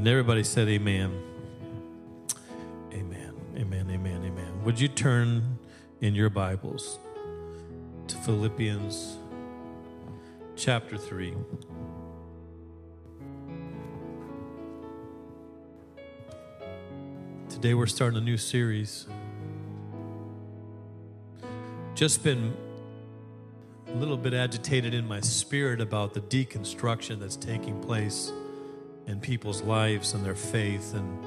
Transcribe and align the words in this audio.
And 0.00 0.08
everybody 0.08 0.44
said, 0.44 0.66
Amen. 0.66 1.12
Amen. 2.90 3.34
Amen. 3.54 3.90
Amen. 3.90 4.24
Amen. 4.24 4.64
Would 4.64 4.80
you 4.80 4.88
turn 4.88 5.58
in 6.00 6.14
your 6.14 6.30
Bibles 6.30 6.98
to 8.06 8.16
Philippians 8.16 9.18
chapter 10.56 10.96
3? 10.96 11.34
Today 17.50 17.74
we're 17.74 17.84
starting 17.84 18.16
a 18.16 18.22
new 18.22 18.38
series. 18.38 19.06
Just 21.94 22.24
been 22.24 22.54
a 23.86 23.96
little 23.96 24.16
bit 24.16 24.32
agitated 24.32 24.94
in 24.94 25.06
my 25.06 25.20
spirit 25.20 25.78
about 25.78 26.14
the 26.14 26.22
deconstruction 26.22 27.20
that's 27.20 27.36
taking 27.36 27.78
place 27.82 28.32
in 29.06 29.20
people's 29.20 29.62
lives 29.62 30.14
and 30.14 30.24
their 30.24 30.34
faith. 30.34 30.94
And 30.94 31.18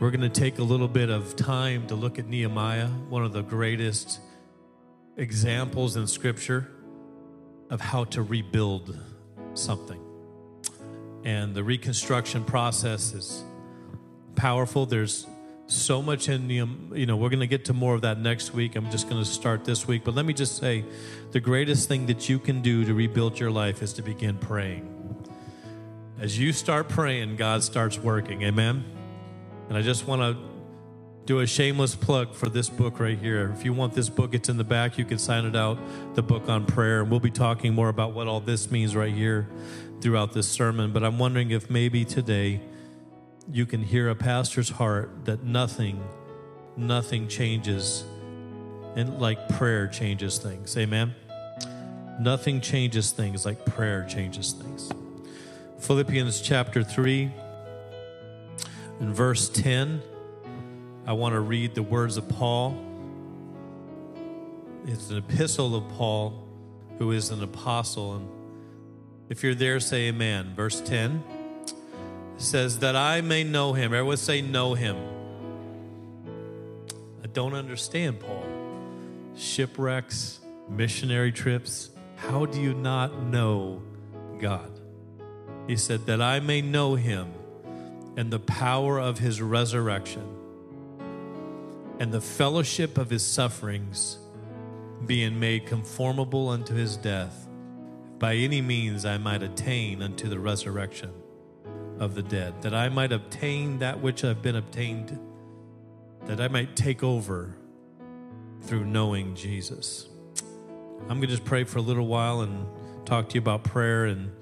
we're 0.00 0.10
going 0.10 0.20
to 0.20 0.28
take 0.28 0.58
a 0.58 0.62
little 0.62 0.88
bit 0.88 1.10
of 1.10 1.36
time 1.36 1.86
to 1.88 1.94
look 1.94 2.18
at 2.18 2.26
Nehemiah, 2.26 2.88
one 3.08 3.24
of 3.24 3.32
the 3.32 3.42
greatest 3.42 4.20
examples 5.16 5.96
in 5.96 6.06
Scripture 6.06 6.70
of 7.70 7.80
how 7.80 8.04
to 8.04 8.22
rebuild 8.22 8.98
something. 9.54 10.00
And 11.24 11.54
the 11.54 11.64
reconstruction 11.64 12.44
process 12.44 13.12
is 13.12 13.42
powerful. 14.36 14.86
There's 14.86 15.26
so 15.66 16.00
much 16.00 16.28
in 16.28 16.46
the, 16.46 16.54
you 16.96 17.06
know, 17.06 17.16
we're 17.16 17.30
going 17.30 17.40
to 17.40 17.46
get 17.46 17.64
to 17.64 17.72
more 17.72 17.94
of 17.94 18.02
that 18.02 18.20
next 18.20 18.54
week. 18.54 18.76
I'm 18.76 18.90
just 18.90 19.08
going 19.08 19.22
to 19.22 19.28
start 19.28 19.64
this 19.64 19.88
week. 19.88 20.04
But 20.04 20.14
let 20.14 20.24
me 20.24 20.32
just 20.32 20.58
say 20.58 20.84
the 21.32 21.40
greatest 21.40 21.88
thing 21.88 22.06
that 22.06 22.28
you 22.28 22.38
can 22.38 22.62
do 22.62 22.84
to 22.84 22.94
rebuild 22.94 23.40
your 23.40 23.50
life 23.50 23.82
is 23.82 23.92
to 23.94 24.02
begin 24.02 24.38
praying. 24.38 24.95
As 26.18 26.38
you 26.38 26.52
start 26.52 26.88
praying, 26.88 27.36
God 27.36 27.62
starts 27.62 27.98
working. 27.98 28.42
Amen. 28.42 28.84
And 29.68 29.76
I 29.76 29.82
just 29.82 30.06
want 30.06 30.22
to 30.22 30.42
do 31.26 31.40
a 31.40 31.46
shameless 31.46 31.94
plug 31.94 32.34
for 32.34 32.48
this 32.48 32.70
book 32.70 33.00
right 33.00 33.18
here. 33.18 33.52
If 33.54 33.66
you 33.66 33.74
want 33.74 33.92
this 33.92 34.08
book, 34.08 34.32
it's 34.32 34.48
in 34.48 34.56
the 34.56 34.64
back. 34.64 34.96
You 34.96 35.04
can 35.04 35.18
sign 35.18 35.44
it 35.44 35.54
out, 35.54 35.78
the 36.14 36.22
book 36.22 36.48
on 36.48 36.64
prayer. 36.64 37.02
And 37.02 37.10
we'll 37.10 37.20
be 37.20 37.30
talking 37.30 37.74
more 37.74 37.90
about 37.90 38.14
what 38.14 38.28
all 38.28 38.40
this 38.40 38.70
means 38.70 38.96
right 38.96 39.12
here 39.12 39.46
throughout 40.00 40.32
this 40.32 40.48
sermon. 40.48 40.92
But 40.92 41.04
I'm 41.04 41.18
wondering 41.18 41.50
if 41.50 41.68
maybe 41.68 42.04
today, 42.04 42.62
you 43.52 43.66
can 43.66 43.82
hear 43.82 44.08
a 44.08 44.14
pastor's 44.14 44.70
heart 44.70 45.26
that 45.26 45.44
nothing, 45.44 46.02
nothing 46.76 47.28
changes 47.28 48.04
and 48.96 49.20
like 49.20 49.48
prayer 49.50 49.86
changes 49.86 50.38
things. 50.38 50.76
Amen. 50.78 51.14
Nothing 52.18 52.62
changes 52.62 53.10
things 53.10 53.44
like 53.44 53.66
prayer 53.66 54.06
changes 54.08 54.52
things. 54.52 54.90
Philippians 55.78 56.40
chapter 56.40 56.82
3 56.82 57.30
and 58.98 59.14
verse 59.14 59.48
10. 59.50 60.02
I 61.06 61.12
want 61.12 61.34
to 61.34 61.40
read 61.40 61.74
the 61.74 61.82
words 61.82 62.16
of 62.16 62.28
Paul. 62.28 62.82
It's 64.86 65.10
an 65.10 65.18
epistle 65.18 65.76
of 65.76 65.88
Paul, 65.90 66.42
who 66.98 67.12
is 67.12 67.30
an 67.30 67.42
apostle. 67.42 68.16
And 68.16 68.28
if 69.28 69.44
you're 69.44 69.54
there, 69.54 69.78
say 69.78 70.08
amen. 70.08 70.54
Verse 70.56 70.80
10 70.80 71.22
says, 72.38 72.78
That 72.78 72.96
I 72.96 73.20
may 73.20 73.44
know 73.44 73.72
him. 73.74 73.92
Everyone 73.92 74.16
say, 74.16 74.40
Know 74.40 74.74
him. 74.74 74.96
I 77.22 77.26
don't 77.28 77.54
understand, 77.54 78.20
Paul. 78.20 78.44
Shipwrecks, 79.36 80.40
missionary 80.68 81.32
trips. 81.32 81.90
How 82.16 82.46
do 82.46 82.60
you 82.60 82.72
not 82.72 83.22
know 83.24 83.82
God? 84.40 84.75
He 85.66 85.76
said, 85.76 86.06
That 86.06 86.22
I 86.22 86.40
may 86.40 86.62
know 86.62 86.94
him 86.94 87.32
and 88.16 88.32
the 88.32 88.38
power 88.38 88.98
of 88.98 89.18
his 89.18 89.42
resurrection 89.42 90.36
and 91.98 92.12
the 92.12 92.20
fellowship 92.20 92.98
of 92.98 93.10
his 93.10 93.24
sufferings, 93.24 94.18
being 95.06 95.38
made 95.38 95.66
conformable 95.66 96.48
unto 96.48 96.74
his 96.74 96.96
death, 96.96 97.48
by 98.18 98.34
any 98.34 98.60
means 98.60 99.04
I 99.04 99.18
might 99.18 99.42
attain 99.42 100.02
unto 100.02 100.28
the 100.28 100.38
resurrection 100.38 101.12
of 101.98 102.14
the 102.14 102.22
dead, 102.22 102.60
that 102.62 102.74
I 102.74 102.88
might 102.88 103.12
obtain 103.12 103.78
that 103.78 104.00
which 104.00 104.24
I've 104.24 104.42
been 104.42 104.56
obtained, 104.56 105.18
that 106.26 106.40
I 106.40 106.48
might 106.48 106.76
take 106.76 107.02
over 107.02 107.56
through 108.62 108.84
knowing 108.84 109.34
Jesus. 109.34 110.08
I'm 111.02 111.18
going 111.18 111.22
to 111.22 111.26
just 111.28 111.44
pray 111.44 111.64
for 111.64 111.78
a 111.78 111.82
little 111.82 112.06
while 112.06 112.40
and 112.40 112.66
talk 113.06 113.28
to 113.30 113.34
you 113.34 113.40
about 113.40 113.64
prayer 113.64 114.06
and 114.06 114.32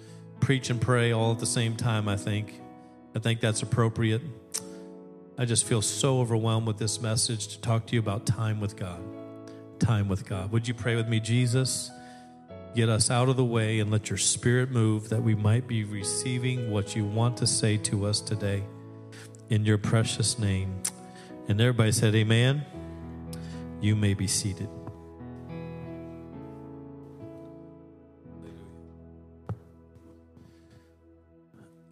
preach 0.44 0.68
and 0.68 0.78
pray 0.78 1.10
all 1.10 1.32
at 1.32 1.38
the 1.38 1.46
same 1.46 1.74
time, 1.74 2.06
I 2.06 2.16
think. 2.18 2.60
I 3.16 3.18
think 3.18 3.40
that's 3.40 3.62
appropriate. 3.62 4.20
I 5.38 5.46
just 5.46 5.64
feel 5.64 5.80
so 5.80 6.20
overwhelmed 6.20 6.66
with 6.66 6.76
this 6.76 7.00
message 7.00 7.48
to 7.48 7.60
talk 7.62 7.86
to 7.86 7.94
you 7.94 7.98
about 7.98 8.26
time 8.26 8.60
with 8.60 8.76
God. 8.76 9.00
Time 9.78 10.06
with 10.06 10.28
God. 10.28 10.52
Would 10.52 10.68
you 10.68 10.74
pray 10.74 10.96
with 10.96 11.08
me, 11.08 11.18
Jesus? 11.18 11.90
Get 12.74 12.90
us 12.90 13.10
out 13.10 13.30
of 13.30 13.36
the 13.36 13.44
way 13.44 13.80
and 13.80 13.90
let 13.90 14.10
your 14.10 14.18
spirit 14.18 14.70
move 14.70 15.08
that 15.08 15.22
we 15.22 15.34
might 15.34 15.66
be 15.66 15.82
receiving 15.82 16.70
what 16.70 16.94
you 16.94 17.06
want 17.06 17.38
to 17.38 17.46
say 17.46 17.78
to 17.78 18.04
us 18.04 18.20
today. 18.20 18.64
In 19.48 19.64
your 19.64 19.78
precious 19.78 20.38
name. 20.38 20.82
And 21.48 21.58
everybody 21.58 21.92
said, 21.92 22.14
Amen. 22.14 22.66
You 23.80 23.96
may 23.96 24.12
be 24.12 24.26
seated. 24.26 24.68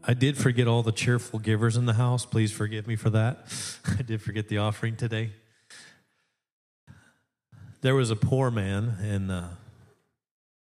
I 0.05 0.15
did 0.15 0.37
forget 0.37 0.67
all 0.67 0.83
the 0.83 0.93
cheerful 0.93 1.39
givers 1.39 1.77
in 1.77 1.87
the 1.87 1.93
house. 1.93 2.27
Please 2.27 2.51
forgive 2.51 2.89
me 2.89 2.97
for 2.97 3.11
that. 3.11 3.47
I 3.99 4.03
did 4.03 4.21
forget 4.21 4.49
the 4.49 4.59
offering 4.59 4.97
today. 4.97 5.31
There 7.83 7.95
was 7.95 8.11
a 8.11 8.17
poor 8.17 8.51
man, 8.51 8.97
and 9.01 9.31
uh, 9.31 9.49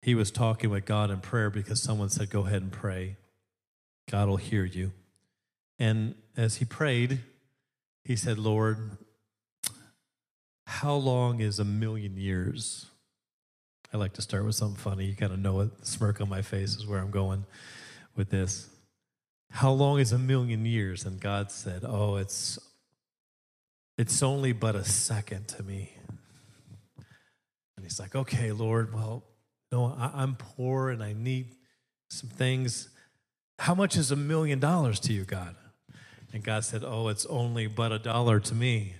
he 0.02 0.14
was 0.14 0.30
talking 0.30 0.68
with 0.68 0.84
God 0.84 1.10
in 1.10 1.20
prayer 1.20 1.48
because 1.48 1.80
someone 1.82 2.10
said, 2.10 2.28
Go 2.28 2.46
ahead 2.46 2.60
and 2.60 2.72
pray. 2.72 3.16
God 4.10 4.28
will 4.28 4.36
hear 4.36 4.64
you. 4.64 4.92
And 5.78 6.14
as 6.36 6.56
he 6.56 6.66
prayed, 6.66 7.20
he 8.04 8.16
said, 8.16 8.38
Lord, 8.38 8.98
how 10.66 10.94
long 10.94 11.40
is 11.40 11.58
a 11.58 11.64
million 11.64 12.18
years? 12.18 12.86
I 13.92 13.96
like 13.96 14.12
to 14.14 14.22
start 14.22 14.44
with 14.44 14.54
something 14.54 14.76
funny. 14.76 15.06
You 15.06 15.16
kind 15.16 15.32
of 15.32 15.38
know 15.38 15.60
it. 15.60 15.78
The 15.78 15.86
smirk 15.86 16.20
on 16.20 16.28
my 16.28 16.42
face 16.42 16.76
is 16.76 16.86
where 16.86 16.98
I'm 17.00 17.10
going 17.10 17.44
with 18.16 18.28
this. 18.28 18.68
How 19.54 19.70
long 19.70 20.00
is 20.00 20.10
a 20.10 20.18
million 20.18 20.66
years? 20.66 21.04
And 21.04 21.20
God 21.20 21.52
said, 21.52 21.84
Oh, 21.86 22.16
it's 22.16 22.58
it's 23.96 24.20
only 24.20 24.52
but 24.52 24.74
a 24.74 24.84
second 24.84 25.46
to 25.46 25.62
me. 25.62 25.92
And 27.76 27.84
he's 27.84 28.00
like, 28.00 28.16
Okay, 28.16 28.50
Lord, 28.50 28.92
well, 28.92 29.22
no, 29.70 29.96
I, 29.96 30.10
I'm 30.12 30.34
poor 30.34 30.90
and 30.90 31.04
I 31.04 31.12
need 31.12 31.54
some 32.08 32.28
things. 32.28 32.88
How 33.60 33.76
much 33.76 33.96
is 33.96 34.10
a 34.10 34.16
million 34.16 34.58
dollars 34.58 34.98
to 35.00 35.12
you, 35.12 35.22
God? 35.22 35.54
And 36.32 36.42
God 36.42 36.64
said, 36.64 36.82
Oh, 36.84 37.06
it's 37.06 37.24
only 37.26 37.68
but 37.68 37.92
a 37.92 38.00
dollar 38.00 38.40
to 38.40 38.54
me. 38.56 38.94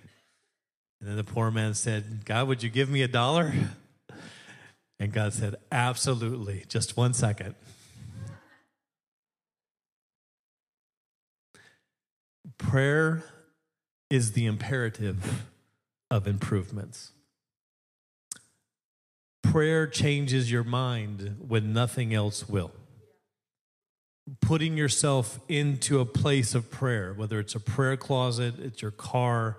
And 1.00 1.09
then 1.09 1.16
the 1.16 1.25
poor 1.25 1.50
man 1.50 1.75
said, 1.75 2.25
God, 2.25 2.47
would 2.47 2.62
you 2.62 2.70
give 2.70 2.88
me 2.88 3.03
a 3.03 3.09
dollar? 3.09 3.53
And 5.00 5.12
God 5.12 5.32
said, 5.32 5.56
Absolutely. 5.72 6.64
Just 6.69 6.97
one 6.97 7.12
second. 7.12 7.56
Prayer 12.59 13.25
is 14.10 14.32
the 14.32 14.47
imperative 14.47 15.47
of 16.10 16.27
improvements. 16.27 17.12
Prayer 19.43 19.87
changes 19.87 20.50
your 20.50 20.65
mind 20.65 21.37
when 21.47 21.72
nothing 21.72 22.12
else 22.15 22.49
will. 22.49 22.72
Putting 24.41 24.77
yourself 24.77 25.38
into 25.49 26.00
a 26.00 26.06
place 26.06 26.55
of 26.55 26.70
prayer, 26.70 27.12
whether 27.12 27.38
it's 27.38 27.55
a 27.55 27.61
prayer 27.61 27.96
closet, 27.96 28.55
it's 28.58 28.82
your 28.82 28.91
car, 28.91 29.58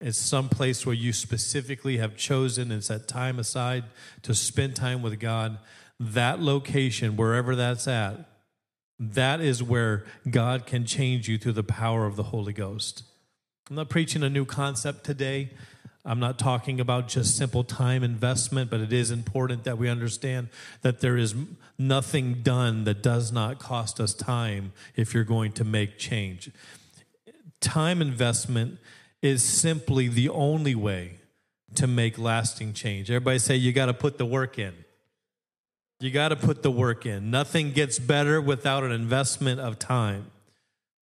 it's 0.00 0.18
some 0.18 0.48
place 0.48 0.84
where 0.84 0.94
you 0.94 1.12
specifically 1.12 1.98
have 1.98 2.16
chosen 2.16 2.72
and 2.72 2.82
set 2.82 3.06
time 3.06 3.38
aside 3.38 3.84
to 4.22 4.34
spend 4.34 4.74
time 4.74 5.02
with 5.02 5.20
God, 5.20 5.58
that 6.00 6.40
location, 6.40 7.16
wherever 7.16 7.54
that's 7.54 7.86
at, 7.86 8.28
that 9.10 9.40
is 9.40 9.62
where 9.62 10.04
God 10.30 10.66
can 10.66 10.86
change 10.86 11.28
you 11.28 11.36
through 11.36 11.52
the 11.52 11.64
power 11.64 12.06
of 12.06 12.16
the 12.16 12.24
Holy 12.24 12.52
Ghost. 12.52 13.02
I'm 13.68 13.76
not 13.76 13.88
preaching 13.88 14.22
a 14.22 14.30
new 14.30 14.44
concept 14.44 15.04
today. 15.04 15.50
I'm 16.04 16.20
not 16.20 16.38
talking 16.38 16.80
about 16.80 17.08
just 17.08 17.36
simple 17.36 17.64
time 17.64 18.02
investment, 18.02 18.70
but 18.70 18.80
it 18.80 18.92
is 18.92 19.10
important 19.10 19.64
that 19.64 19.78
we 19.78 19.88
understand 19.88 20.48
that 20.82 21.00
there 21.00 21.16
is 21.16 21.34
nothing 21.78 22.42
done 22.42 22.84
that 22.84 23.02
does 23.02 23.32
not 23.32 23.58
cost 23.58 24.00
us 24.00 24.14
time 24.14 24.72
if 24.96 25.14
you're 25.14 25.24
going 25.24 25.52
to 25.52 25.64
make 25.64 25.98
change. 25.98 26.50
Time 27.60 28.02
investment 28.02 28.78
is 29.20 29.42
simply 29.42 30.08
the 30.08 30.28
only 30.28 30.74
way 30.74 31.18
to 31.76 31.86
make 31.86 32.18
lasting 32.18 32.72
change. 32.72 33.10
Everybody 33.10 33.38
say 33.38 33.56
you 33.56 33.72
got 33.72 33.86
to 33.86 33.94
put 33.94 34.18
the 34.18 34.26
work 34.26 34.58
in. 34.58 34.74
You 36.02 36.10
got 36.10 36.30
to 36.30 36.36
put 36.36 36.64
the 36.64 36.70
work 36.70 37.06
in. 37.06 37.30
Nothing 37.30 37.70
gets 37.70 38.00
better 38.00 38.40
without 38.40 38.82
an 38.82 38.90
investment 38.90 39.60
of 39.60 39.78
time. 39.78 40.32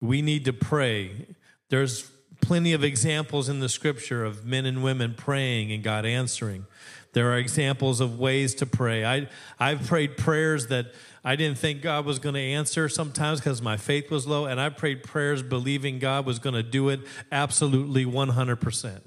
We 0.01 0.23
need 0.23 0.47
to 0.47 0.55
pray. 0.55 1.27
There's 1.69 2.11
plenty 2.41 2.73
of 2.73 2.83
examples 2.83 3.51
in 3.51 3.61
the 3.61 3.69
scripture 3.69 4.25
of 4.25 4.47
men 4.47 4.65
and 4.65 4.83
women 4.83 5.15
praying 5.15 5.71
and 5.71 5.83
God 5.83 6.07
answering. 6.07 6.65
There 7.13 7.31
are 7.31 7.37
examples 7.37 8.01
of 8.01 8.19
ways 8.19 8.55
to 8.57 8.67
pray. 8.67 9.05
I, 9.05 9.29
I've 9.59 9.87
prayed 9.87 10.17
prayers 10.17 10.69
that 10.69 10.87
I 11.25 11.37
didn't 11.37 11.59
think 11.59 11.83
God 11.83 12.07
was 12.07 12.19
going 12.19 12.35
to 12.35 12.41
answer 12.41 12.89
sometimes 12.89 13.41
because 13.41 13.61
my 13.61 13.77
faith 13.77 14.11
was 14.11 14.27
low, 14.27 14.47
and 14.47 14.61
I 14.61 14.69
prayed 14.71 15.03
prayers 15.03 15.43
believing 15.43 15.99
God 15.99 16.25
was 16.25 16.39
going 16.39 16.55
to 16.55 16.63
do 16.63 16.89
it 16.89 17.01
absolutely 17.31 18.05
100%. 18.05 19.01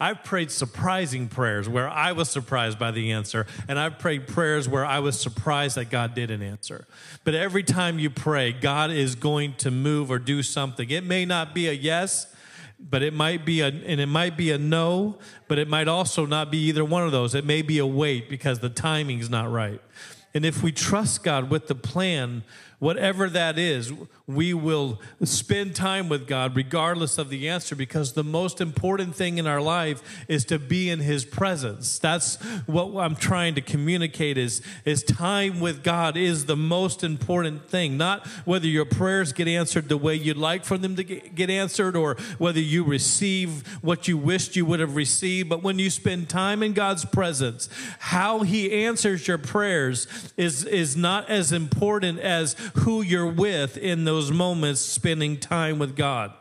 I've 0.00 0.24
prayed 0.24 0.50
surprising 0.50 1.28
prayers 1.28 1.68
where 1.68 1.88
I 1.88 2.12
was 2.12 2.30
surprised 2.30 2.78
by 2.78 2.90
the 2.90 3.12
answer, 3.12 3.46
and 3.68 3.78
I've 3.78 3.98
prayed 3.98 4.26
prayers 4.26 4.68
where 4.68 4.84
I 4.84 4.98
was 4.98 5.18
surprised 5.18 5.76
that 5.76 5.90
God 5.90 6.14
didn't 6.14 6.42
answer. 6.42 6.86
But 7.24 7.34
every 7.34 7.62
time 7.62 7.98
you 7.98 8.10
pray, 8.10 8.52
God 8.52 8.90
is 8.90 9.14
going 9.14 9.54
to 9.56 9.70
move 9.70 10.10
or 10.10 10.18
do 10.18 10.42
something. 10.42 10.90
It 10.90 11.04
may 11.04 11.24
not 11.24 11.54
be 11.54 11.68
a 11.68 11.72
yes, 11.72 12.26
but 12.78 13.02
it 13.02 13.14
might 13.14 13.44
be 13.44 13.60
a 13.60 13.68
and 13.68 14.00
it 14.00 14.06
might 14.06 14.36
be 14.36 14.50
a 14.50 14.58
no 14.58 15.16
but 15.48 15.58
it 15.58 15.68
might 15.68 15.88
also 15.88 16.26
not 16.26 16.50
be 16.50 16.58
either 16.58 16.84
one 16.84 17.04
of 17.04 17.12
those 17.12 17.34
it 17.34 17.44
may 17.44 17.62
be 17.62 17.78
a 17.78 17.86
wait 17.86 18.28
because 18.28 18.58
the 18.58 18.68
timing's 18.68 19.30
not 19.30 19.50
right 19.50 19.80
and 20.34 20.44
if 20.44 20.62
we 20.62 20.72
trust 20.72 21.22
god 21.22 21.50
with 21.50 21.68
the 21.68 21.74
plan 21.74 22.42
whatever 22.78 23.30
that 23.30 23.58
is 23.58 23.92
we 24.26 24.54
will 24.54 25.02
spend 25.22 25.74
time 25.74 26.08
with 26.08 26.26
God 26.26 26.56
regardless 26.56 27.18
of 27.18 27.28
the 27.28 27.46
answer 27.46 27.76
because 27.76 28.14
the 28.14 28.24
most 28.24 28.58
important 28.58 29.14
thing 29.14 29.36
in 29.36 29.46
our 29.46 29.60
life 29.60 30.02
is 30.28 30.46
to 30.46 30.58
be 30.58 30.88
in 30.88 31.00
his 31.00 31.26
presence. 31.26 31.98
That's 31.98 32.36
what 32.64 32.96
I'm 33.04 33.16
trying 33.16 33.54
to 33.56 33.60
communicate 33.60 34.38
is, 34.38 34.62
is 34.86 35.02
time 35.02 35.60
with 35.60 35.84
God 35.84 36.16
is 36.16 36.46
the 36.46 36.56
most 36.56 37.04
important 37.04 37.68
thing. 37.68 37.98
Not 37.98 38.26
whether 38.46 38.66
your 38.66 38.86
prayers 38.86 39.34
get 39.34 39.46
answered 39.46 39.90
the 39.90 39.98
way 39.98 40.14
you'd 40.14 40.38
like 40.38 40.64
for 40.64 40.78
them 40.78 40.96
to 40.96 41.04
get 41.04 41.50
answered 41.50 41.94
or 41.94 42.14
whether 42.38 42.60
you 42.60 42.82
receive 42.82 43.66
what 43.82 44.08
you 44.08 44.16
wished 44.16 44.56
you 44.56 44.64
would 44.64 44.80
have 44.80 44.96
received, 44.96 45.50
but 45.50 45.62
when 45.62 45.78
you 45.78 45.90
spend 45.90 46.30
time 46.30 46.62
in 46.62 46.72
God's 46.72 47.04
presence, 47.04 47.68
how 47.98 48.40
he 48.40 48.72
answers 48.84 49.28
your 49.28 49.36
prayers 49.36 50.06
is, 50.38 50.64
is 50.64 50.96
not 50.96 51.28
as 51.28 51.52
important 51.52 52.20
as 52.20 52.56
who 52.76 53.02
you're 53.02 53.30
with 53.30 53.76
in 53.76 54.04
those 54.04 54.13
those 54.14 54.30
moments 54.30 54.80
spending 54.80 55.36
time 55.36 55.80
with 55.80 55.96
God. 55.96 56.32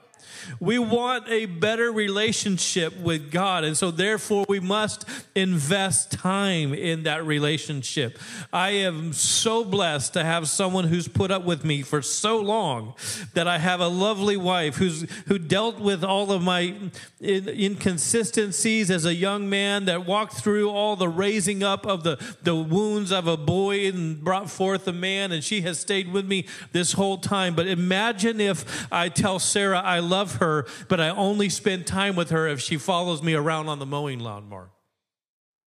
We 0.59 0.79
want 0.79 1.27
a 1.29 1.45
better 1.45 1.91
relationship 1.91 2.97
with 2.97 3.31
God. 3.31 3.63
And 3.63 3.77
so, 3.77 3.91
therefore, 3.91 4.45
we 4.47 4.59
must 4.59 5.05
invest 5.35 6.11
time 6.11 6.73
in 6.73 7.03
that 7.03 7.25
relationship. 7.25 8.19
I 8.51 8.71
am 8.71 9.13
so 9.13 9.63
blessed 9.63 10.13
to 10.13 10.23
have 10.23 10.47
someone 10.47 10.85
who's 10.85 11.07
put 11.07 11.31
up 11.31 11.43
with 11.43 11.63
me 11.63 11.81
for 11.81 12.01
so 12.01 12.39
long 12.39 12.93
that 13.33 13.47
I 13.47 13.57
have 13.57 13.79
a 13.79 13.87
lovely 13.87 14.37
wife 14.37 14.75
who's, 14.75 15.09
who 15.27 15.37
dealt 15.37 15.79
with 15.79 16.03
all 16.03 16.31
of 16.31 16.41
my 16.41 16.75
inconsistencies 17.21 18.91
as 18.91 19.05
a 19.05 19.13
young 19.13 19.49
man, 19.49 19.85
that 19.85 20.05
walked 20.05 20.33
through 20.33 20.69
all 20.69 20.95
the 20.95 21.09
raising 21.09 21.63
up 21.63 21.85
of 21.85 22.03
the, 22.03 22.17
the 22.43 22.55
wounds 22.55 23.11
of 23.11 23.27
a 23.27 23.37
boy 23.37 23.87
and 23.87 24.23
brought 24.23 24.49
forth 24.49 24.87
a 24.87 24.93
man. 24.93 25.31
And 25.31 25.43
she 25.43 25.61
has 25.61 25.79
stayed 25.79 26.11
with 26.11 26.25
me 26.25 26.45
this 26.71 26.93
whole 26.93 27.17
time. 27.17 27.55
But 27.55 27.67
imagine 27.67 28.39
if 28.39 28.91
I 28.91 29.09
tell 29.09 29.39
Sarah 29.39 29.79
I 29.79 29.99
love 29.99 30.32
her, 30.35 30.65
but 30.88 31.00
I 31.00 31.09
only 31.09 31.50
spend 31.50 31.88
time 31.88 32.15
with 32.15 32.30
her 32.30 32.47
if 32.47 32.59
she 32.59 32.77
follows 32.77 33.21
me 33.21 33.33
around 33.33 33.69
on 33.69 33.80
the 33.80 33.85
mowing 33.85 34.19
lawnmower. 34.19 34.69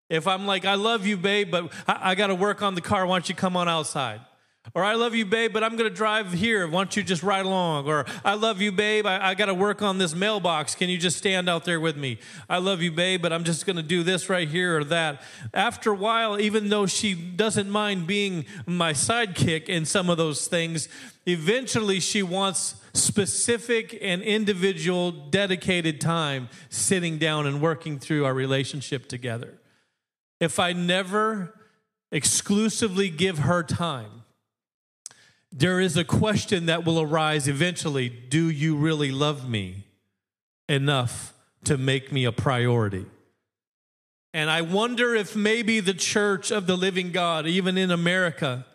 If 0.10 0.28
I'm 0.28 0.46
like, 0.46 0.66
I 0.66 0.76
love 0.76 1.06
you, 1.06 1.18
babe, 1.18 1.50
but 1.50 1.72
I, 1.88 2.12
I 2.12 2.16
got 2.16 2.28
to 2.28 2.36
work 2.36 2.62
on 2.62 2.76
the 2.76 2.82
car, 2.82 3.06
why 3.06 3.16
don't 3.16 3.30
you 3.30 3.36
come 3.36 3.58
on 3.58 3.68
outside? 3.68 4.22
Or 4.74 4.84
I 4.84 4.96
love 4.96 5.14
you, 5.14 5.26
babe, 5.26 5.54
but 5.54 5.64
I'm 5.64 5.78
going 5.78 5.90
to 5.90 5.96
drive 5.96 6.34
here. 6.34 6.68
Why 6.68 6.84
don't 6.84 6.98
you 6.98 7.04
just 7.04 7.24
ride 7.24 7.46
along? 7.46 7.88
Or 7.88 8.06
I 8.24 8.34
love 8.34 8.62
you, 8.62 8.72
babe. 8.72 9.06
I, 9.06 9.30
I 9.30 9.34
got 9.36 9.46
to 9.46 9.54
work 9.54 9.82
on 9.82 10.00
this 10.00 10.16
mailbox. 10.16 10.74
Can 10.74 10.90
you 10.90 10.98
just 10.98 11.18
stand 11.18 11.48
out 11.48 11.66
there 11.66 11.80
with 11.80 11.96
me? 11.96 12.20
I 12.50 12.58
love 12.58 12.82
you, 12.82 12.92
babe, 12.92 13.22
but 13.22 13.32
I'm 13.32 13.44
just 13.44 13.66
going 13.66 13.76
to 13.76 13.84
do 13.84 14.02
this 14.04 14.28
right 14.28 14.48
here 14.48 14.80
or 14.80 14.84
that. 14.86 15.22
After 15.54 15.92
a 15.92 15.96
while, 15.96 16.40
even 16.40 16.70
though 16.70 16.88
she 16.88 17.14
doesn't 17.14 17.70
mind 17.70 18.08
being 18.08 18.46
my 18.66 18.94
sidekick 18.94 19.70
in 19.70 19.86
some 19.86 20.10
of 20.10 20.18
those 20.18 20.48
things, 20.48 20.90
eventually 21.28 22.00
she 22.00 22.24
wants 22.24 22.76
specific 22.94 23.98
and 24.02 24.22
individual 24.24 25.12
dedicated 25.12 26.02
time 26.02 26.50
sitting 26.70 27.18
down 27.18 27.46
and 27.46 27.62
working 27.62 28.00
through 28.00 28.26
our 28.26 28.34
relationship 28.34 29.08
together. 29.08 29.60
If 30.40 30.60
I 30.60 30.74
never 30.74 31.54
exclusively 32.12 33.10
give 33.10 33.40
her 33.40 33.64
time, 33.64 34.25
there 35.58 35.80
is 35.80 35.96
a 35.96 36.04
question 36.04 36.66
that 36.66 36.84
will 36.84 37.00
arise 37.00 37.48
eventually 37.48 38.10
Do 38.10 38.50
you 38.50 38.76
really 38.76 39.12
love 39.12 39.50
me 39.50 39.86
enough 40.68 41.34
to 41.64 41.78
make 41.78 42.12
me 42.12 42.26
a 42.26 42.32
priority? 42.32 43.06
And 44.34 44.50
I 44.50 44.62
wonder 44.62 45.16
if 45.16 45.34
maybe 45.34 45.80
the 45.80 45.94
church 45.94 46.52
of 46.52 46.68
the 46.68 46.76
living 46.76 47.14
God, 47.14 47.48
even 47.48 47.78
in 47.78 47.90
America, 47.90 48.66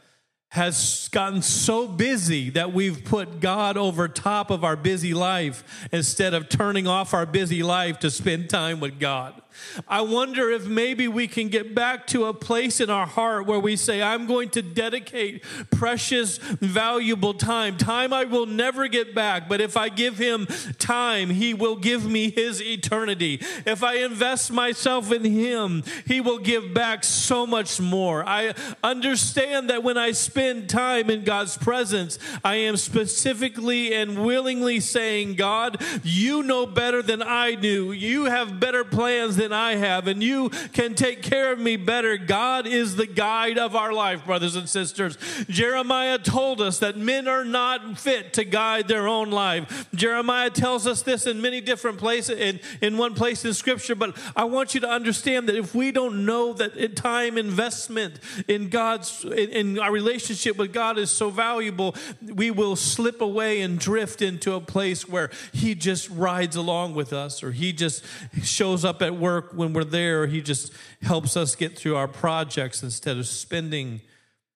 has 0.48 1.08
gotten 1.12 1.42
so 1.42 1.86
busy 1.86 2.48
that 2.50 2.72
we've 2.72 3.04
put 3.04 3.40
God 3.40 3.76
over 3.76 4.08
top 4.08 4.50
of 4.50 4.64
our 4.64 4.74
busy 4.74 5.12
life 5.12 5.86
instead 5.92 6.32
of 6.32 6.48
turning 6.48 6.86
off 6.86 7.12
our 7.12 7.26
busy 7.26 7.62
life 7.62 7.98
to 8.00 8.10
spend 8.10 8.48
time 8.48 8.80
with 8.80 8.98
God. 8.98 9.39
I 9.88 10.00
wonder 10.02 10.50
if 10.50 10.66
maybe 10.66 11.08
we 11.08 11.28
can 11.28 11.48
get 11.48 11.74
back 11.74 12.06
to 12.08 12.26
a 12.26 12.34
place 12.34 12.80
in 12.80 12.90
our 12.90 13.06
heart 13.06 13.46
where 13.46 13.58
we 13.58 13.76
say, 13.76 14.02
I'm 14.02 14.26
going 14.26 14.50
to 14.50 14.62
dedicate 14.62 15.44
precious, 15.70 16.38
valuable 16.38 17.34
time. 17.34 17.76
Time 17.76 18.12
I 18.12 18.24
will 18.24 18.46
never 18.46 18.88
get 18.88 19.14
back, 19.14 19.48
but 19.48 19.60
if 19.60 19.76
I 19.76 19.88
give 19.88 20.18
him 20.18 20.46
time, 20.78 21.30
he 21.30 21.54
will 21.54 21.76
give 21.76 22.04
me 22.04 22.30
his 22.30 22.62
eternity. 22.62 23.40
If 23.66 23.82
I 23.82 23.96
invest 23.96 24.52
myself 24.52 25.12
in 25.12 25.24
him, 25.24 25.82
he 26.06 26.20
will 26.20 26.38
give 26.38 26.72
back 26.74 27.04
so 27.04 27.46
much 27.46 27.80
more. 27.80 28.26
I 28.26 28.54
understand 28.82 29.70
that 29.70 29.82
when 29.82 29.98
I 29.98 30.12
spend 30.12 30.68
time 30.68 31.10
in 31.10 31.24
God's 31.24 31.56
presence, 31.56 32.18
I 32.44 32.56
am 32.56 32.76
specifically 32.76 33.94
and 33.94 34.24
willingly 34.24 34.80
saying, 34.80 35.34
God, 35.34 35.82
you 36.02 36.42
know 36.42 36.66
better 36.66 37.02
than 37.02 37.22
I 37.22 37.54
do. 37.54 37.92
You 37.92 38.24
have 38.24 38.60
better 38.60 38.84
plans 38.84 39.36
than 39.40 39.52
I 39.54 39.76
have, 39.76 40.06
and 40.06 40.22
you 40.22 40.50
can 40.74 40.94
take 40.94 41.22
care 41.22 41.50
of 41.50 41.58
me 41.58 41.76
better. 41.76 42.18
God 42.18 42.66
is 42.66 42.96
the 42.96 43.06
guide 43.06 43.56
of 43.56 43.74
our 43.74 43.90
life, 43.90 44.26
brothers 44.26 44.54
and 44.54 44.68
sisters. 44.68 45.16
Jeremiah 45.48 46.18
told 46.18 46.60
us 46.60 46.78
that 46.80 46.98
men 46.98 47.26
are 47.26 47.44
not 47.44 47.98
fit 47.98 48.34
to 48.34 48.44
guide 48.44 48.86
their 48.86 49.08
own 49.08 49.30
life. 49.30 49.86
Jeremiah 49.94 50.50
tells 50.50 50.86
us 50.86 51.00
this 51.00 51.26
in 51.26 51.40
many 51.40 51.62
different 51.62 51.96
places, 51.96 52.38
in, 52.38 52.60
in 52.82 52.98
one 52.98 53.14
place 53.14 53.42
in 53.46 53.54
Scripture, 53.54 53.94
but 53.94 54.14
I 54.36 54.44
want 54.44 54.74
you 54.74 54.80
to 54.80 54.88
understand 54.88 55.48
that 55.48 55.56
if 55.56 55.74
we 55.74 55.90
don't 55.90 56.26
know 56.26 56.52
that 56.52 56.96
time 56.96 57.38
investment 57.38 58.20
in 58.46 58.68
God's, 58.68 59.24
in, 59.24 59.32
in 59.32 59.78
our 59.78 59.90
relationship 59.90 60.58
with 60.58 60.70
God 60.74 60.98
is 60.98 61.10
so 61.10 61.30
valuable, 61.30 61.94
we 62.20 62.50
will 62.50 62.76
slip 62.76 63.22
away 63.22 63.62
and 63.62 63.78
drift 63.78 64.20
into 64.20 64.52
a 64.52 64.60
place 64.60 65.08
where 65.08 65.30
He 65.52 65.74
just 65.74 66.10
rides 66.10 66.56
along 66.56 66.94
with 66.94 67.14
us 67.14 67.42
or 67.42 67.52
He 67.52 67.72
just 67.72 68.04
shows 68.42 68.84
up 68.84 69.00
at 69.00 69.16
work 69.16 69.29
work 69.30 69.52
when 69.52 69.72
we're 69.72 69.84
there. 69.84 70.26
He 70.26 70.40
just 70.40 70.72
helps 71.02 71.36
us 71.36 71.54
get 71.54 71.78
through 71.78 71.96
our 71.96 72.08
projects 72.08 72.82
instead 72.82 73.16
of 73.16 73.26
spending 73.26 74.00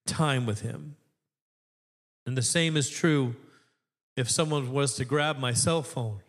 time 0.06 0.46
with 0.46 0.62
Him. 0.62 0.96
And 2.26 2.36
the 2.36 2.42
same 2.42 2.76
is 2.76 2.90
true 2.90 3.36
if 4.16 4.30
someone 4.30 4.72
was 4.72 4.94
to 4.96 5.04
grab 5.04 5.38
my 5.38 5.52
cell 5.52 5.82
phone 5.82 6.20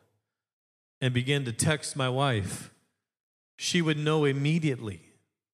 and 1.02 1.14
begin 1.14 1.46
to 1.46 1.52
text 1.52 1.96
my 1.96 2.10
wife, 2.10 2.72
she 3.58 3.82
would 3.82 3.98
know 3.98 4.26
immediately 4.26 5.02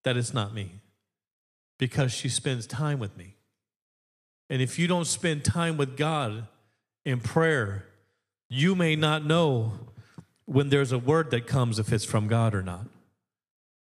that 0.04 0.18
it's 0.18 0.34
not 0.34 0.54
me 0.54 0.82
because 1.78 2.12
she 2.12 2.30
spends 2.30 2.66
time 2.68 3.00
with 3.00 3.16
me. 3.18 3.36
And 4.50 4.62
if 4.62 4.78
you 4.78 4.88
don't 4.88 5.06
spend 5.06 5.46
time 5.46 5.78
with 5.78 5.96
God 5.98 6.48
in 7.06 7.20
prayer, 7.20 7.86
you 8.50 8.76
may 8.76 8.96
not 8.96 9.26
know 9.26 9.74
when 10.51 10.67
there's 10.67 10.91
a 10.91 11.00
word 11.00 11.31
that 11.31 11.48
comes 11.48 11.79
if 11.79 11.93
it's 11.93 12.03
from 12.03 12.27
God 12.27 12.53
or 12.53 12.62
not. 12.62 12.86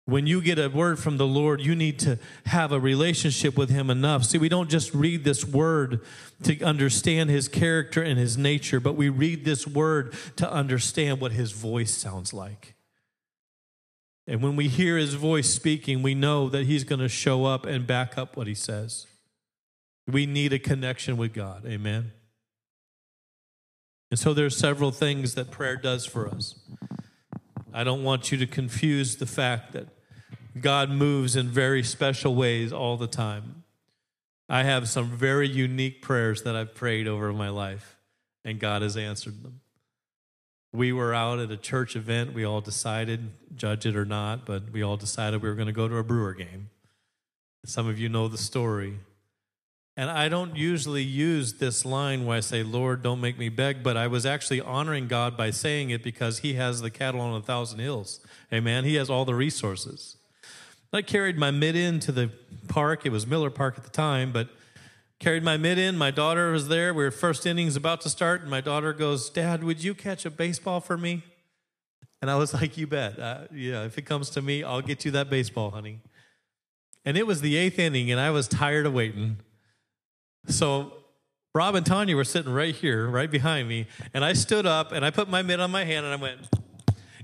When 0.04 0.26
you 0.26 0.42
get 0.42 0.58
a 0.58 0.68
word 0.68 0.98
from 0.98 1.16
the 1.16 1.26
Lord, 1.26 1.62
you 1.62 1.74
need 1.74 1.98
to 2.00 2.18
have 2.46 2.70
a 2.70 2.78
relationship 2.78 3.56
with 3.56 3.70
Him 3.70 3.88
enough. 3.88 4.24
See, 4.24 4.36
we 4.36 4.50
don't 4.50 4.68
just 4.68 4.92
read 4.92 5.24
this 5.24 5.42
word 5.42 6.02
to 6.42 6.62
understand 6.62 7.30
His 7.30 7.48
character 7.48 8.02
and 8.02 8.18
His 8.18 8.36
nature, 8.36 8.78
but 8.78 8.94
we 8.94 9.08
read 9.08 9.46
this 9.46 9.66
word 9.66 10.14
to 10.36 10.50
understand 10.52 11.18
what 11.20 11.32
His 11.32 11.52
voice 11.52 11.94
sounds 11.94 12.34
like. 12.34 12.74
And 14.26 14.42
when 14.42 14.54
we 14.54 14.68
hear 14.68 14.98
His 14.98 15.14
voice 15.14 15.48
speaking, 15.48 16.02
we 16.02 16.14
know 16.14 16.50
that 16.50 16.66
He's 16.66 16.84
going 16.84 17.00
to 17.00 17.08
show 17.08 17.46
up 17.46 17.64
and 17.64 17.86
back 17.86 18.18
up 18.18 18.36
what 18.36 18.46
He 18.46 18.54
says. 18.54 19.06
We 20.06 20.26
need 20.26 20.52
a 20.52 20.58
connection 20.58 21.16
with 21.16 21.32
God. 21.32 21.64
Amen. 21.64 22.12
And 24.10 24.18
so 24.18 24.34
there's 24.34 24.56
several 24.56 24.90
things 24.90 25.34
that 25.34 25.50
prayer 25.50 25.76
does 25.76 26.04
for 26.04 26.28
us. 26.28 26.56
I 27.72 27.84
don't 27.84 28.02
want 28.02 28.32
you 28.32 28.38
to 28.38 28.46
confuse 28.46 29.16
the 29.16 29.26
fact 29.26 29.72
that 29.72 29.86
God 30.60 30.90
moves 30.90 31.36
in 31.36 31.48
very 31.48 31.84
special 31.84 32.34
ways 32.34 32.72
all 32.72 32.96
the 32.96 33.06
time. 33.06 33.62
I 34.48 34.64
have 34.64 34.88
some 34.88 35.10
very 35.10 35.48
unique 35.48 36.02
prayers 36.02 36.42
that 36.42 36.56
I've 36.56 36.74
prayed 36.74 37.06
over 37.06 37.32
my 37.32 37.48
life. 37.50 37.96
and 38.44 38.58
God 38.58 38.82
has 38.82 38.96
answered 38.96 39.42
them. 39.42 39.60
We 40.72 40.92
were 40.92 41.14
out 41.14 41.40
at 41.40 41.50
a 41.50 41.56
church 41.56 41.94
event. 41.94 42.32
We 42.32 42.44
all 42.44 42.60
decided, 42.60 43.30
judge 43.54 43.86
it 43.86 43.96
or 43.96 44.04
not, 44.04 44.46
but 44.46 44.70
we 44.70 44.82
all 44.82 44.96
decided 44.96 45.42
we 45.42 45.48
were 45.48 45.54
going 45.54 45.66
to 45.66 45.72
go 45.72 45.88
to 45.88 45.96
a 45.96 46.04
Brewer 46.04 46.32
game. 46.32 46.70
Some 47.66 47.86
of 47.86 47.98
you 47.98 48.08
know 48.08 48.28
the 48.28 48.38
story. 48.38 49.00
And 49.96 50.08
I 50.08 50.28
don't 50.28 50.56
usually 50.56 51.02
use 51.02 51.54
this 51.54 51.84
line 51.84 52.24
where 52.24 52.36
I 52.36 52.40
say, 52.40 52.62
Lord, 52.62 53.02
don't 53.02 53.20
make 53.20 53.38
me 53.38 53.48
beg, 53.48 53.82
but 53.82 53.96
I 53.96 54.06
was 54.06 54.24
actually 54.24 54.60
honoring 54.60 55.08
God 55.08 55.36
by 55.36 55.50
saying 55.50 55.90
it 55.90 56.02
because 56.02 56.38
He 56.38 56.54
has 56.54 56.80
the 56.80 56.90
cattle 56.90 57.20
on 57.20 57.34
a 57.34 57.42
thousand 57.42 57.80
hills. 57.80 58.20
Amen. 58.52 58.84
He 58.84 58.94
has 58.94 59.10
all 59.10 59.24
the 59.24 59.34
resources. 59.34 60.16
I 60.92 61.02
carried 61.02 61.38
my 61.38 61.50
mid 61.50 61.76
in 61.76 62.00
to 62.00 62.12
the 62.12 62.30
park. 62.68 63.06
It 63.06 63.12
was 63.12 63.26
Miller 63.26 63.50
Park 63.50 63.74
at 63.76 63.84
the 63.84 63.90
time, 63.90 64.32
but 64.32 64.48
carried 65.18 65.44
my 65.44 65.56
mid 65.56 65.78
in. 65.78 65.96
My 65.96 66.10
daughter 66.10 66.50
was 66.50 66.68
there. 66.68 66.92
We 66.92 67.04
were 67.04 67.10
first 67.10 67.46
innings 67.46 67.76
about 67.76 68.00
to 68.02 68.08
start, 68.08 68.40
and 68.40 68.50
my 68.50 68.60
daughter 68.60 68.92
goes, 68.92 69.30
Dad, 69.30 69.62
would 69.62 69.84
you 69.84 69.94
catch 69.94 70.24
a 70.24 70.30
baseball 70.30 70.80
for 70.80 70.96
me? 70.96 71.22
And 72.20 72.30
I 72.30 72.36
was 72.36 72.54
like, 72.60 72.76
You 72.76 72.86
bet. 72.86 73.18
Uh, 73.18 73.42
yeah, 73.52 73.84
if 73.84 73.98
it 73.98 74.02
comes 74.02 74.30
to 74.30 74.42
me, 74.42 74.64
I'll 74.64 74.82
get 74.82 75.04
you 75.04 75.10
that 75.12 75.30
baseball, 75.30 75.70
honey. 75.70 76.00
And 77.04 77.16
it 77.16 77.26
was 77.26 77.40
the 77.40 77.56
eighth 77.56 77.78
inning, 77.78 78.10
and 78.10 78.20
I 78.20 78.30
was 78.30 78.48
tired 78.48 78.86
of 78.86 78.92
waiting. 78.92 79.38
So 80.46 80.92
Rob 81.54 81.74
and 81.74 81.84
Tanya 81.84 82.16
were 82.16 82.24
sitting 82.24 82.52
right 82.52 82.74
here, 82.74 83.08
right 83.08 83.30
behind 83.30 83.68
me, 83.68 83.86
and 84.14 84.24
I 84.24 84.32
stood 84.32 84.66
up 84.66 84.92
and 84.92 85.04
I 85.04 85.10
put 85.10 85.28
my 85.28 85.42
mitt 85.42 85.60
on 85.60 85.70
my 85.70 85.84
hand 85.84 86.06
and 86.06 86.14
I 86.14 86.16
went, 86.16 86.40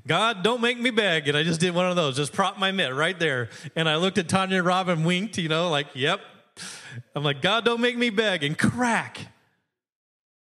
God, 0.07 0.45
don't 0.45 0.61
make 0.61 0.79
me 0.79 0.91
beg. 0.91 1.27
And 1.29 1.37
I 1.37 1.43
just 1.43 1.61
did 1.61 1.75
one 1.75 1.89
of 1.89 1.97
those, 1.97 2.17
just 2.17 2.33
prop 2.33 2.59
my 2.59 2.71
mitt 2.71 2.95
right 2.95 3.19
there. 3.19 3.49
And 3.75 3.89
I 3.89 3.97
looked 3.97 4.19
at 4.19 4.29
Tanya 4.29 4.59
and 4.59 4.67
Rob 4.67 4.89
and 4.89 5.05
winked, 5.05 5.39
you 5.39 5.49
know, 5.49 5.69
like, 5.69 5.89
yep. 5.95 6.21
I'm 7.15 7.25
like, 7.25 7.43
God, 7.43 7.65
don't 7.65 7.81
make 7.81 7.97
me 7.97 8.11
beg. 8.11 8.45
And 8.45 8.57
crack. 8.57 9.27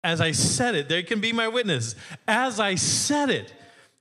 As 0.04 0.20
I 0.20 0.32
said 0.32 0.76
it, 0.76 0.90
there 0.90 1.02
can 1.02 1.22
be 1.22 1.32
my 1.32 1.48
witness. 1.48 1.96
As 2.28 2.60
I 2.60 2.76
said 2.76 3.30
it, 3.30 3.54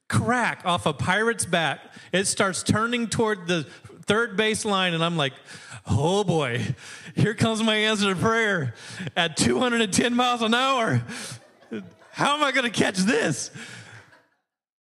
crack 0.09 0.63
off 0.65 0.85
a 0.85 0.93
pirate's 0.93 1.45
back. 1.45 1.81
It 2.13 2.27
starts 2.27 2.65
turning 2.65 3.09
toward 3.09 3.47
the 3.47 3.67
third 4.07 4.37
base 4.37 4.65
line, 4.65 4.95
and 4.95 5.05
I'm 5.05 5.17
like, 5.17 5.33
oh 5.87 6.25
boy, 6.25 6.75
here 7.15 7.35
comes 7.35 7.63
my 7.63 7.75
answer 7.75 8.15
to 8.15 8.21
prayer 8.21 8.75
at 9.17 9.37
210 9.37 10.15
miles 10.15 10.43
an 10.43 10.55
hour. 10.55 11.03
How 12.11 12.37
am 12.37 12.45
I 12.45 12.53
going 12.53 12.71
to 12.71 12.79
catch 12.79 12.99
this? 12.99 13.51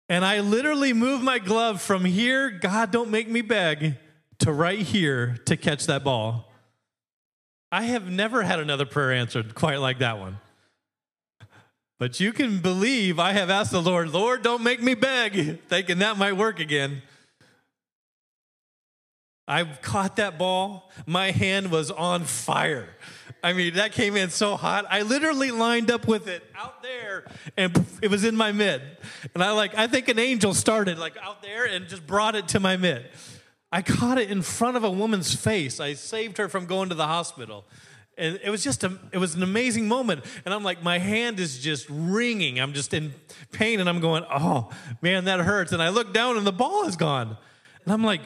And 0.08 0.25
I 0.25 0.40
literally 0.40 0.92
moved 0.92 1.22
my 1.22 1.38
glove 1.38 1.82
from 1.82 2.04
here, 2.04 2.50
God, 2.50 2.90
don't 2.90 3.10
make 3.10 3.28
me 3.28 3.42
beg, 3.42 3.96
to 4.38 4.52
right 4.52 4.78
here 4.78 5.37
to 5.44 5.56
catch 5.56 5.87
that 5.87 6.02
ball. 6.02 6.50
I 7.70 7.82
have 7.82 8.10
never 8.10 8.42
had 8.42 8.60
another 8.60 8.87
prayer 8.87 9.12
answered 9.12 9.54
quite 9.54 9.76
like 9.76 9.98
that 9.98 10.18
one. 10.18 10.38
But 11.98 12.20
you 12.20 12.32
can 12.32 12.60
believe 12.60 13.18
I 13.18 13.32
have 13.32 13.50
asked 13.50 13.72
the 13.72 13.82
Lord, 13.82 14.10
Lord, 14.10 14.42
don't 14.42 14.62
make 14.62 14.80
me 14.80 14.94
beg, 14.94 15.60
thinking 15.68 15.98
that 15.98 16.16
might 16.16 16.34
work 16.34 16.60
again. 16.60 17.02
I 19.49 19.64
caught 19.64 20.17
that 20.17 20.38
ball. 20.38 20.90
My 21.07 21.31
hand 21.31 21.73
was 21.73 21.90
on 21.90 22.25
fire. 22.25 22.90
I 23.43 23.55
mean, 23.55 23.75
that 23.75 23.93
came 23.93 24.17
in 24.17 24.31
so 24.31 24.57
hot. 24.57 24.85
I 24.90 25.02
literally 25.02 25.50
lined 25.50 25.90
up 25.90 26.07
with 26.07 26.28
it 26.28 26.45
out 26.55 26.83
there, 26.83 27.25
and 27.57 27.87
it 28.02 28.11
was 28.11 28.25
in 28.25 28.37
my 28.37 28.52
mid. 28.52 28.83
And 29.35 29.43
I 29.43 29.52
like, 29.52 29.76
I 29.76 29.87
think 29.87 30.09
an 30.09 30.19
angel 30.19 30.52
started 30.52 30.99
like 30.99 31.17
out 31.17 31.43
there 31.43 31.64
and 31.64 31.88
just 31.88 32.07
brought 32.07 32.35
it 32.35 32.49
to 32.49 32.61
my 32.61 32.76
mid. 32.76 33.07
I 33.73 33.81
caught 33.83 34.19
it 34.19 34.31
in 34.31 34.43
front 34.43 34.76
of 34.76 34.85
a 34.85 34.90
woman's 34.90 35.35
face. 35.35 35.81
I 35.81 35.95
saved 35.95 36.37
her 36.38 36.49
from 36.49 36.67
going 36.67 36.90
to 36.90 36.95
the 36.95 37.07
hospital. 37.07 37.64
And 38.17 38.40
it 38.43 38.50
was 38.50 38.64
just 38.64 38.83
a, 38.83 38.99
it 39.12 39.19
was 39.19 39.35
an 39.35 39.43
amazing 39.43 39.87
moment. 39.87 40.25
And 40.45 40.52
I'm 40.52 40.64
like, 40.64 40.83
my 40.83 40.99
hand 40.99 41.38
is 41.38 41.59
just 41.59 41.87
ringing. 41.88 42.59
I'm 42.61 42.73
just 42.73 42.93
in 42.93 43.14
pain, 43.52 43.81
and 43.81 43.88
I'm 43.88 44.00
going, 44.00 44.25
oh 44.31 44.71
man, 45.00 45.25
that 45.26 45.40
hurts. 45.40 45.73
And 45.73 45.83
I 45.83 45.88
look 45.90 46.12
down, 46.12 46.37
and 46.37 46.47
the 46.47 46.52
ball 46.52 46.87
is 46.87 46.97
gone. 46.97 47.37
And 47.85 47.93
I'm 47.93 48.02
like, 48.02 48.23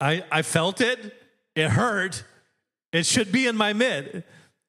I, 0.00 0.24
I 0.30 0.42
felt 0.42 0.80
it. 0.80 1.14
It 1.54 1.70
hurt. 1.70 2.24
It 2.92 3.06
should 3.06 3.32
be 3.32 3.46
in 3.46 3.56
my 3.56 3.72
mid. 3.72 4.24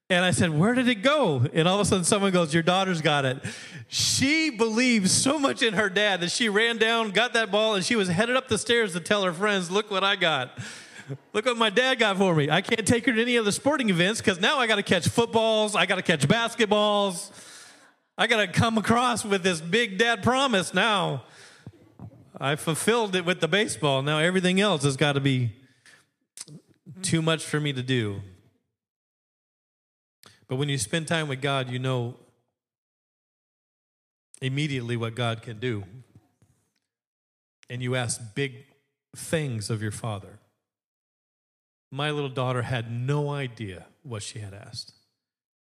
And 0.09 0.23
I 0.23 0.31
said, 0.31 0.51
Where 0.51 0.73
did 0.73 0.87
it 0.87 1.01
go? 1.01 1.45
And 1.53 1.67
all 1.67 1.75
of 1.75 1.81
a 1.81 1.85
sudden, 1.85 2.03
someone 2.03 2.31
goes, 2.31 2.53
Your 2.53 2.63
daughter's 2.63 3.01
got 3.01 3.25
it. 3.25 3.43
She 3.87 4.51
believes 4.51 5.11
so 5.11 5.39
much 5.39 5.63
in 5.63 5.73
her 5.73 5.89
dad 5.89 6.21
that 6.21 6.31
she 6.31 6.47
ran 6.47 6.77
down, 6.77 7.11
got 7.11 7.33
that 7.33 7.51
ball, 7.51 7.75
and 7.75 7.83
she 7.83 7.95
was 7.95 8.07
headed 8.07 8.35
up 8.35 8.47
the 8.47 8.57
stairs 8.57 8.93
to 8.93 8.99
tell 8.99 9.23
her 9.23 9.33
friends, 9.33 9.71
Look 9.71 9.89
what 9.89 10.03
I 10.03 10.15
got. 10.15 10.57
Look 11.33 11.45
what 11.45 11.57
my 11.57 11.69
dad 11.69 11.99
got 11.99 12.17
for 12.17 12.33
me. 12.33 12.49
I 12.49 12.61
can't 12.61 12.87
take 12.87 13.05
her 13.05 13.13
to 13.13 13.21
any 13.21 13.37
other 13.37 13.51
sporting 13.51 13.89
events 13.89 14.21
because 14.21 14.39
now 14.39 14.57
I 14.57 14.67
got 14.67 14.77
to 14.77 14.83
catch 14.83 15.07
footballs, 15.07 15.75
I 15.75 15.85
got 15.85 15.95
to 15.95 16.01
catch 16.01 16.27
basketballs. 16.27 17.31
I 18.17 18.27
got 18.27 18.37
to 18.37 18.47
come 18.47 18.77
across 18.77 19.25
with 19.25 19.43
this 19.43 19.59
big 19.59 19.97
dad 19.97 20.23
promise 20.23 20.73
now. 20.73 21.23
I 22.39 22.55
fulfilled 22.55 23.15
it 23.15 23.25
with 23.25 23.39
the 23.39 23.47
baseball. 23.47 24.01
Now 24.01 24.19
everything 24.19 24.59
else 24.59 24.83
has 24.83 24.97
got 24.97 25.13
to 25.13 25.21
be 25.21 25.51
too 27.01 27.21
much 27.21 27.43
for 27.43 27.59
me 27.59 27.71
to 27.73 27.81
do. 27.81 28.21
But 30.47 30.57
when 30.57 30.69
you 30.69 30.77
spend 30.77 31.07
time 31.07 31.27
with 31.27 31.41
God, 31.41 31.69
you 31.69 31.79
know 31.79 32.15
immediately 34.41 34.97
what 34.97 35.15
God 35.15 35.41
can 35.41 35.59
do. 35.59 35.83
And 37.69 37.81
you 37.81 37.95
ask 37.95 38.21
big 38.35 38.65
things 39.15 39.69
of 39.69 39.81
your 39.81 39.91
Father. 39.91 40.39
My 41.91 42.11
little 42.11 42.29
daughter 42.29 42.63
had 42.63 42.91
no 42.91 43.29
idea 43.29 43.85
what 44.03 44.21
she 44.21 44.39
had 44.39 44.53
asked. 44.53 44.93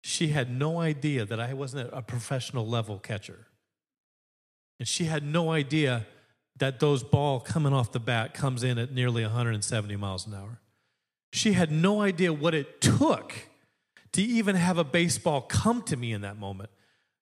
She 0.03 0.29
had 0.29 0.51
no 0.51 0.79
idea 0.79 1.25
that 1.25 1.39
I 1.39 1.53
wasn't 1.53 1.91
a 1.93 2.03
professional 2.03 2.67
level 2.67 2.99
catcher. 2.99 3.47
And 4.79 4.89
she 4.89 5.05
had 5.05 5.25
no 5.25 5.51
idea 5.51 6.07
that 6.59 6.81
those 6.81 7.03
ball 7.03 7.41
coming 7.41 7.73
off 7.73 7.93
the 7.93 8.01
bat 8.01 8.35
comes 8.35 8.63
in 8.63 8.79
at 8.79 8.93
nearly 8.93 9.23
170 9.23 9.97
miles 9.97 10.27
an 10.27 10.35
hour. 10.35 10.61
She 11.33 11.53
had 11.53 11.71
no 11.71 12.01
idea 12.01 12.33
what 12.33 12.55
it 12.55 12.81
took 12.81 13.35
to 14.13 14.23
even 14.23 14.57
have 14.57 14.79
a 14.79 14.85
baseball 14.85 15.43
come 15.43 15.83
to 15.83 15.97
me 15.97 16.13
in 16.13 16.23
that 16.23 16.39
moment. 16.39 16.71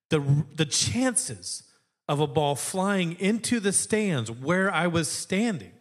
The, 0.09 0.45
the 0.55 0.65
chances 0.65 1.63
of 2.07 2.19
a 2.19 2.27
ball 2.27 2.55
flying 2.55 3.19
into 3.19 3.59
the 3.59 3.73
stands 3.73 4.31
where 4.31 4.71
I 4.71 4.87
was 4.87 5.09
standing. 5.09 5.71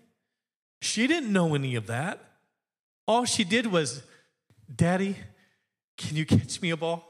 She 0.81 1.07
didn't 1.07 1.33
know 1.33 1.55
any 1.55 1.77
of 1.77 1.87
that. 1.87 2.21
All 3.07 3.25
she 3.25 3.45
did 3.45 3.67
was, 3.67 4.03
Daddy, 4.75 5.17
can 5.97 6.17
you 6.17 6.27
catch 6.27 6.61
me 6.61 6.71
a 6.71 6.77
ball? 6.77 7.05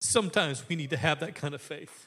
Sometimes 0.00 0.68
we 0.68 0.76
need 0.76 0.90
to 0.90 0.96
have 0.96 1.20
that 1.20 1.34
kind 1.34 1.54
of 1.54 1.62
faith 1.62 2.05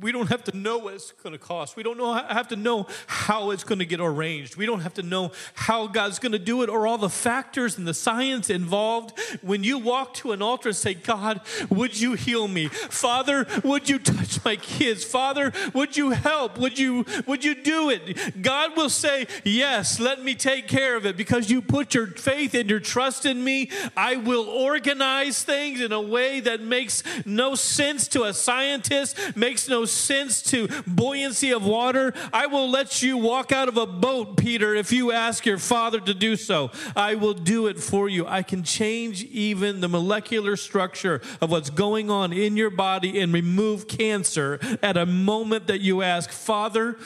we 0.00 0.12
don't 0.12 0.28
have 0.28 0.44
to 0.44 0.56
know 0.56 0.78
what 0.78 0.94
it's 0.94 1.12
going 1.12 1.32
to 1.32 1.38
cost. 1.38 1.76
We 1.76 1.82
don't 1.82 1.98
know, 1.98 2.14
have 2.14 2.48
to 2.48 2.56
know 2.56 2.86
how 3.06 3.50
it's 3.50 3.64
going 3.64 3.78
to 3.78 3.86
get 3.86 4.00
arranged. 4.00 4.56
We 4.56 4.66
don't 4.66 4.80
have 4.80 4.94
to 4.94 5.02
know 5.02 5.32
how 5.54 5.86
God's 5.86 6.18
going 6.18 6.32
to 6.32 6.38
do 6.38 6.62
it 6.62 6.68
or 6.68 6.86
all 6.86 6.98
the 6.98 7.08
factors 7.08 7.78
and 7.78 7.86
the 7.86 7.94
science 7.94 8.50
involved. 8.50 9.18
When 9.42 9.64
you 9.64 9.78
walk 9.78 10.14
to 10.14 10.32
an 10.32 10.42
altar 10.42 10.70
and 10.70 10.76
say, 10.76 10.94
God, 10.94 11.40
would 11.70 11.98
you 11.98 12.14
heal 12.14 12.48
me? 12.48 12.68
Father, 12.68 13.46
would 13.62 13.88
you 13.88 13.98
touch 13.98 14.44
my 14.44 14.56
kids? 14.56 15.04
Father, 15.04 15.52
would 15.72 15.96
you 15.96 16.10
help? 16.10 16.58
Would 16.58 16.78
you, 16.78 17.04
would 17.26 17.44
you 17.44 17.54
do 17.54 17.90
it? 17.90 18.42
God 18.42 18.76
will 18.76 18.90
say, 18.90 19.26
Yes, 19.44 20.00
let 20.00 20.22
me 20.22 20.34
take 20.34 20.68
care 20.68 20.96
of 20.96 21.06
it 21.06 21.16
because 21.16 21.50
you 21.50 21.60
put 21.62 21.94
your 21.94 22.06
faith 22.06 22.54
and 22.54 22.68
your 22.68 22.80
trust 22.80 23.26
in 23.26 23.42
me. 23.42 23.70
I 23.96 24.16
will 24.16 24.48
organize 24.48 25.42
things 25.42 25.80
in 25.80 25.92
a 25.92 26.00
way 26.00 26.40
that 26.40 26.60
makes 26.60 27.02
no 27.24 27.54
sense 27.54 28.08
to 28.08 28.24
a 28.24 28.32
scientist, 28.32 29.36
makes 29.36 29.68
no 29.68 29.83
sense 29.86 30.42
to 30.42 30.68
buoyancy 30.86 31.50
of 31.52 31.64
water. 31.64 32.12
I 32.32 32.46
will 32.46 32.68
let 32.70 33.02
you 33.02 33.16
walk 33.16 33.52
out 33.52 33.68
of 33.68 33.76
a 33.76 33.86
boat, 33.86 34.36
Peter, 34.36 34.74
if 34.74 34.92
you 34.92 35.12
ask 35.12 35.46
your 35.46 35.58
father 35.58 36.00
to 36.00 36.14
do 36.14 36.36
so. 36.36 36.70
I 36.96 37.14
will 37.14 37.34
do 37.34 37.66
it 37.66 37.78
for 37.78 38.08
you. 38.08 38.26
I 38.26 38.42
can 38.42 38.62
change 38.62 39.24
even 39.24 39.80
the 39.80 39.88
molecular 39.88 40.56
structure 40.56 41.20
of 41.40 41.50
what's 41.50 41.70
going 41.70 42.10
on 42.10 42.32
in 42.32 42.56
your 42.56 42.70
body 42.70 43.20
and 43.20 43.32
remove 43.32 43.88
cancer 43.88 44.58
at 44.82 44.96
a 44.96 45.06
moment 45.06 45.66
that 45.66 45.80
you 45.80 46.02
ask, 46.02 46.30
Father, 46.30 46.96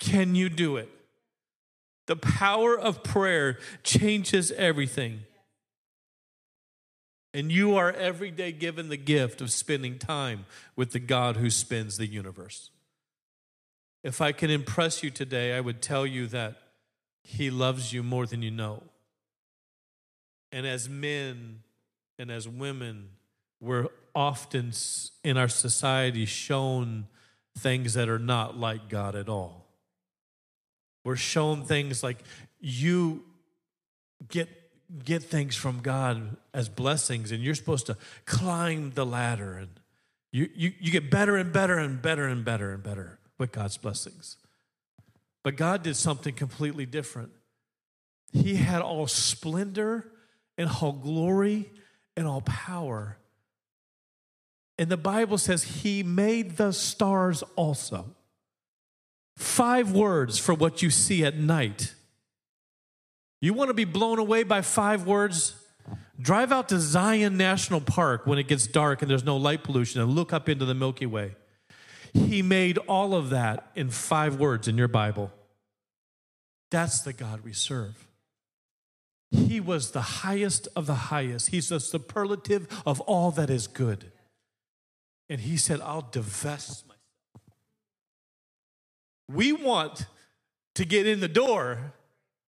can 0.00 0.34
you 0.34 0.48
do 0.48 0.76
it? 0.76 0.88
The 2.06 2.16
power 2.16 2.78
of 2.78 3.02
prayer 3.02 3.58
changes 3.82 4.52
everything. 4.52 5.20
And 7.34 7.50
you 7.50 7.74
are 7.74 7.90
every 7.90 8.30
day 8.30 8.52
given 8.52 8.88
the 8.88 8.96
gift 8.96 9.40
of 9.40 9.50
spending 9.50 9.98
time 9.98 10.46
with 10.76 10.92
the 10.92 11.00
God 11.00 11.36
who 11.36 11.50
spins 11.50 11.98
the 11.98 12.06
universe. 12.06 12.70
If 14.04 14.20
I 14.20 14.30
can 14.30 14.50
impress 14.50 15.02
you 15.02 15.10
today, 15.10 15.56
I 15.56 15.60
would 15.60 15.82
tell 15.82 16.06
you 16.06 16.28
that 16.28 16.56
He 17.24 17.50
loves 17.50 17.92
you 17.92 18.04
more 18.04 18.24
than 18.24 18.40
you 18.40 18.52
know. 18.52 18.84
And 20.52 20.64
as 20.64 20.88
men 20.88 21.64
and 22.20 22.30
as 22.30 22.48
women, 22.48 23.08
we're 23.60 23.88
often 24.14 24.72
in 25.24 25.36
our 25.36 25.48
society 25.48 26.26
shown 26.26 27.08
things 27.58 27.94
that 27.94 28.08
are 28.08 28.20
not 28.20 28.56
like 28.56 28.88
God 28.88 29.16
at 29.16 29.28
all. 29.28 29.66
We're 31.04 31.16
shown 31.16 31.64
things 31.64 32.04
like 32.04 32.18
you 32.60 33.24
get 34.28 34.48
get 35.02 35.22
things 35.22 35.56
from 35.56 35.80
God 35.80 36.36
as 36.52 36.68
blessings, 36.68 37.32
and 37.32 37.42
you're 37.42 37.54
supposed 37.54 37.86
to 37.86 37.96
climb 38.26 38.92
the 38.92 39.06
ladder, 39.06 39.54
and 39.54 39.68
you, 40.32 40.48
you, 40.54 40.72
you 40.80 40.92
get 40.92 41.10
better 41.10 41.36
and 41.36 41.52
better 41.52 41.78
and 41.78 42.00
better 42.00 42.26
and 42.26 42.44
better 42.44 42.72
and 42.72 42.82
better 42.82 43.18
with 43.38 43.52
God's 43.52 43.76
blessings. 43.76 44.36
But 45.42 45.56
God 45.56 45.82
did 45.82 45.96
something 45.96 46.34
completely 46.34 46.86
different. 46.86 47.30
He 48.32 48.56
had 48.56 48.82
all 48.82 49.06
splendor 49.06 50.10
and 50.56 50.68
all 50.68 50.92
glory 50.92 51.70
and 52.16 52.26
all 52.26 52.40
power. 52.40 53.18
And 54.78 54.88
the 54.88 54.96
Bible 54.96 55.38
says 55.38 55.62
he 55.62 56.02
made 56.02 56.56
the 56.56 56.72
stars 56.72 57.42
also. 57.56 58.06
Five 59.36 59.92
words 59.92 60.38
for 60.38 60.54
what 60.54 60.82
you 60.82 60.90
see 60.90 61.24
at 61.24 61.36
night. 61.36 61.94
You 63.44 63.52
want 63.52 63.68
to 63.68 63.74
be 63.74 63.84
blown 63.84 64.18
away 64.18 64.42
by 64.42 64.62
five 64.62 65.06
words? 65.06 65.54
Drive 66.18 66.50
out 66.50 66.70
to 66.70 66.80
Zion 66.80 67.36
National 67.36 67.78
Park 67.78 68.26
when 68.26 68.38
it 68.38 68.48
gets 68.48 68.66
dark 68.66 69.02
and 69.02 69.10
there's 69.10 69.22
no 69.22 69.36
light 69.36 69.62
pollution 69.62 70.00
and 70.00 70.12
look 70.12 70.32
up 70.32 70.48
into 70.48 70.64
the 70.64 70.72
Milky 70.72 71.04
Way. 71.04 71.34
He 72.14 72.40
made 72.40 72.78
all 72.78 73.14
of 73.14 73.28
that 73.28 73.70
in 73.74 73.90
five 73.90 74.40
words 74.40 74.66
in 74.66 74.78
your 74.78 74.88
Bible. 74.88 75.30
That's 76.70 77.02
the 77.02 77.12
God 77.12 77.42
we 77.44 77.52
serve. 77.52 78.08
He 79.30 79.60
was 79.60 79.90
the 79.90 80.00
highest 80.00 80.66
of 80.74 80.86
the 80.86 80.94
highest. 80.94 81.48
He's 81.48 81.68
the 81.68 81.80
superlative 81.80 82.66
of 82.86 82.98
all 83.02 83.30
that 83.32 83.50
is 83.50 83.66
good. 83.66 84.10
And 85.28 85.42
he 85.42 85.58
said, 85.58 85.82
I'll 85.82 86.08
divest 86.10 86.86
myself. 86.86 87.00
We 89.28 89.52
want 89.52 90.06
to 90.76 90.86
get 90.86 91.06
in 91.06 91.20
the 91.20 91.28
door, 91.28 91.92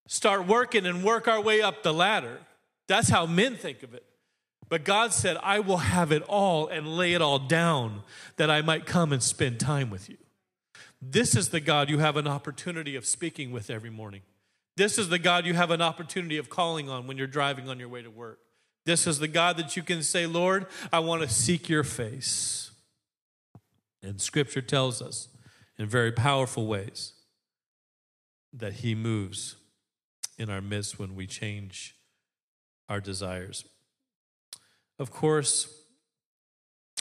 start 0.07 0.47
working, 0.47 0.87
and 0.87 1.03
work 1.03 1.29
our 1.29 1.41
way 1.41 1.63
up 1.63 1.83
the 1.83 1.93
ladder. 1.93 2.39
That's 2.89 3.09
how 3.09 3.27
men 3.27 3.57
think 3.57 3.83
of 3.83 3.95
it. 3.95 4.05
But 4.69 4.85
God 4.85 5.13
said, 5.13 5.37
I 5.43 5.61
will 5.61 5.77
have 5.77 6.11
it 6.11 6.23
all 6.23 6.67
and 6.67 6.97
lay 6.97 7.15
it 7.15 7.23
all 7.23 7.39
down 7.39 8.03
that 8.37 8.51
I 8.51 8.63
might 8.63 8.85
come 8.85 9.13
and 9.13 9.23
spend 9.23 9.61
time 9.61 9.91
with 9.91 10.09
you. 10.09 10.17
This 11.01 11.37
is 11.37 11.51
the 11.51 11.61
God 11.61 11.89
you 11.89 11.99
have 11.99 12.17
an 12.17 12.27
opportunity 12.27 12.97
of 12.97 13.07
speaking 13.07 13.53
with 13.53 13.71
every 13.71 13.91
morning. 13.91 14.23
This 14.77 14.99
is 14.99 15.09
the 15.09 15.19
God 15.19 15.47
you 15.47 15.55
have 15.55 15.71
an 15.71 15.81
opportunity 15.81 16.37
of 16.37 16.51
calling 16.51 16.89
on 16.89 17.07
when 17.07 17.17
you're 17.17 17.27
driving 17.27 17.69
on 17.69 17.79
your 17.79 17.89
way 17.89 18.03
to 18.03 18.11
work. 18.11 18.41
This 18.85 19.07
is 19.07 19.19
the 19.19 19.29
God 19.29 19.57
that 19.57 19.77
you 19.77 19.83
can 19.83 20.03
say, 20.03 20.27
Lord, 20.27 20.67
I 20.93 20.99
want 21.01 21.23
to 21.23 21.29
seek 21.29 21.69
your 21.69 21.85
face. 21.85 22.71
And 24.03 24.21
scripture 24.21 24.63
tells 24.63 25.01
us 25.01 25.29
in 25.79 25.87
very 25.87 26.13
powerful 26.13 26.67
ways 26.67 27.13
that 28.53 28.75
he 28.75 28.95
moves 28.95 29.57
in 30.39 30.51
our 30.51 30.61
midst 30.61 30.99
when 30.99 31.15
we 31.15 31.27
change 31.27 31.97
our 32.89 33.01
desires. 33.01 33.65
Of 34.99 35.11
course, 35.11 35.83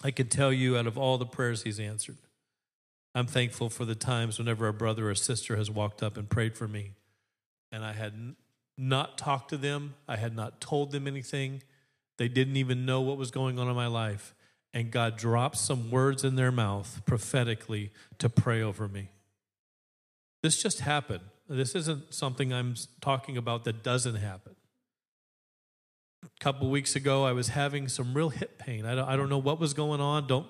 I 0.04 0.12
can 0.12 0.28
tell 0.28 0.52
you 0.52 0.78
out 0.78 0.88
of 0.88 0.98
all 0.98 1.18
the 1.18 1.26
prayers 1.26 1.64
he's 1.64 1.80
answered, 1.80 2.18
I'm 3.14 3.28
thankful 3.28 3.70
for 3.70 3.86
the 3.86 3.96
times 3.96 4.38
whenever 4.38 4.68
a 4.68 4.74
brother 4.74 5.10
or 5.10 5.16
sister 5.16 5.56
has 5.56 5.72
walked 5.72 6.04
up 6.04 6.18
and 6.18 6.30
prayed 6.30 6.58
for 6.58 6.68
me, 6.68 6.92
and 7.72 7.84
I 7.84 7.94
had 7.94 8.36
not 8.78 9.18
talked 9.18 9.50
to 9.52 9.58
them, 9.58 9.96
I 10.08 10.18
had 10.18 10.36
not 10.36 10.60
told 10.60 10.92
them 10.92 11.08
anything, 11.08 11.64
they 12.18 12.28
didn't 12.28 12.58
even 12.58 12.86
know 12.86 13.02
what 13.02 13.18
was 13.18 13.32
going 13.32 13.58
on 13.58 13.70
in 13.70 13.76
my 13.76 13.88
life, 13.88 14.36
and 14.74 14.92
God 14.92 15.16
dropped 15.16 15.58
some 15.58 15.90
words 15.90 16.26
in 16.26 16.36
their 16.36 16.52
mouth 16.52 17.02
prophetically 17.06 17.92
to 18.20 18.28
pray 18.28 18.62
over 18.62 18.90
me. 18.90 19.10
This 20.44 20.62
just 20.62 20.82
happened. 20.82 21.24
This 21.48 21.76
isn't 21.76 22.14
something 22.14 22.52
I'm 22.52 22.76
talking 23.02 23.38
about 23.38 23.64
that 23.66 23.84
doesn't 23.84 24.16
happen 24.16 24.56
a 26.26 26.44
couple 26.44 26.70
weeks 26.70 26.96
ago, 26.96 27.24
I 27.24 27.34
was 27.34 27.50
having 27.50 27.88
some 27.88 28.14
real 28.14 28.30
hip 28.30 28.58
pain. 28.58 28.86
I 28.86 28.96
don't, 28.96 29.08
I 29.08 29.16
don't 29.16 29.30
know 29.30 29.38
what 29.38 29.60
was 29.60 29.74
going 29.74 30.02
on. 30.02 30.28
Don't 30.28 30.48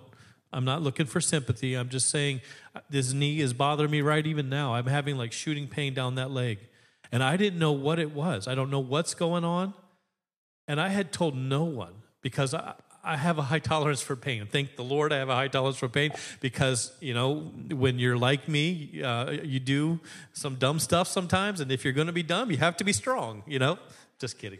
I'm 0.53 0.63
not 0.63 0.81
looking 0.81 1.05
for 1.05 1.19
sympathy. 1.19 1.75
I'm 1.75 1.89
just 1.89 2.09
saying 2.09 2.39
uh, 2.73 2.79
this 2.89 3.11
knee 3.11 3.41
is 3.41 3.51
bothering 3.51 3.91
me 3.91 4.01
right 4.01 4.25
even 4.25 4.47
now. 4.47 4.73
I'm 4.73 4.85
having 4.85 5.17
like 5.17 5.33
shooting 5.33 5.67
pain 5.67 5.93
down 5.93 6.15
that 6.15 6.31
leg. 6.31 6.59
And 7.11 7.21
I 7.21 7.35
didn't 7.35 7.59
know 7.59 7.73
what 7.73 7.99
it 7.99 8.13
was. 8.13 8.47
I 8.47 8.55
don't 8.55 8.69
know 8.69 8.79
what's 8.79 9.13
going 9.13 9.43
on. 9.43 9.73
And 10.67 10.79
I 10.79 10.89
had 10.89 11.11
told 11.11 11.35
no 11.35 11.65
one 11.65 11.93
because 12.21 12.53
I, 12.53 12.75
I 13.05 13.17
have 13.17 13.37
a 13.37 13.43
high 13.43 13.59
tolerance 13.59 14.01
for 14.01 14.15
pain. 14.15 14.47
Thank 14.47 14.75
the 14.75 14.83
Lord 14.83 15.13
I 15.13 15.17
have 15.17 15.29
a 15.29 15.35
high 15.35 15.47
tolerance 15.47 15.77
for 15.77 15.87
pain 15.87 16.11
because, 16.41 16.91
you 16.99 17.13
know, 17.13 17.51
when 17.69 17.99
you're 17.99 18.17
like 18.17 18.47
me, 18.47 19.01
uh, 19.03 19.31
you 19.31 19.59
do 19.59 19.99
some 20.33 20.55
dumb 20.55 20.79
stuff 20.79 21.07
sometimes. 21.07 21.59
And 21.59 21.71
if 21.71 21.83
you're 21.83 21.93
going 21.93 22.07
to 22.07 22.13
be 22.13 22.23
dumb, 22.23 22.49
you 22.51 22.57
have 22.57 22.75
to 22.77 22.83
be 22.83 22.93
strong, 22.93 23.43
you 23.45 23.59
know? 23.59 23.77
Just 24.19 24.39
kidding 24.39 24.59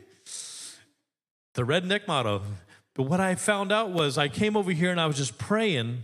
the 1.56 1.64
redneck 1.64 2.08
motto. 2.08 2.44
But 2.94 3.04
what 3.04 3.20
I 3.20 3.36
found 3.36 3.72
out 3.72 3.90
was 3.90 4.18
I 4.18 4.28
came 4.28 4.56
over 4.56 4.72
here 4.72 4.92
and 4.92 5.02
I 5.02 5.08
was 5.08 5.18
just 5.18 5.38
praying 5.38 6.04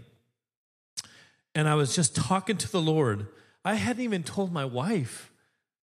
and 1.54 1.68
I 1.68 1.76
was 1.76 1.96
just 1.96 2.16
talking 2.16 2.58
to 2.58 2.72
the 2.72 2.82
Lord. 2.82 3.28
I 3.64 3.76
hadn't 3.76 4.04
even 4.04 4.24
told 4.24 4.52
my 4.52 4.66
wife. 4.66 5.32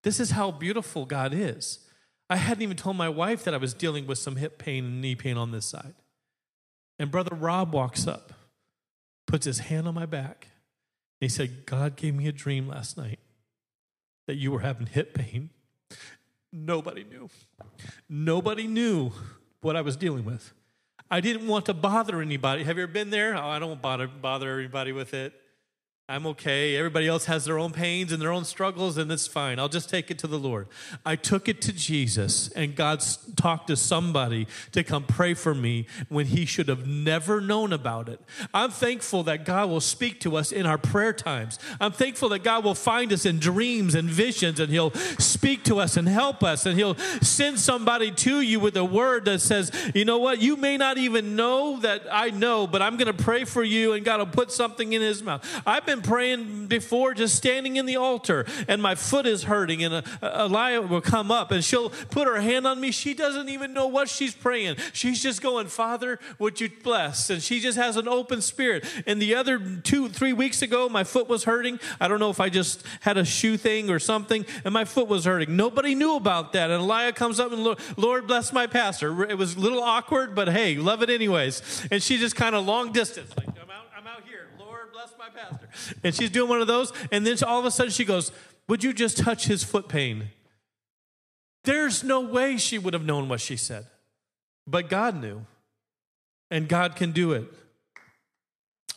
This 0.02 0.20
is 0.20 0.32
how 0.32 0.50
beautiful 0.50 1.06
God 1.06 1.32
is. 1.32 1.80
I 2.28 2.36
hadn't 2.36 2.62
even 2.62 2.76
told 2.76 2.96
my 2.96 3.08
wife 3.08 3.44
that 3.44 3.54
I 3.54 3.58
was 3.58 3.72
dealing 3.72 4.06
with 4.06 4.18
some 4.18 4.36
hip 4.36 4.58
pain 4.58 4.84
and 4.84 5.00
knee 5.00 5.14
pain 5.14 5.36
on 5.36 5.50
this 5.50 5.66
side. 5.66 5.94
And 6.98 7.10
Brother 7.10 7.34
Rob 7.34 7.72
walks 7.72 8.06
up, 8.06 8.32
puts 9.26 9.46
his 9.46 9.60
hand 9.60 9.86
on 9.86 9.94
my 9.94 10.06
back, 10.06 10.48
and 11.20 11.26
he 11.26 11.28
said, 11.28 11.66
God 11.66 11.96
gave 11.96 12.14
me 12.14 12.26
a 12.26 12.32
dream 12.32 12.68
last 12.68 12.96
night 12.96 13.20
that 14.26 14.36
you 14.36 14.50
were 14.50 14.60
having 14.60 14.86
hip 14.86 15.14
pain. 15.14 15.50
Nobody 16.52 17.04
knew. 17.04 17.28
Nobody 18.08 18.66
knew 18.66 19.12
what 19.60 19.76
I 19.76 19.80
was 19.80 19.96
dealing 19.96 20.24
with. 20.24 20.52
I 21.10 21.20
didn't 21.20 21.46
want 21.46 21.66
to 21.66 21.74
bother 21.74 22.20
anybody. 22.20 22.64
Have 22.64 22.76
you 22.76 22.82
ever 22.82 22.92
been 22.92 23.10
there? 23.10 23.36
Oh, 23.36 23.48
I 23.48 23.58
don't 23.58 23.80
bother 23.80 24.06
bother 24.06 24.50
everybody 24.50 24.92
with 24.92 25.14
it. 25.14 25.32
I'm 26.10 26.26
okay. 26.28 26.74
Everybody 26.74 27.06
else 27.06 27.26
has 27.26 27.44
their 27.44 27.58
own 27.58 27.70
pains 27.70 28.12
and 28.12 28.22
their 28.22 28.32
own 28.32 28.46
struggles, 28.46 28.96
and 28.96 29.12
it's 29.12 29.26
fine. 29.26 29.58
I'll 29.58 29.68
just 29.68 29.90
take 29.90 30.10
it 30.10 30.18
to 30.20 30.26
the 30.26 30.38
Lord. 30.38 30.68
I 31.04 31.16
took 31.16 31.50
it 31.50 31.60
to 31.62 31.72
Jesus, 31.72 32.48
and 32.52 32.74
God 32.74 33.04
talked 33.36 33.66
to 33.66 33.76
somebody 33.76 34.46
to 34.72 34.82
come 34.82 35.04
pray 35.04 35.34
for 35.34 35.54
me 35.54 35.86
when 36.08 36.24
He 36.24 36.46
should 36.46 36.68
have 36.68 36.86
never 36.86 37.42
known 37.42 37.74
about 37.74 38.08
it. 38.08 38.22
I'm 38.54 38.70
thankful 38.70 39.22
that 39.24 39.44
God 39.44 39.68
will 39.68 39.82
speak 39.82 40.18
to 40.20 40.38
us 40.38 40.50
in 40.50 40.64
our 40.64 40.78
prayer 40.78 41.12
times. 41.12 41.58
I'm 41.78 41.92
thankful 41.92 42.30
that 42.30 42.42
God 42.42 42.64
will 42.64 42.74
find 42.74 43.12
us 43.12 43.26
in 43.26 43.38
dreams 43.38 43.94
and 43.94 44.08
visions, 44.08 44.60
and 44.60 44.72
He'll 44.72 44.92
speak 45.18 45.62
to 45.64 45.78
us 45.78 45.98
and 45.98 46.08
help 46.08 46.42
us, 46.42 46.64
and 46.64 46.78
He'll 46.78 46.96
send 47.20 47.60
somebody 47.60 48.12
to 48.12 48.40
you 48.40 48.60
with 48.60 48.78
a 48.78 48.84
word 48.84 49.26
that 49.26 49.42
says, 49.42 49.70
You 49.94 50.06
know 50.06 50.16
what? 50.16 50.40
You 50.40 50.56
may 50.56 50.78
not 50.78 50.96
even 50.96 51.36
know 51.36 51.78
that 51.80 52.04
I 52.10 52.30
know, 52.30 52.66
but 52.66 52.80
I'm 52.80 52.96
going 52.96 53.14
to 53.14 53.22
pray 53.22 53.44
for 53.44 53.62
you, 53.62 53.92
and 53.92 54.06
God 54.06 54.20
will 54.20 54.26
put 54.26 54.50
something 54.50 54.94
in 54.94 55.02
His 55.02 55.22
mouth. 55.22 55.44
I've 55.66 55.84
been 55.84 55.97
been 55.98 56.10
praying 56.10 56.66
before, 56.66 57.14
just 57.14 57.34
standing 57.34 57.76
in 57.76 57.86
the 57.86 57.96
altar, 57.96 58.46
and 58.66 58.82
my 58.82 58.94
foot 58.94 59.26
is 59.26 59.44
hurting, 59.44 59.82
and 59.84 59.94
uh, 59.94 60.02
Elia 60.22 60.82
will 60.82 61.00
come 61.00 61.30
up 61.30 61.50
and 61.50 61.64
she'll 61.64 61.90
put 61.90 62.26
her 62.26 62.40
hand 62.40 62.66
on 62.66 62.80
me. 62.80 62.90
She 62.90 63.14
doesn't 63.14 63.48
even 63.48 63.72
know 63.72 63.86
what 63.86 64.08
she's 64.08 64.34
praying. 64.34 64.76
She's 64.92 65.22
just 65.22 65.42
going, 65.42 65.66
Father, 65.66 66.18
would 66.38 66.60
you 66.60 66.70
bless? 66.82 67.30
And 67.30 67.42
she 67.42 67.60
just 67.60 67.78
has 67.78 67.96
an 67.96 68.08
open 68.08 68.40
spirit. 68.40 68.84
And 69.06 69.20
the 69.20 69.34
other 69.34 69.58
two, 69.58 70.08
three 70.08 70.32
weeks 70.32 70.62
ago, 70.62 70.88
my 70.88 71.04
foot 71.04 71.28
was 71.28 71.44
hurting. 71.44 71.80
I 72.00 72.08
don't 72.08 72.20
know 72.20 72.30
if 72.30 72.40
I 72.40 72.48
just 72.48 72.84
had 73.00 73.16
a 73.16 73.24
shoe 73.24 73.56
thing 73.56 73.90
or 73.90 73.98
something, 73.98 74.44
and 74.64 74.72
my 74.72 74.84
foot 74.84 75.08
was 75.08 75.24
hurting. 75.24 75.56
Nobody 75.56 75.94
knew 75.94 76.16
about 76.16 76.52
that. 76.52 76.70
And 76.70 76.82
Elia 76.82 77.12
comes 77.12 77.40
up 77.40 77.52
and, 77.52 77.76
Lord 77.96 78.26
bless 78.26 78.52
my 78.52 78.66
pastor. 78.66 79.24
It 79.24 79.38
was 79.38 79.56
a 79.56 79.60
little 79.60 79.82
awkward, 79.82 80.34
but 80.34 80.48
hey, 80.48 80.76
love 80.76 81.02
it 81.02 81.10
anyways. 81.10 81.86
And 81.90 82.02
she 82.02 82.18
just 82.18 82.36
kind 82.36 82.54
of 82.54 82.64
long 82.66 82.92
distance, 82.92 83.32
like, 83.36 83.48
my 85.18 85.28
pastor. 85.28 85.68
And 86.04 86.14
she's 86.14 86.30
doing 86.30 86.48
one 86.48 86.60
of 86.60 86.66
those, 86.66 86.92
and 87.10 87.26
then 87.26 87.36
all 87.46 87.58
of 87.58 87.64
a 87.64 87.70
sudden 87.70 87.92
she 87.92 88.04
goes, 88.04 88.32
Would 88.68 88.84
you 88.84 88.92
just 88.92 89.18
touch 89.18 89.46
his 89.46 89.64
foot 89.64 89.88
pain? 89.88 90.28
There's 91.64 92.04
no 92.04 92.20
way 92.20 92.56
she 92.56 92.78
would 92.78 92.94
have 92.94 93.04
known 93.04 93.28
what 93.28 93.40
she 93.40 93.56
said. 93.56 93.86
But 94.66 94.88
God 94.88 95.20
knew, 95.20 95.44
and 96.50 96.68
God 96.68 96.96
can 96.96 97.12
do 97.12 97.32
it. 97.32 97.52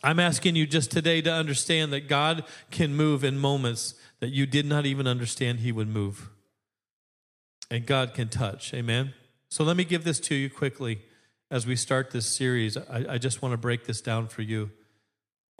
I'm 0.04 0.18
asking 0.18 0.56
you 0.56 0.66
just 0.66 0.90
today 0.90 1.22
to 1.22 1.32
understand 1.32 1.92
that 1.92 2.08
God 2.08 2.44
can 2.70 2.94
move 2.94 3.24
in 3.24 3.38
moments 3.38 3.94
that 4.20 4.30
you 4.30 4.46
did 4.46 4.66
not 4.66 4.86
even 4.86 5.06
understand 5.06 5.60
He 5.60 5.72
would 5.72 5.88
move. 5.88 6.30
And 7.70 7.86
God 7.86 8.14
can 8.14 8.28
touch. 8.28 8.74
Amen? 8.74 9.14
So 9.48 9.64
let 9.64 9.76
me 9.76 9.84
give 9.84 10.04
this 10.04 10.20
to 10.20 10.34
you 10.34 10.50
quickly 10.50 11.02
as 11.50 11.66
we 11.66 11.76
start 11.76 12.10
this 12.10 12.26
series. 12.26 12.76
I, 12.76 13.04
I 13.10 13.18
just 13.18 13.42
want 13.42 13.52
to 13.52 13.56
break 13.56 13.86
this 13.86 14.00
down 14.00 14.26
for 14.26 14.42
you. 14.42 14.70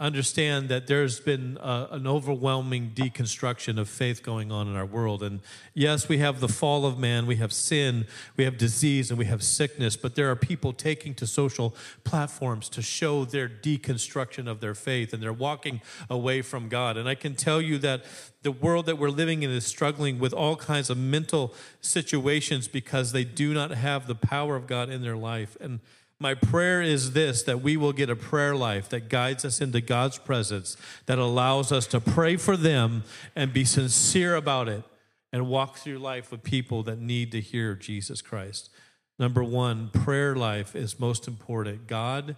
Understand 0.03 0.69
that 0.69 0.89
there's 0.89 1.21
been 1.21 1.57
an 1.63 2.07
overwhelming 2.09 2.91
deconstruction 2.93 3.79
of 3.79 3.89
faith 3.89 4.23
going 4.23 4.51
on 4.51 4.67
in 4.67 4.75
our 4.75 4.85
world. 4.85 5.23
And 5.23 5.41
yes, 5.75 6.09
we 6.09 6.19
have 6.19 6.41
the 6.41 6.49
fall 6.49 6.85
of 6.85 6.99
man, 6.99 7.25
we 7.25 7.37
have 7.37 7.53
sin, 7.53 8.07
we 8.37 8.43
have 8.43 8.59
disease, 8.59 9.11
and 9.11 9.19
we 9.19 9.27
have 9.27 9.45
sickness, 9.45 9.97
but 9.97 10.17
there 10.17 10.29
are 10.29 10.37
people 10.37 10.73
taking 10.73 11.15
to 11.15 11.27
social 11.27 11.75
platforms 12.03 12.69
to 12.71 12.83
show 12.83 13.25
their 13.25 13.49
deconstruction 13.49 14.49
of 14.49 14.61
their 14.61 14.75
faith, 14.75 15.13
and 15.13 15.23
they're 15.23 15.33
walking 15.33 15.81
away 16.11 16.43
from 16.43 16.69
God. 16.69 16.97
And 16.97 17.09
I 17.09 17.15
can 17.15 17.37
tell 17.37 17.63
you 17.63 17.79
that 17.79 18.05
the 18.43 18.53
world 18.53 18.87
that 18.87 18.99
we're 18.99 19.09
living 19.09 19.45
in 19.45 19.51
is 19.51 19.65
struggling 19.65 20.19
with 20.19 20.33
all 20.33 20.57
kinds 20.57 20.91
of 20.91 20.99
mental 20.99 21.55
situations 21.81 22.67
because 22.67 23.13
they 23.13 23.23
do 23.23 23.55
not 23.55 23.71
have 23.71 24.09
the 24.09 24.17
power 24.17 24.57
of 24.57 24.67
God 24.67 24.91
in 24.91 25.03
their 25.03 25.17
life. 25.17 25.57
And 25.61 25.79
my 26.23 26.35
prayer 26.35 26.81
is 26.81 27.13
this 27.13 27.43
that 27.43 27.61
we 27.61 27.77
will 27.77 27.93
get 27.93 28.09
a 28.09 28.17
prayer 28.17 28.55
life 28.55 28.89
that 28.91 29.09
guides 29.09 29.45
us 29.45 29.61
into 29.61 29.81
God's 29.81 30.19
presence, 30.19 30.77
that 31.07 31.19
allows 31.19 31.73
us 31.73 31.87
to 31.89 32.01
pray 32.01 32.37
for 32.37 32.57
them 32.57 33.03
and 33.35 33.53
be 33.53 33.65
sincere 33.65 34.37
about 34.37 34.69
it 34.69 34.85
and 35.33 35.49
walk 35.49 35.77
through 35.77 35.99
life 35.99 36.31
with 36.31 36.45
people 36.45 36.85
that 36.85 37.01
need 37.01 37.33
to 37.33 37.41
hear 37.41 37.75
Jesus 37.75 38.23
Christ. 38.23 38.71
Number 39.19 39.43
one, 39.43 39.91
prayer 39.91 40.37
life 40.37 40.77
is 40.77 41.01
most 41.01 41.27
important. 41.27 41.89
God 41.89 42.37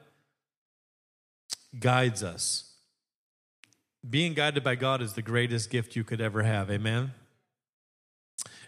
guides 1.79 2.23
us. 2.23 2.73
Being 4.09 4.33
guided 4.33 4.65
by 4.65 4.77
God 4.77 5.03
is 5.03 5.13
the 5.13 5.23
greatest 5.23 5.71
gift 5.71 5.95
you 5.95 6.05
could 6.05 6.21
ever 6.21 6.43
have. 6.43 6.71
Amen? 6.71 7.13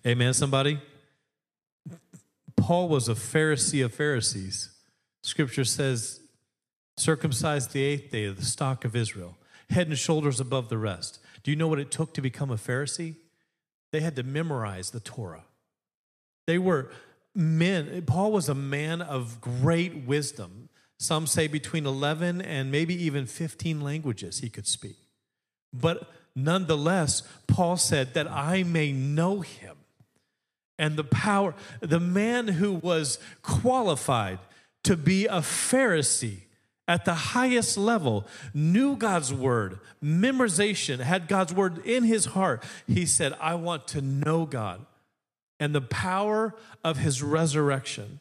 Amen, 0.07 0.35
somebody? 0.35 0.79
Paul 2.57 2.89
was 2.89 3.09
a 3.09 3.15
Pharisee 3.15 3.85
of 3.85 3.95
Pharisees. 3.95 4.76
Scripture 5.27 5.65
says, 5.65 6.21
circumcised 6.97 7.73
the 7.73 7.83
eighth 7.83 8.13
day 8.13 8.27
of 8.27 8.37
the 8.37 8.45
stock 8.45 8.85
of 8.85 8.95
Israel, 8.95 9.37
head 9.71 9.89
and 9.89 9.99
shoulders 9.99 10.39
above 10.39 10.69
the 10.69 10.79
rest. 10.79 11.19
Do 11.43 11.51
you 11.51 11.57
know 11.57 11.67
what 11.67 11.81
it 11.81 11.91
took 11.91 12.15
to 12.15 12.21
become 12.21 12.49
a 12.49 12.55
Pharisee? 12.55 13.17
They 13.91 14.03
had 14.03 14.15
to 14.15 14.23
memorize 14.23 14.91
the 14.91 15.01
Torah. 15.01 15.43
They 16.47 16.59
were 16.59 16.93
men. 17.35 18.05
Paul 18.07 18.31
was 18.31 18.49
a 18.49 18.55
man 18.55 19.03
of 19.03 19.41
great 19.41 20.07
wisdom. 20.07 20.69
Some 21.01 21.27
say 21.27 21.49
between 21.49 21.87
11 21.87 22.41
and 22.41 22.71
maybe 22.71 22.95
even 22.95 23.27
15 23.27 23.81
languages 23.81 24.39
he 24.39 24.49
could 24.49 24.69
speak. 24.69 24.97
But 25.73 26.09
nonetheless, 26.37 27.25
Paul 27.49 27.79
said 27.79 28.15
that 28.15 28.31
I 28.31 28.63
may 28.63 28.93
know 28.93 29.41
him 29.41 29.77
and 30.79 30.97
the 30.97 31.05
power, 31.05 31.57
the 31.81 31.99
man 31.99 32.47
who 32.47 32.75
was 32.75 33.19
qualified 33.43 34.39
to 34.87 34.97
be 34.97 35.27
a 35.27 35.41
Pharisee 35.41 36.43
at 36.89 37.05
the 37.05 37.15
highest 37.15 37.77
level, 37.77 38.25
knew 38.55 38.97
God's 38.97 39.35
word, 39.35 39.81
memorization, 40.03 41.01
had 41.01 41.27
God's 41.27 41.53
word 41.53 41.85
in 41.85 42.05
his 42.05 42.27
heart. 42.27 42.63
He 42.87 43.07
said, 43.07 43.35
I 43.41 43.57
want 43.57 43.89
to 43.89 44.01
know 44.01 44.47
God 44.47 44.87
and 45.59 45.75
the 45.75 45.81
power 45.81 46.55
of 46.85 46.99
his 46.99 47.23
resurrection. 47.23 48.21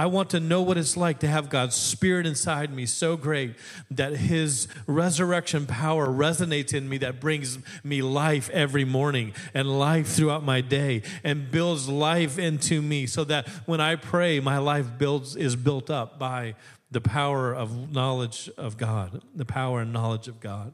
I 0.00 0.06
want 0.06 0.30
to 0.30 0.40
know 0.40 0.62
what 0.62 0.78
it's 0.78 0.96
like 0.96 1.18
to 1.18 1.28
have 1.28 1.50
God's 1.50 1.76
Spirit 1.76 2.24
inside 2.24 2.72
me 2.72 2.86
so 2.86 3.18
great 3.18 3.54
that 3.90 4.16
His 4.16 4.66
resurrection 4.86 5.66
power 5.66 6.06
resonates 6.06 6.72
in 6.72 6.88
me, 6.88 6.96
that 6.98 7.20
brings 7.20 7.58
me 7.84 8.00
life 8.00 8.48
every 8.48 8.86
morning 8.86 9.34
and 9.52 9.78
life 9.78 10.08
throughout 10.08 10.42
my 10.42 10.62
day 10.62 11.02
and 11.22 11.50
builds 11.50 11.86
life 11.86 12.38
into 12.38 12.80
me 12.80 13.04
so 13.04 13.24
that 13.24 13.46
when 13.66 13.82
I 13.82 13.96
pray, 13.96 14.40
my 14.40 14.56
life 14.56 14.86
builds, 14.96 15.36
is 15.36 15.54
built 15.54 15.90
up 15.90 16.18
by 16.18 16.54
the 16.90 17.02
power 17.02 17.54
of 17.54 17.92
knowledge 17.92 18.48
of 18.56 18.78
God, 18.78 19.20
the 19.34 19.44
power 19.44 19.82
and 19.82 19.92
knowledge 19.92 20.28
of 20.28 20.40
God. 20.40 20.72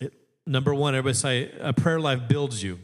It, 0.00 0.12
number 0.46 0.72
one, 0.72 0.94
everybody 0.94 1.16
say, 1.16 1.50
a 1.58 1.72
prayer 1.72 1.98
life 1.98 2.28
builds 2.28 2.62
you. 2.62 2.78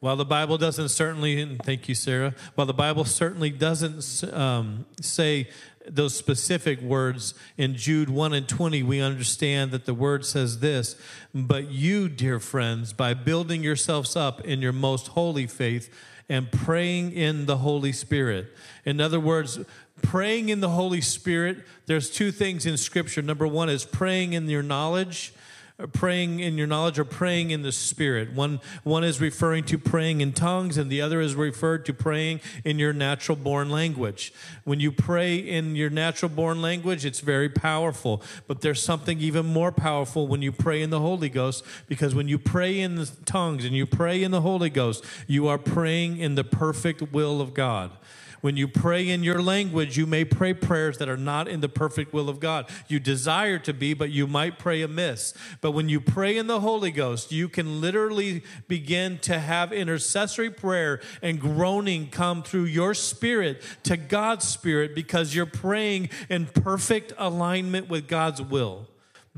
While 0.00 0.14
the 0.14 0.24
Bible 0.24 0.58
doesn't 0.58 0.90
certainly, 0.90 1.56
thank 1.64 1.88
you, 1.88 1.94
Sarah, 1.94 2.34
while 2.54 2.68
the 2.68 2.74
Bible 2.74 3.04
certainly 3.04 3.50
doesn't 3.50 4.32
um, 4.32 4.86
say 5.00 5.48
those 5.88 6.14
specific 6.14 6.80
words 6.80 7.34
in 7.56 7.74
Jude 7.74 8.08
1 8.08 8.32
and 8.32 8.48
20, 8.48 8.84
we 8.84 9.00
understand 9.00 9.72
that 9.72 9.86
the 9.86 9.94
word 9.94 10.24
says 10.24 10.60
this 10.60 10.94
But 11.34 11.72
you, 11.72 12.08
dear 12.08 12.38
friends, 12.38 12.92
by 12.92 13.12
building 13.14 13.64
yourselves 13.64 14.14
up 14.14 14.40
in 14.42 14.62
your 14.62 14.72
most 14.72 15.08
holy 15.08 15.48
faith 15.48 15.92
and 16.28 16.52
praying 16.52 17.12
in 17.12 17.46
the 17.46 17.56
Holy 17.56 17.90
Spirit. 17.90 18.54
In 18.84 19.00
other 19.00 19.18
words, 19.18 19.58
praying 20.00 20.48
in 20.50 20.60
the 20.60 20.68
Holy 20.68 21.00
Spirit, 21.00 21.64
there's 21.86 22.08
two 22.08 22.30
things 22.30 22.66
in 22.66 22.76
Scripture. 22.76 23.22
Number 23.22 23.48
one 23.48 23.68
is 23.68 23.84
praying 23.84 24.34
in 24.34 24.48
your 24.48 24.62
knowledge 24.62 25.32
Uh, 25.80 25.86
praying 25.86 26.40
in 26.40 26.58
your 26.58 26.66
knowledge 26.66 26.98
or 26.98 27.04
praying 27.04 27.52
in 27.52 27.62
the 27.62 27.70
spirit. 27.70 28.32
One, 28.32 28.60
one 28.82 29.04
is 29.04 29.20
referring 29.20 29.62
to 29.66 29.78
praying 29.78 30.20
in 30.20 30.32
tongues, 30.32 30.76
and 30.76 30.90
the 30.90 31.00
other 31.00 31.20
is 31.20 31.36
referred 31.36 31.86
to 31.86 31.94
praying 31.94 32.40
in 32.64 32.80
your 32.80 32.92
natural 32.92 33.36
born 33.36 33.70
language. 33.70 34.32
When 34.64 34.80
you 34.80 34.90
pray 34.90 35.36
in 35.36 35.76
your 35.76 35.88
natural 35.88 36.30
born 36.30 36.60
language, 36.60 37.04
it's 37.04 37.20
very 37.20 37.48
powerful. 37.48 38.22
But 38.48 38.60
there's 38.60 38.82
something 38.82 39.20
even 39.20 39.46
more 39.46 39.70
powerful 39.70 40.26
when 40.26 40.42
you 40.42 40.50
pray 40.50 40.82
in 40.82 40.90
the 40.90 40.98
Holy 40.98 41.28
Ghost, 41.28 41.64
because 41.86 42.12
when 42.12 42.26
you 42.26 42.40
pray 42.40 42.80
in 42.80 42.96
the 42.96 43.08
tongues 43.24 43.64
and 43.64 43.76
you 43.76 43.86
pray 43.86 44.24
in 44.24 44.32
the 44.32 44.40
Holy 44.40 44.70
Ghost, 44.70 45.04
you 45.28 45.46
are 45.46 45.58
praying 45.58 46.18
in 46.18 46.34
the 46.34 46.42
perfect 46.42 47.12
will 47.12 47.40
of 47.40 47.54
God. 47.54 47.92
When 48.40 48.56
you 48.56 48.68
pray 48.68 49.08
in 49.08 49.24
your 49.24 49.42
language, 49.42 49.96
you 49.96 50.06
may 50.06 50.24
pray 50.24 50.54
prayers 50.54 50.98
that 50.98 51.08
are 51.08 51.16
not 51.16 51.48
in 51.48 51.60
the 51.60 51.68
perfect 51.68 52.12
will 52.12 52.28
of 52.28 52.40
God. 52.40 52.68
You 52.86 53.00
desire 53.00 53.58
to 53.60 53.72
be, 53.72 53.94
but 53.94 54.10
you 54.10 54.26
might 54.26 54.58
pray 54.58 54.82
amiss. 54.82 55.34
But 55.60 55.72
when 55.72 55.88
you 55.88 56.00
pray 56.00 56.36
in 56.36 56.46
the 56.46 56.60
Holy 56.60 56.90
Ghost, 56.90 57.32
you 57.32 57.48
can 57.48 57.80
literally 57.80 58.42
begin 58.68 59.18
to 59.18 59.38
have 59.38 59.72
intercessory 59.72 60.50
prayer 60.50 61.00
and 61.22 61.40
groaning 61.40 62.08
come 62.08 62.42
through 62.42 62.64
your 62.64 62.94
spirit 62.94 63.62
to 63.84 63.96
God's 63.96 64.46
spirit 64.46 64.94
because 64.94 65.34
you're 65.34 65.46
praying 65.46 66.10
in 66.28 66.46
perfect 66.46 67.12
alignment 67.18 67.88
with 67.88 68.06
God's 68.08 68.40
will. 68.40 68.86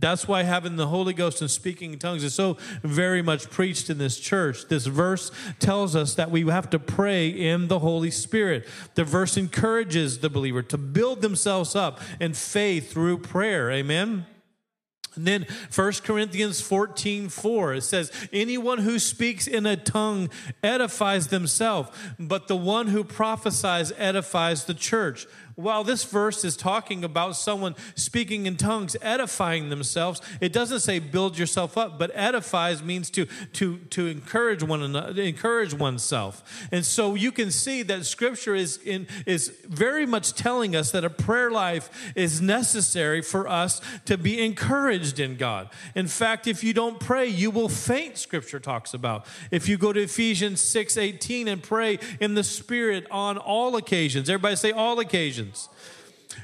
That's 0.01 0.27
why 0.27 0.43
having 0.43 0.77
the 0.77 0.89
Holy 0.89 1.13
Ghost 1.13 1.41
and 1.41 1.51
speaking 1.51 1.93
in 1.93 1.99
tongues 1.99 2.25
is 2.25 2.35
so 2.35 2.57
very 2.83 3.23
much 3.23 3.51
preached 3.51 3.91
in 3.91 3.99
this 3.99 4.19
church. 4.19 4.67
This 4.69 4.87
verse 4.87 5.31
tells 5.59 5.95
us 5.95 6.15
that 6.15 6.31
we 6.31 6.47
have 6.47 6.71
to 6.71 6.79
pray 6.79 7.29
in 7.29 7.69
the 7.69 7.81
Holy 7.81 8.11
Spirit. 8.11 8.67
The 8.95 9.05
verse 9.05 9.37
encourages 9.37 10.19
the 10.21 10.31
believer 10.31 10.63
to 10.63 10.79
build 10.79 11.21
themselves 11.21 11.77
up 11.77 12.01
in 12.19 12.33
faith 12.33 12.91
through 12.91 13.19
prayer. 13.19 13.71
Amen. 13.71 14.27
And 15.17 15.27
then 15.27 15.47
1 15.75 15.93
Corinthians 16.05 16.61
14, 16.61 17.29
4, 17.29 17.75
it 17.75 17.81
says, 17.83 18.13
Anyone 18.33 18.79
who 18.79 18.99
speaks 18.99 19.47
in 19.47 19.67
a 19.67 19.77
tongue 19.77 20.31
edifies 20.63 21.29
themselves, 21.29 21.91
but 22.19 22.47
the 22.47 22.57
one 22.57 22.87
who 22.87 23.03
prophesies 23.03 23.93
edifies 23.99 24.65
the 24.65 24.75
church 24.75 25.27
while 25.63 25.85
this 25.85 26.05
verse 26.05 26.45
is 26.45 26.57
talking 26.57 27.05
about 27.05 27.37
someone 27.37 27.75
speaking 27.95 28.47
in 28.47 28.57
tongues, 28.57 28.97
edifying 29.03 29.69
themselves, 29.69 30.21
it 30.41 30.53
doesn't 30.53 30.81
say 30.81 30.99
build 30.99 31.39
yourself 31.39 31.77
up, 31.77 31.99
but 31.99 32.11
edifies 32.15 32.83
means 32.83 33.11
to, 33.11 33.27
to, 33.53 33.79
to 33.91 34.07
encourage 34.07 34.63
one 34.63 34.83
another, 34.83 35.21
encourage 35.23 35.75
oneself. 35.75 36.69
And 36.73 36.85
so 36.85 37.15
you 37.15 37.33
can 37.33 37.51
see 37.51 37.83
that 37.83 38.07
scripture 38.07 38.55
is, 38.55 38.79
in, 38.79 39.07
is 39.27 39.49
very 39.65 40.07
much 40.07 40.33
telling 40.35 40.75
us 40.75 40.91
that 40.93 41.05
a 41.05 41.11
prayer 41.11 41.51
life 41.51 42.13
is 42.15 42.41
necessary 42.41 43.23
for 43.23 43.49
us 43.49 43.81
to 44.07 44.17
be 44.17 44.43
encouraged 44.45 45.21
in 45.21 45.37
God. 45.37 45.69
In 45.95 46.07
fact, 46.07 46.47
if 46.47 46.65
you 46.65 46.73
don't 46.73 46.99
pray, 46.99 47.27
you 47.27 47.51
will 47.51 47.69
faint, 47.69 48.19
scripture 48.19 48.61
talks 48.61 48.95
about. 48.95 49.27
If 49.51 49.69
you 49.69 49.77
go 49.77 49.93
to 49.93 50.03
Ephesians 50.03 50.61
6 50.61 50.97
18 50.97 51.49
and 51.49 51.63
pray 51.63 51.99
in 52.21 52.35
the 52.35 52.45
Spirit 52.45 53.07
on 53.11 53.39
all 53.39 53.77
occasions, 53.77 54.29
everybody 54.29 54.57
say 54.57 54.73
all 54.73 55.01
occasions 55.01 55.50
nations 55.51 55.69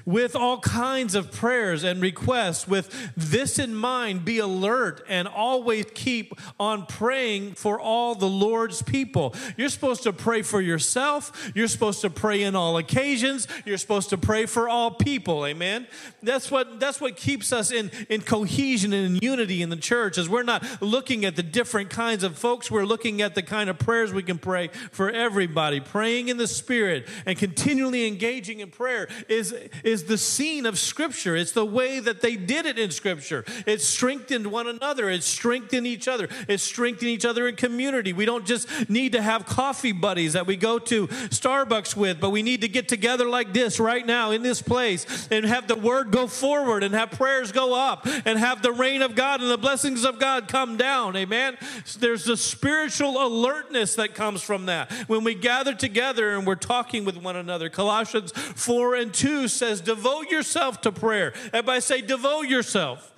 with 0.05 0.37
all 0.37 0.59
kinds 0.61 1.15
of 1.15 1.33
prayers 1.33 1.85
and 1.85 2.01
requests. 2.01 2.67
With 2.67 3.13
this 3.17 3.59
in 3.59 3.75
mind, 3.75 4.25
be 4.25 4.39
alert 4.39 5.05
and 5.09 5.27
always 5.29 5.87
keep 5.95 6.35
on 6.59 6.87
praying 6.87 7.55
for 7.55 7.81
all 7.81 8.15
the 8.15 8.29
Lord's 8.29 8.83
people. 8.83 9.35
You're 9.57 9.69
supposed 9.69 10.05
to 10.05 10.13
pray 10.13 10.43
for 10.43 10.61
yourself. 10.61 11.53
You're 11.55 11.69
supposed 11.69 12.01
to 12.03 12.11
pray 12.11 12.43
in 12.43 12.55
all 12.55 12.77
occasions. 12.77 13.49
You're 13.65 13.79
supposed 13.79 14.11
to 14.11 14.19
pray 14.19 14.47
for 14.47 14.69
all 14.69 14.93
people. 14.93 15.47
Amen. 15.47 15.87
That's 16.23 16.51
what 16.51 16.81
that's 16.81 17.01
what 17.01 17.17
keeps 17.17 17.53
us 17.53 17.71
in, 17.71 17.91
in 18.09 18.23
cohesion 18.23 18.93
and 18.93 19.17
in 19.17 19.23
unity 19.23 19.63
in 19.63 19.71
the 19.71 19.77
church. 19.77 20.19
Is 20.19 20.29
we're 20.29 20.43
not 20.43 20.65
looking 20.81 21.25
at 21.25 21.37
the 21.37 21.43
different 21.43 21.91
kinds 21.91 22.23
of 22.23 22.39
folks. 22.39 22.71
We're 22.71 22.85
looking 22.85 23.23
at 23.23 23.35
the 23.35 23.43
kind 23.43 23.71
of 23.71 23.79
prayers 23.79 24.13
we 24.13 24.23
can 24.23 24.39
pray 24.39 24.69
for 24.91 25.11
everybody. 25.11 25.81
Praying 25.81 26.29
in 26.29 26.37
the 26.37 26.47
Spirit 26.47 27.09
and 27.25 27.37
continually 27.39 28.07
engaging 28.07 28.61
in 28.61 28.71
prayer 28.71 29.09
is 29.29 29.55
is 29.87 30.05
the 30.05 30.19
scene 30.19 30.67
of 30.67 30.79
Scripture. 30.79 31.37
It's 31.37 31.53
the 31.53 31.65
way 31.65 32.01
that 32.01 32.21
they 32.21 32.35
did 32.37 32.67
it 32.67 32.79
in 32.79 32.91
Scripture. 32.91 33.45
It 33.67 33.81
strengthened 33.81 34.49
one 34.49 34.67
another, 34.67 35.09
it 35.09 35.23
strengthened 35.23 35.87
each 35.87 36.09
other, 36.09 36.29
it 36.49 36.59
strengthened 36.59 37.09
each 37.09 37.25
other 37.25 37.47
in 37.47 37.55
community. 37.55 38.13
We 38.13 38.25
don't 38.25 38.45
just 38.45 38.91
need 38.91 39.13
to 39.13 39.23
have 39.23 39.47
coffee 39.47 39.93
buddies 39.93 40.33
that 40.33 40.47
we 40.47 40.57
go 40.57 40.81
to 40.81 41.07
Starbucks 41.07 41.97
with, 41.97 42.21
but 42.21 42.31
we 42.31 42.43
need 42.43 42.63
to 42.63 42.69
get 42.69 42.89
together 42.89 43.27
like 43.29 43.53
this 43.53 43.79
right 43.79 44.05
now 44.05 44.33
in 44.33 44.43
this 44.43 44.61
place 44.61 45.29
and 45.31 45.47
have 45.47 45.69
the 45.69 45.77
word 45.77 46.11
go 46.11 46.27
forward 46.27 46.83
and 46.83 46.93
have 46.93 47.13
prayers 47.13 47.53
go 47.53 47.75
up 47.75 48.07
and 48.25 48.39
have 48.39 48.63
the 48.63 48.73
rain 48.73 49.03
of 49.03 49.15
God 49.15 49.41
and 49.41 49.51
the 49.51 49.57
blessings 49.57 50.05
of 50.05 50.19
God 50.19 50.49
come 50.49 50.77
down. 50.77 51.15
Amen. 51.15 51.57
There's 52.01 52.29
a 52.29 52.37
spiritual 52.37 53.25
alertness 53.25 53.95
that 53.95 54.17
comes 54.17 54.43
from 54.43 54.67
that 54.67 54.91
when 55.07 55.23
we 55.23 55.35
gather 55.35 55.75
together 55.75 56.35
and 56.35 56.45
we're 56.45 56.57
talking 56.57 57.05
with 57.05 57.17
one 57.17 57.37
another. 57.37 57.69
Colossians 57.69 58.33
4 58.33 58.97
and 58.97 59.15
2 59.15 59.47
says, 59.67 59.81
Devote 59.81 60.31
yourself 60.31 60.81
to 60.83 60.93
prayer. 60.93 61.33
Everybody 61.47 61.81
say, 61.81 62.01
Devote 62.01 62.49
yourself. 62.49 63.13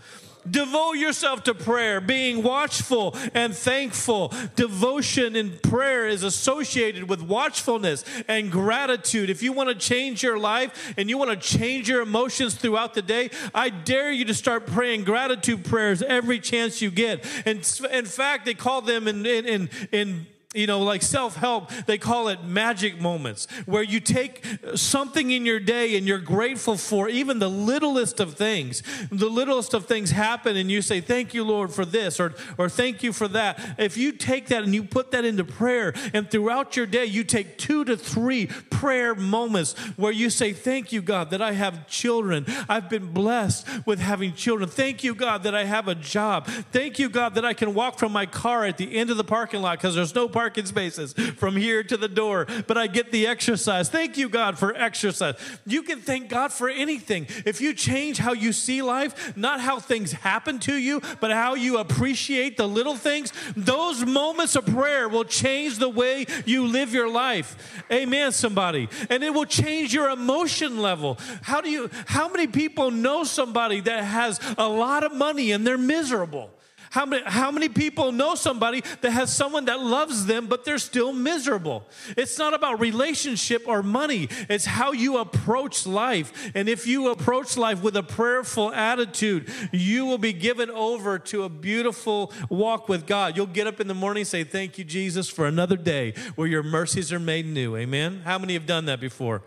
Devote 0.51 0.93
yourself 0.93 1.45
to 1.45 1.53
prayer, 1.53 2.01
being 2.01 2.43
watchful 2.43 3.15
and 3.35 3.55
thankful. 3.55 4.33
Devotion 4.57 5.37
in 5.37 5.59
prayer 5.59 6.07
is 6.07 6.23
associated 6.23 7.09
with 7.09 7.21
watchfulness 7.21 8.03
and 8.29 8.51
gratitude. 8.51 9.29
If 9.29 9.43
you 9.43 9.53
want 9.53 9.69
to 9.69 9.75
change 9.75 10.23
your 10.23 10.39
life 10.39 10.95
and 10.97 11.11
you 11.11 11.19
want 11.19 11.31
to 11.31 11.37
change 11.37 11.89
your 11.89 12.01
emotions 12.01 12.55
throughout 12.55 12.95
the 12.95 13.03
day, 13.03 13.31
I 13.55 13.69
dare 13.69 14.11
you 14.11 14.25
to 14.27 14.35
start 14.35 14.67
praying 14.67 15.05
gratitude 15.05 15.65
prayers 15.65 16.03
every 16.03 16.41
chance 16.41 16.81
you 16.81 16.91
get. 16.91 17.27
And 17.45 17.59
in 17.91 18.07
fact, 18.07 18.47
they 18.47 18.55
call 18.55 18.81
them 18.81 19.07
in, 19.07 19.27
in, 19.27 19.45
in, 19.45 19.71
in 19.93 20.27
you 20.55 20.67
know, 20.67 20.81
like 20.81 21.03
self 21.03 21.37
help, 21.37 21.71
they 21.85 21.99
call 21.99 22.29
it 22.29 22.43
magic 22.43 22.99
moments, 22.99 23.47
where 23.67 23.83
you 23.83 24.01
take 24.01 24.43
something 24.75 25.31
in 25.31 25.45
your 25.45 25.61
day 25.61 25.95
and 25.95 26.07
you're 26.07 26.19
grateful 26.19 26.79
for 26.79 27.07
even 27.07 27.39
the 27.39 27.51
littlest 27.51 28.19
of 28.19 28.35
things. 28.35 28.83
The 29.11 29.29
littlest 29.29 29.75
of 29.75 29.85
things 29.85 30.11
happen, 30.11 30.57
and 30.57 30.71
you 30.71 30.81
say, 30.81 31.03
Thank 31.03 31.35
you, 31.35 31.45
Lord, 31.45 31.71
for 31.71 31.85
this, 31.85 32.19
or, 32.19 32.35
or 32.57 32.71
thank 32.71 33.03
you 33.03 33.13
for 33.13 33.29
that. 33.29 33.75
If 33.79 33.99
you 33.99 34.11
take 34.11 34.47
that 34.47 34.63
and 34.65 34.75
you 34.75 34.85
put 34.85 35.11
that 35.11 35.27
into 35.27 35.45
prayer, 35.45 35.93
and 36.15 36.31
throughout 36.31 36.77
your 36.77 36.87
day, 36.87 37.05
you 37.05 37.25
take 37.25 37.59
two 37.59 37.85
to 37.85 37.95
three 37.95 38.47
prayer 38.47 39.15
moments 39.15 39.75
where 39.97 40.13
you 40.13 40.31
say, 40.31 40.55
Thank 40.55 40.93
you, 40.93 41.03
God, 41.03 41.29
that 41.31 41.43
I 41.43 41.53
have 41.53 41.87
children. 41.89 42.47
I've 42.71 42.89
been 42.89 43.13
blessed 43.13 43.67
with 43.85 43.99
having 43.99 44.33
children. 44.33 44.71
Thank 44.71 45.05
you, 45.05 45.15
God, 45.15 45.43
that 45.43 45.55
I 45.55 45.65
have 45.65 45.89
a 45.89 45.95
job. 45.95 46.47
Thank 46.47 46.99
you, 46.99 47.11
God, 47.11 47.35
that 47.35 47.45
I 47.45 47.53
can 47.53 47.75
walk 47.75 47.99
from 47.99 48.13
my 48.13 48.25
car 48.25 48.65
at 48.65 48.79
the 48.79 48.97
end 48.97 49.11
of 49.11 49.19
the 49.19 49.25
parking 49.25 49.61
lot 49.61 49.77
because 49.77 49.95
there's 49.95 50.15
no 50.15 50.27
parking 50.39 50.67
spaces 50.67 51.15
from 51.37 51.57
here 51.57 51.83
to 51.83 51.97
the 51.97 52.07
door, 52.07 52.47
but 52.69 52.79
I 52.79 52.87
get 52.87 53.11
the 53.11 53.27
exercise. 53.27 53.89
Thank 53.89 54.17
you, 54.17 54.29
God, 54.29 54.57
for 54.57 54.73
exercise. 54.73 55.35
You 55.67 55.83
can 55.83 56.01
thank 56.01 56.29
God 56.29 56.53
for 56.53 56.69
anything. 56.69 57.27
If 57.45 57.61
you 57.61 57.75
change 57.75 58.19
how 58.19 58.35
you 58.35 58.53
see 58.53 58.81
life, 58.81 59.37
not 59.37 59.61
how 59.61 59.81
things 59.81 60.13
happen 60.13 60.61
to 60.61 60.77
you, 60.77 61.03
but 61.21 61.33
how 61.33 61.55
you 61.55 61.79
appreciate 61.79 62.57
the 62.57 62.69
little 62.69 62.95
things, 62.95 63.33
those 63.57 64.07
moments 64.07 64.55
of 64.55 64.65
prayer 64.65 65.09
will 65.09 65.25
change 65.25 65.79
the 65.79 65.89
way 65.89 66.25
you 66.47 66.69
live 66.69 66.95
your 66.95 67.11
life. 67.11 67.83
Amen, 67.91 68.31
somebody. 68.31 68.89
And 69.11 69.25
it 69.25 69.35
will 69.35 69.45
change 69.45 69.93
your 69.93 70.09
emotion 70.09 70.81
level. 70.81 71.19
How 71.43 71.61
do 71.61 71.69
you, 71.69 71.91
how 72.07 72.29
many 72.29 72.47
people 72.47 72.93
know 72.93 73.25
somebody 73.25 73.81
that 73.81 74.05
has 74.05 74.39
a 74.57 74.69
lot 74.69 75.03
of 75.03 75.13
money 75.13 75.51
and 75.51 75.67
they're 75.67 75.77
miserable? 75.77 76.53
How 76.91 77.05
many, 77.05 77.23
how 77.27 77.51
many 77.51 77.69
people 77.69 78.13
know 78.13 78.35
somebody 78.35 78.83
that 79.01 79.11
has 79.11 79.35
someone 79.35 79.67
that 79.67 79.81
loves 79.81 80.27
them, 80.27 80.47
but 80.47 80.65
they're 80.65 80.79
still 80.79 81.13
miserable? 81.13 81.87
It's 82.17 82.39
not 82.39 82.55
about 82.55 82.81
relationship 82.81 83.63
or 83.67 83.83
money, 83.83 84.29
it's 84.49 84.65
how 84.65 84.93
you 84.93 85.19
approach 85.19 85.87
life. 85.87 86.51
And 86.55 86.69
if 86.69 86.87
you 86.87 87.11
approach 87.11 87.57
life 87.57 87.83
with 87.83 87.97
a 87.97 88.03
prayerful 88.03 88.73
attitude, 88.73 89.51
you 89.73 90.07
will 90.07 90.19
be 90.19 90.33
given 90.33 90.71
over 90.71 91.19
to 91.19 91.45
a 91.45 91.49
beautiful 91.49 92.33
walk 92.49 92.89
with 92.89 93.07
God. 93.07 93.37
You'll 93.37 93.47
get 93.47 93.67
up 93.67 93.81
in 93.81 93.89
the 93.89 93.95
morning 93.95 94.25
say, 94.25 94.45
Thank 94.45 94.79
you, 94.79 94.85
Jesus, 94.85 95.29
for 95.29 95.47
another 95.47 95.77
day 95.77 96.15
where 96.37 96.49
your 96.49 96.63
mercies 96.63 97.13
are 97.13 97.21
made 97.21 97.47
new. 97.47 97.77
Amen? 97.77 98.23
How 98.25 98.39
many 98.39 98.55
have 98.55 98.67
done 98.67 98.87
that 98.87 99.01
before? 99.01 99.43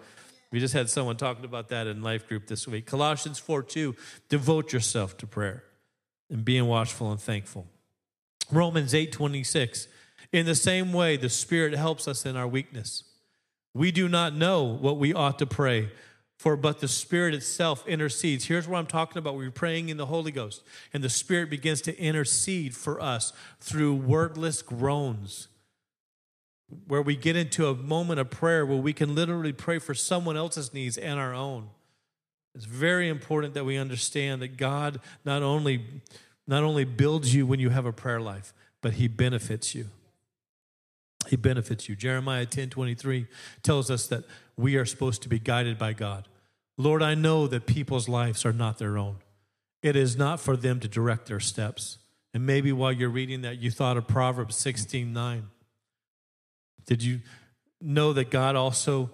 We 0.51 0.59
just 0.59 0.73
had 0.73 0.89
someone 0.89 1.15
talking 1.15 1.45
about 1.45 1.69
that 1.69 1.87
in 1.87 2.01
life 2.01 2.27
group 2.27 2.47
this 2.47 2.67
week. 2.67 2.85
Colossians 2.85 3.39
4 3.39 3.63
2, 3.63 3.95
devote 4.29 4.73
yourself 4.73 5.17
to 5.17 5.27
prayer 5.27 5.63
and 6.31 6.45
being 6.45 6.65
watchful 6.65 7.11
and 7.11 7.19
thankful. 7.19 7.67
Romans 8.49 8.95
8 8.95 9.11
26. 9.11 9.87
In 10.31 10.45
the 10.45 10.55
same 10.55 10.93
way, 10.93 11.17
the 11.17 11.29
Spirit 11.29 11.73
helps 11.73 12.07
us 12.07 12.25
in 12.25 12.35
our 12.35 12.47
weakness. 12.47 13.03
We 13.73 13.91
do 13.91 14.07
not 14.07 14.33
know 14.35 14.63
what 14.63 14.97
we 14.97 15.13
ought 15.13 15.37
to 15.39 15.45
pray 15.45 15.89
for, 16.37 16.55
but 16.55 16.79
the 16.79 16.87
Spirit 16.87 17.33
itself 17.33 17.85
intercedes. 17.87 18.45
Here's 18.45 18.67
what 18.67 18.77
I'm 18.79 18.87
talking 18.87 19.17
about. 19.17 19.35
We're 19.35 19.51
praying 19.51 19.89
in 19.89 19.97
the 19.97 20.07
Holy 20.07 20.31
Ghost, 20.31 20.63
and 20.93 21.03
the 21.03 21.09
Spirit 21.09 21.49
begins 21.49 21.81
to 21.81 21.97
intercede 21.99 22.75
for 22.75 23.01
us 23.01 23.33
through 23.59 23.95
wordless 23.95 24.61
groans, 24.61 25.49
where 26.87 27.01
we 27.01 27.15
get 27.15 27.35
into 27.35 27.67
a 27.67 27.75
moment 27.75 28.19
of 28.19 28.29
prayer 28.29 28.65
where 28.65 28.77
we 28.77 28.93
can 28.93 29.13
literally 29.13 29.53
pray 29.53 29.79
for 29.79 29.93
someone 29.93 30.37
else's 30.37 30.73
needs 30.73 30.97
and 30.97 31.19
our 31.19 31.33
own. 31.33 31.69
It's 32.55 32.65
very 32.65 33.07
important 33.09 33.53
that 33.53 33.65
we 33.65 33.77
understand 33.77 34.41
that 34.41 34.57
God 34.57 34.99
not 35.23 35.41
only, 35.41 35.85
not 36.47 36.63
only 36.63 36.83
builds 36.83 37.33
you 37.33 37.45
when 37.45 37.59
you 37.59 37.69
have 37.69 37.85
a 37.85 37.93
prayer 37.93 38.19
life, 38.19 38.53
but 38.81 38.93
He 38.93 39.07
benefits 39.07 39.73
you. 39.73 39.87
He 41.27 41.35
benefits 41.35 41.87
you. 41.87 41.95
Jeremiah 41.95 42.45
10 42.45 42.69
23 42.69 43.27
tells 43.63 43.89
us 43.89 44.07
that 44.07 44.25
we 44.57 44.75
are 44.75 44.85
supposed 44.85 45.21
to 45.23 45.29
be 45.29 45.39
guided 45.39 45.77
by 45.77 45.93
God. 45.93 46.27
Lord, 46.77 47.03
I 47.03 47.15
know 47.15 47.47
that 47.47 47.65
people's 47.65 48.09
lives 48.09 48.45
are 48.45 48.53
not 48.53 48.79
their 48.79 48.97
own. 48.97 49.17
It 49.83 49.95
is 49.95 50.17
not 50.17 50.39
for 50.39 50.57
them 50.57 50.79
to 50.79 50.87
direct 50.87 51.27
their 51.27 51.39
steps. 51.39 51.97
And 52.33 52.45
maybe 52.45 52.71
while 52.71 52.91
you're 52.91 53.09
reading 53.09 53.41
that, 53.41 53.59
you 53.59 53.71
thought 53.71 53.97
of 53.97 54.07
Proverbs 54.07 54.55
16 54.55 55.11
9. 55.13 55.47
Did 56.85 57.03
you 57.03 57.21
know 57.79 58.13
that 58.13 58.29
God 58.29 58.55
also 58.55 59.11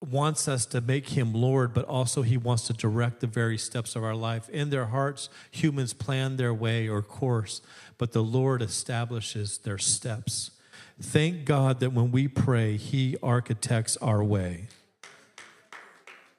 wants 0.00 0.48
us 0.48 0.64
to 0.66 0.80
make 0.80 1.10
him 1.10 1.34
Lord, 1.34 1.74
but 1.74 1.84
also 1.84 2.22
he 2.22 2.36
wants 2.36 2.66
to 2.68 2.72
direct 2.72 3.20
the 3.20 3.26
very 3.26 3.58
steps 3.58 3.94
of 3.96 4.02
our 4.02 4.14
life. 4.14 4.48
In 4.48 4.70
their 4.70 4.86
hearts, 4.86 5.28
humans 5.50 5.92
plan 5.92 6.36
their 6.36 6.54
way 6.54 6.88
or 6.88 7.02
course, 7.02 7.60
but 7.98 8.12
the 8.12 8.22
Lord 8.22 8.62
establishes 8.62 9.58
their 9.58 9.78
steps. 9.78 10.52
Thank 11.00 11.44
God 11.44 11.80
that 11.80 11.92
when 11.92 12.10
we 12.10 12.28
pray, 12.28 12.76
he 12.76 13.16
architects 13.22 13.96
our 13.98 14.24
way. 14.24 14.68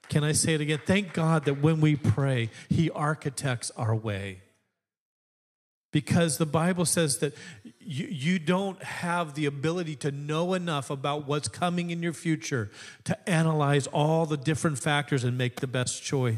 Can 0.10 0.24
I 0.24 0.34
say 0.34 0.56
it 0.56 0.62
again? 0.62 0.82
Thank 0.86 1.14
God 1.14 1.46
that 1.46 1.62
when 1.62 1.80
we 1.80 1.96
pray, 1.96 2.50
he 2.68 2.90
architects 2.90 3.72
our 3.78 3.96
way 3.96 4.42
because 5.92 6.38
the 6.38 6.46
Bible 6.46 6.86
says 6.86 7.20
that 7.20 7.34
you, 7.86 8.08
you 8.08 8.40
don't 8.40 8.82
have 8.84 9.34
the 9.34 9.46
ability 9.46 9.96
to 9.98 10.12
know 10.12 10.54
enough 10.54 10.90
about 10.90 11.28
what's 11.28 11.48
coming 11.48 11.90
in 11.90 12.02
your 12.02 12.14
future 12.14 12.70
to 13.06 13.30
analyze 13.30 13.88
all 13.88 14.26
the 14.26 14.38
different 14.38 14.80
factors 14.80 15.24
and 15.24 15.38
make 15.38 15.60
the 15.60 15.68
best 15.68 16.04
choice. 16.04 16.38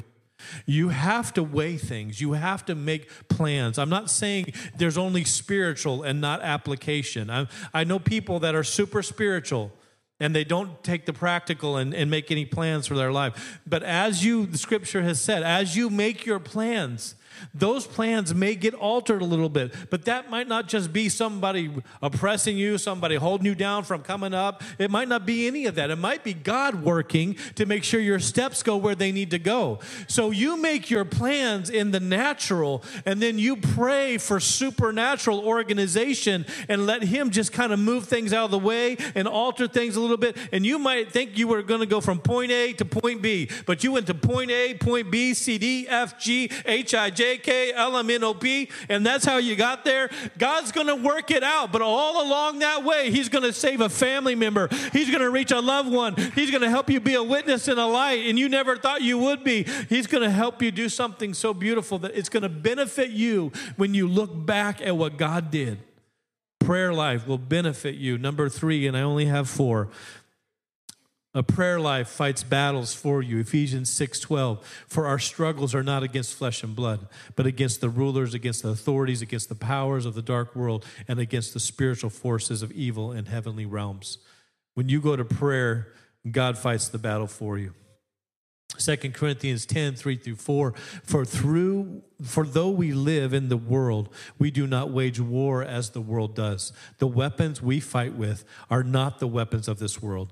You 0.66 0.90
have 0.90 1.34
to 1.34 1.44
weigh 1.44 1.78
things. 1.78 2.20
You 2.20 2.34
have 2.34 2.66
to 2.66 2.76
make 2.76 3.10
plans. 3.30 3.78
I'm 3.78 3.90
not 3.90 4.10
saying 4.10 4.54
there's 4.78 4.98
only 4.98 5.24
spiritual 5.24 6.04
and 6.04 6.20
not 6.20 6.42
application. 6.42 7.30
I, 7.30 7.48
I 7.74 7.84
know 7.84 8.00
people 8.00 8.40
that 8.40 8.56
are 8.56 8.64
super 8.64 9.02
spiritual 9.02 9.72
and 10.20 10.36
they 10.36 10.44
don't 10.44 10.84
take 10.84 11.06
the 11.06 11.14
practical 11.14 11.78
and, 11.78 11.94
and 11.94 12.10
make 12.10 12.32
any 12.32 12.46
plans 12.46 12.88
for 12.88 12.96
their 12.96 13.12
life. 13.12 13.62
But 13.66 13.84
as 13.84 14.24
you, 14.24 14.46
the 14.46 14.58
scripture 14.58 15.02
has 15.02 15.20
said, 15.20 15.44
as 15.44 15.76
you 15.76 15.90
make 15.90 16.26
your 16.26 16.40
plans, 16.40 17.16
those 17.54 17.88
plans 17.88 18.34
may 18.34 18.56
get 18.56 18.74
altered 18.74 19.22
a 19.22 19.26
little 19.26 19.50
bit, 19.50 19.74
but 19.90 20.06
that 20.06 20.30
might 20.30 20.48
not 20.48 20.68
just 20.68 20.94
be 20.94 21.10
somebody 21.10 21.72
oppressing 22.02 22.58
you, 22.58 22.78
somebody 22.78 23.16
holding 23.16 23.46
you 23.46 23.56
down 23.56 23.84
from 23.84 24.02
coming 24.04 24.34
up. 24.34 24.62
It 24.78 24.92
might 24.92 25.08
not 25.08 25.26
be 25.26 25.48
any 25.48 25.66
of 25.66 25.76
that. 25.76 25.90
It 25.90 25.98
might 25.98 26.24
be 26.24 26.34
God 26.34 26.84
working 26.84 27.36
to 27.56 27.66
make 27.66 27.84
sure 27.84 28.00
your 28.00 28.20
steps 28.20 28.64
go 28.64 28.78
where 28.78 28.96
they 28.96 29.12
need 29.12 29.32
to 29.32 29.40
go. 29.40 29.80
So 30.08 30.32
you 30.32 30.58
make 30.58 30.90
your 30.90 31.06
plans 31.06 31.70
in 31.70 31.92
the 31.92 32.00
natural, 32.00 32.84
and 33.06 33.22
then 33.22 33.40
you 33.40 33.56
pray 33.56 34.18
for 34.18 34.40
supernatural 34.40 35.40
organization 35.40 36.46
and 36.70 36.86
let 36.86 37.04
Him 37.04 37.30
just 37.30 37.54
kind 37.54 37.74
of 37.74 37.80
move 37.80 38.06
things 38.06 38.34
out 38.34 38.46
of 38.46 38.52
the 38.52 38.60
way 38.60 38.98
and 39.16 39.28
alter 39.28 39.68
things 39.68 39.96
a 39.96 40.02
little 40.02 40.18
bit. 40.18 40.38
And 40.52 40.66
you 40.66 40.80
might 40.80 41.12
think 41.12 41.38
you 41.38 41.48
were 41.48 41.64
going 41.64 41.80
to 41.80 41.86
go 41.86 42.02
from 42.02 42.20
point 42.20 42.52
A 42.52 42.74
to 42.74 42.86
point 42.86 43.22
B, 43.22 43.50
but 43.66 43.84
you 43.84 43.92
went 43.92 44.08
to 44.08 44.14
point 44.14 44.52
A, 44.52 44.74
point 44.76 45.12
B, 45.12 45.34
C, 45.34 45.58
D, 45.58 45.88
F, 45.88 46.20
G, 46.20 46.50
H, 46.66 46.94
I, 46.94 47.10
J, 47.10 47.33
K 47.38 47.74
L 47.74 47.98
M 47.98 48.10
N 48.10 48.24
O 48.24 48.34
P, 48.34 48.70
and 48.90 49.06
that's 49.06 49.26
how 49.26 49.38
you 49.38 49.56
got 49.56 49.84
there. 49.86 50.10
God's 50.38 50.72
going 50.72 50.88
to 50.88 50.96
work 50.96 51.32
it 51.32 51.44
out, 51.44 51.72
but 51.72 51.82
all 51.82 52.26
along 52.26 52.60
that 52.60 52.84
way, 52.84 53.12
He's 53.12 53.30
going 53.30 53.44
to 53.44 53.54
save 53.54 53.82
a 53.82 53.90
family 53.90 54.36
member. 54.36 54.70
He's 54.92 55.10
going 55.10 55.22
to 55.22 55.30
reach 55.30 55.52
a 55.52 55.60
loved 55.60 55.92
one. 55.92 56.16
He's 56.36 56.52
going 56.52 56.62
to 56.62 56.70
help 56.70 56.90
you 56.90 57.00
be 57.00 57.16
a 57.16 57.24
witness 57.24 57.68
and 57.68 57.80
a 57.80 57.86
light, 57.86 58.26
and 58.26 58.38
you 58.38 58.50
never 58.50 58.78
thought 58.78 59.02
you 59.02 59.18
would 59.18 59.44
be. 59.44 59.64
He's 59.90 60.08
going 60.08 60.24
to 60.24 60.30
help 60.30 60.62
you 60.62 60.72
do 60.72 60.90
something 60.90 61.34
so 61.34 61.54
beautiful 61.54 62.00
that 62.00 62.16
it's 62.16 62.30
going 62.30 62.44
to 62.44 62.50
benefit 62.50 63.10
you 63.12 63.52
when 63.76 63.94
you 63.94 64.08
look 64.08 64.46
back 64.46 64.82
at 64.82 64.98
what 64.98 65.18
God 65.18 65.52
did. 65.52 65.80
Prayer 66.60 66.94
life 66.94 67.28
will 67.28 67.38
benefit 67.38 67.96
you. 67.96 68.18
Number 68.18 68.48
three, 68.48 68.88
and 68.88 68.96
I 68.96 69.02
only 69.02 69.26
have 69.26 69.50
four. 69.50 69.90
A 71.36 71.42
prayer 71.42 71.80
life 71.80 72.10
fights 72.10 72.44
battles 72.44 72.94
for 72.94 73.22
you. 73.24 73.40
Ephesians 73.40 73.90
6:12. 73.90 74.64
For 74.88 75.08
our 75.08 75.18
struggles 75.18 75.74
are 75.74 75.82
not 75.82 76.04
against 76.04 76.36
flesh 76.36 76.62
and 76.62 76.76
blood, 76.76 77.08
but 77.36 77.48
against 77.48 77.82
the 77.82 77.90
rulers, 77.90 78.36
against 78.36 78.62
the 78.62 78.70
authorities, 78.70 79.24
against 79.24 79.50
the 79.50 79.56
powers 79.56 80.06
of 80.06 80.14
the 80.14 80.22
dark 80.22 80.56
world, 80.56 80.86
and 81.08 81.20
against 81.20 81.54
the 81.54 81.60
spiritual 81.60 82.12
forces 82.12 82.62
of 82.62 82.72
evil 82.72 83.12
in 83.12 83.26
heavenly 83.26 83.66
realms. 83.66 84.20
When 84.76 84.90
you 84.90 85.02
go 85.02 85.16
to 85.16 85.26
prayer, 85.26 85.88
God 86.30 86.56
fights 86.58 86.88
the 86.88 87.00
battle 87.00 87.28
for 87.28 87.58
you. 87.58 87.74
2 88.78 89.14
Corinthians 89.14 89.66
10, 89.66 89.96
3 89.96 90.16
through 90.16 90.36
4. 90.36 90.74
For 91.04 91.26
through 91.26 92.04
for 92.22 92.46
though 92.46 92.70
we 92.70 92.94
live 92.94 93.34
in 93.34 93.50
the 93.50 93.58
world, 93.58 94.14
we 94.38 94.50
do 94.50 94.66
not 94.66 94.92
wage 94.92 95.20
war 95.20 95.64
as 95.64 95.90
the 95.90 96.02
world 96.02 96.36
does. 96.36 96.72
The 97.00 97.08
weapons 97.08 97.62
we 97.62 97.80
fight 97.80 98.14
with 98.14 98.46
are 98.70 98.84
not 98.84 99.20
the 99.20 99.28
weapons 99.28 99.68
of 99.68 99.80
this 99.80 100.02
world 100.02 100.32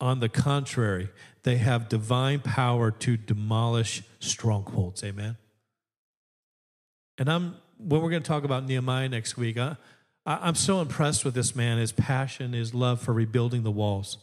on 0.00 0.20
the 0.20 0.28
contrary, 0.28 1.08
they 1.42 1.56
have 1.56 1.88
divine 1.88 2.40
power 2.40 2.90
to 2.90 3.16
demolish 3.16 4.02
strongholds. 4.20 5.02
Amen. 5.02 5.36
And 7.18 7.30
I'm 7.30 7.56
when 7.78 8.00
we're 8.00 8.10
going 8.10 8.22
to 8.22 8.28
talk 8.28 8.44
about 8.44 8.66
Nehemiah 8.66 9.08
next 9.08 9.36
week. 9.36 9.58
I, 9.58 9.76
I'm 10.24 10.54
so 10.54 10.80
impressed 10.80 11.24
with 11.24 11.34
this 11.34 11.54
man, 11.54 11.78
his 11.78 11.92
passion, 11.92 12.52
his 12.52 12.74
love 12.74 13.00
for 13.00 13.12
rebuilding 13.12 13.62
the 13.62 13.70
walls. 13.70 14.18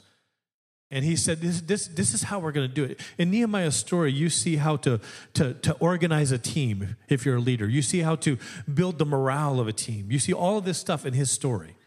And 0.91 1.03
he 1.03 1.15
said, 1.15 1.41
this, 1.41 1.61
this, 1.61 1.87
this 1.87 2.13
is 2.13 2.23
how 2.23 2.37
we're 2.37 2.51
going 2.51 2.67
to 2.67 2.73
do 2.73 2.83
it. 2.83 2.99
In 3.17 3.31
Nehemiah's 3.31 3.75
story, 3.75 4.11
you 4.11 4.29
see 4.29 4.57
how 4.57 4.75
to, 4.77 4.99
to, 5.33 5.55
to 5.55 5.73
organize 5.79 6.31
a 6.31 6.37
team 6.37 6.97
if 7.09 7.25
you're 7.25 7.37
a 7.37 7.41
leader. 7.41 7.67
You 7.67 7.81
see 7.81 8.01
how 8.01 8.15
to 8.17 8.37
build 8.71 8.99
the 8.99 9.05
morale 9.05 9.59
of 9.59 9.67
a 9.67 9.73
team. 9.73 10.11
You 10.11 10.19
see 10.19 10.33
all 10.33 10.59
of 10.59 10.65
this 10.65 10.77
stuff 10.77 11.03
in 11.03 11.13
his 11.13 11.31
story. 11.31 11.77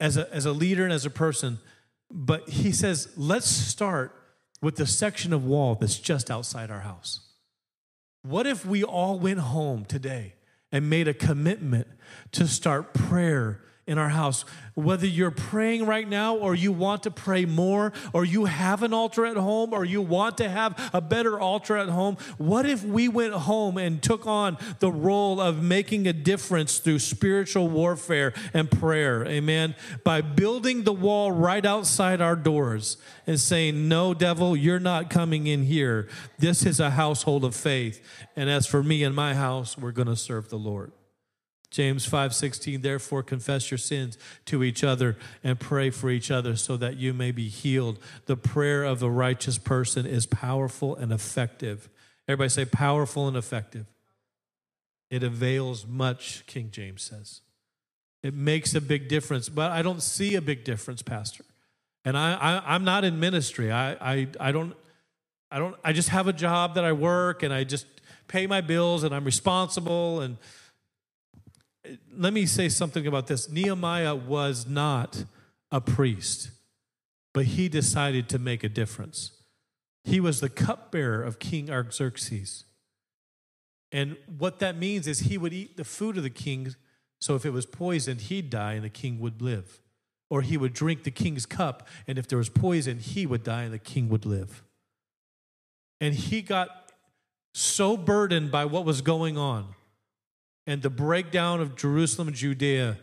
As 0.00 0.16
a, 0.16 0.32
as 0.32 0.46
a 0.46 0.52
leader 0.52 0.84
and 0.84 0.92
as 0.92 1.04
a 1.04 1.10
person, 1.10 1.58
but 2.10 2.48
he 2.48 2.72
says, 2.72 3.08
let's 3.16 3.48
start 3.48 4.14
with 4.60 4.76
the 4.76 4.86
section 4.86 5.32
of 5.32 5.44
wall 5.44 5.74
that's 5.74 5.98
just 5.98 6.30
outside 6.30 6.70
our 6.70 6.80
house. 6.80 7.20
What 8.22 8.46
if 8.46 8.64
we 8.66 8.82
all 8.82 9.18
went 9.18 9.40
home 9.40 9.84
today 9.84 10.34
and 10.72 10.90
made 10.90 11.08
a 11.08 11.14
commitment 11.14 11.86
to 12.32 12.46
start 12.46 12.92
prayer 12.92 13.60
in 13.88 13.96
our 13.96 14.10
house. 14.10 14.44
Whether 14.74 15.06
you're 15.06 15.32
praying 15.32 15.86
right 15.86 16.06
now 16.06 16.36
or 16.36 16.54
you 16.54 16.70
want 16.70 17.02
to 17.04 17.10
pray 17.10 17.46
more 17.46 17.92
or 18.12 18.24
you 18.24 18.44
have 18.44 18.82
an 18.82 18.92
altar 18.92 19.24
at 19.26 19.36
home 19.36 19.72
or 19.72 19.84
you 19.84 20.02
want 20.02 20.38
to 20.38 20.48
have 20.48 20.90
a 20.92 21.00
better 21.00 21.40
altar 21.40 21.76
at 21.76 21.88
home, 21.88 22.18
what 22.36 22.66
if 22.66 22.84
we 22.84 23.08
went 23.08 23.32
home 23.32 23.78
and 23.78 24.00
took 24.00 24.26
on 24.26 24.58
the 24.78 24.92
role 24.92 25.40
of 25.40 25.62
making 25.62 26.06
a 26.06 26.12
difference 26.12 26.78
through 26.78 26.98
spiritual 26.98 27.68
warfare 27.68 28.34
and 28.52 28.70
prayer? 28.70 29.26
Amen. 29.26 29.74
By 30.04 30.20
building 30.20 30.84
the 30.84 30.92
wall 30.92 31.32
right 31.32 31.64
outside 31.64 32.20
our 32.20 32.36
doors 32.36 32.98
and 33.26 33.40
saying, 33.40 33.88
No, 33.88 34.12
devil, 34.12 34.54
you're 34.54 34.78
not 34.78 35.08
coming 35.08 35.46
in 35.46 35.64
here. 35.64 36.08
This 36.38 36.66
is 36.66 36.78
a 36.78 36.90
household 36.90 37.42
of 37.42 37.56
faith. 37.56 38.04
And 38.36 38.50
as 38.50 38.66
for 38.66 38.82
me 38.82 39.02
and 39.02 39.16
my 39.16 39.34
house, 39.34 39.78
we're 39.78 39.92
going 39.92 40.08
to 40.08 40.16
serve 40.16 40.50
the 40.50 40.58
Lord. 40.58 40.92
James 41.70 42.06
5:16 42.06 42.82
Therefore 42.82 43.22
confess 43.22 43.70
your 43.70 43.78
sins 43.78 44.16
to 44.46 44.62
each 44.64 44.82
other 44.82 45.16
and 45.44 45.60
pray 45.60 45.90
for 45.90 46.10
each 46.10 46.30
other 46.30 46.56
so 46.56 46.76
that 46.76 46.96
you 46.96 47.12
may 47.12 47.30
be 47.30 47.48
healed. 47.48 47.98
The 48.26 48.36
prayer 48.36 48.84
of 48.84 49.02
a 49.02 49.10
righteous 49.10 49.58
person 49.58 50.06
is 50.06 50.26
powerful 50.26 50.96
and 50.96 51.12
effective. 51.12 51.88
Everybody 52.26 52.48
say 52.50 52.64
powerful 52.64 53.28
and 53.28 53.36
effective. 53.36 53.86
It 55.10 55.22
avails 55.22 55.86
much, 55.86 56.44
King 56.46 56.70
James 56.70 57.02
says. 57.02 57.40
It 58.22 58.34
makes 58.34 58.74
a 58.74 58.80
big 58.80 59.08
difference, 59.08 59.48
but 59.48 59.70
I 59.70 59.82
don't 59.82 60.02
see 60.02 60.34
a 60.34 60.42
big 60.42 60.64
difference, 60.64 61.02
Pastor. 61.02 61.44
And 62.04 62.16
I, 62.16 62.60
I 62.64 62.74
am 62.74 62.84
not 62.84 63.04
in 63.04 63.20
ministry. 63.20 63.70
I, 63.70 63.92
I 63.92 64.28
I 64.40 64.52
don't 64.52 64.74
I 65.50 65.58
don't 65.58 65.76
I 65.84 65.92
just 65.92 66.08
have 66.08 66.28
a 66.28 66.32
job 66.32 66.74
that 66.74 66.84
I 66.84 66.92
work 66.92 67.42
and 67.42 67.52
I 67.52 67.64
just 67.64 67.86
pay 68.26 68.46
my 68.46 68.60
bills 68.60 69.02
and 69.02 69.14
I'm 69.14 69.24
responsible 69.24 70.20
and 70.20 70.36
let 72.16 72.32
me 72.32 72.46
say 72.46 72.68
something 72.68 73.06
about 73.06 73.26
this. 73.26 73.48
Nehemiah 73.48 74.14
was 74.14 74.66
not 74.66 75.24
a 75.70 75.80
priest, 75.80 76.50
but 77.32 77.46
he 77.46 77.68
decided 77.68 78.28
to 78.30 78.38
make 78.38 78.64
a 78.64 78.68
difference. 78.68 79.32
He 80.04 80.20
was 80.20 80.40
the 80.40 80.48
cupbearer 80.48 81.22
of 81.22 81.38
King 81.38 81.70
Artaxerxes. 81.70 82.64
And 83.92 84.16
what 84.38 84.58
that 84.58 84.76
means 84.76 85.06
is 85.06 85.20
he 85.20 85.38
would 85.38 85.52
eat 85.52 85.76
the 85.76 85.84
food 85.84 86.16
of 86.16 86.22
the 86.22 86.30
king, 86.30 86.74
so 87.20 87.34
if 87.34 87.44
it 87.44 87.50
was 87.50 87.66
poisoned, 87.66 88.22
he'd 88.22 88.50
die 88.50 88.74
and 88.74 88.84
the 88.84 88.90
king 88.90 89.18
would 89.20 89.40
live. 89.40 89.80
Or 90.30 90.42
he 90.42 90.56
would 90.56 90.74
drink 90.74 91.04
the 91.04 91.10
king's 91.10 91.46
cup, 91.46 91.88
and 92.06 92.18
if 92.18 92.28
there 92.28 92.38
was 92.38 92.50
poison, 92.50 92.98
he 92.98 93.24
would 93.24 93.42
die 93.42 93.62
and 93.62 93.72
the 93.72 93.78
king 93.78 94.08
would 94.10 94.26
live. 94.26 94.62
And 96.00 96.14
he 96.14 96.42
got 96.42 96.92
so 97.54 97.96
burdened 97.96 98.50
by 98.50 98.66
what 98.66 98.84
was 98.84 99.00
going 99.00 99.36
on 99.36 99.74
and 100.68 100.82
the 100.82 100.90
breakdown 100.90 101.62
of 101.62 101.76
Jerusalem 101.76 102.28
and 102.28 102.36
Judea 102.36 102.98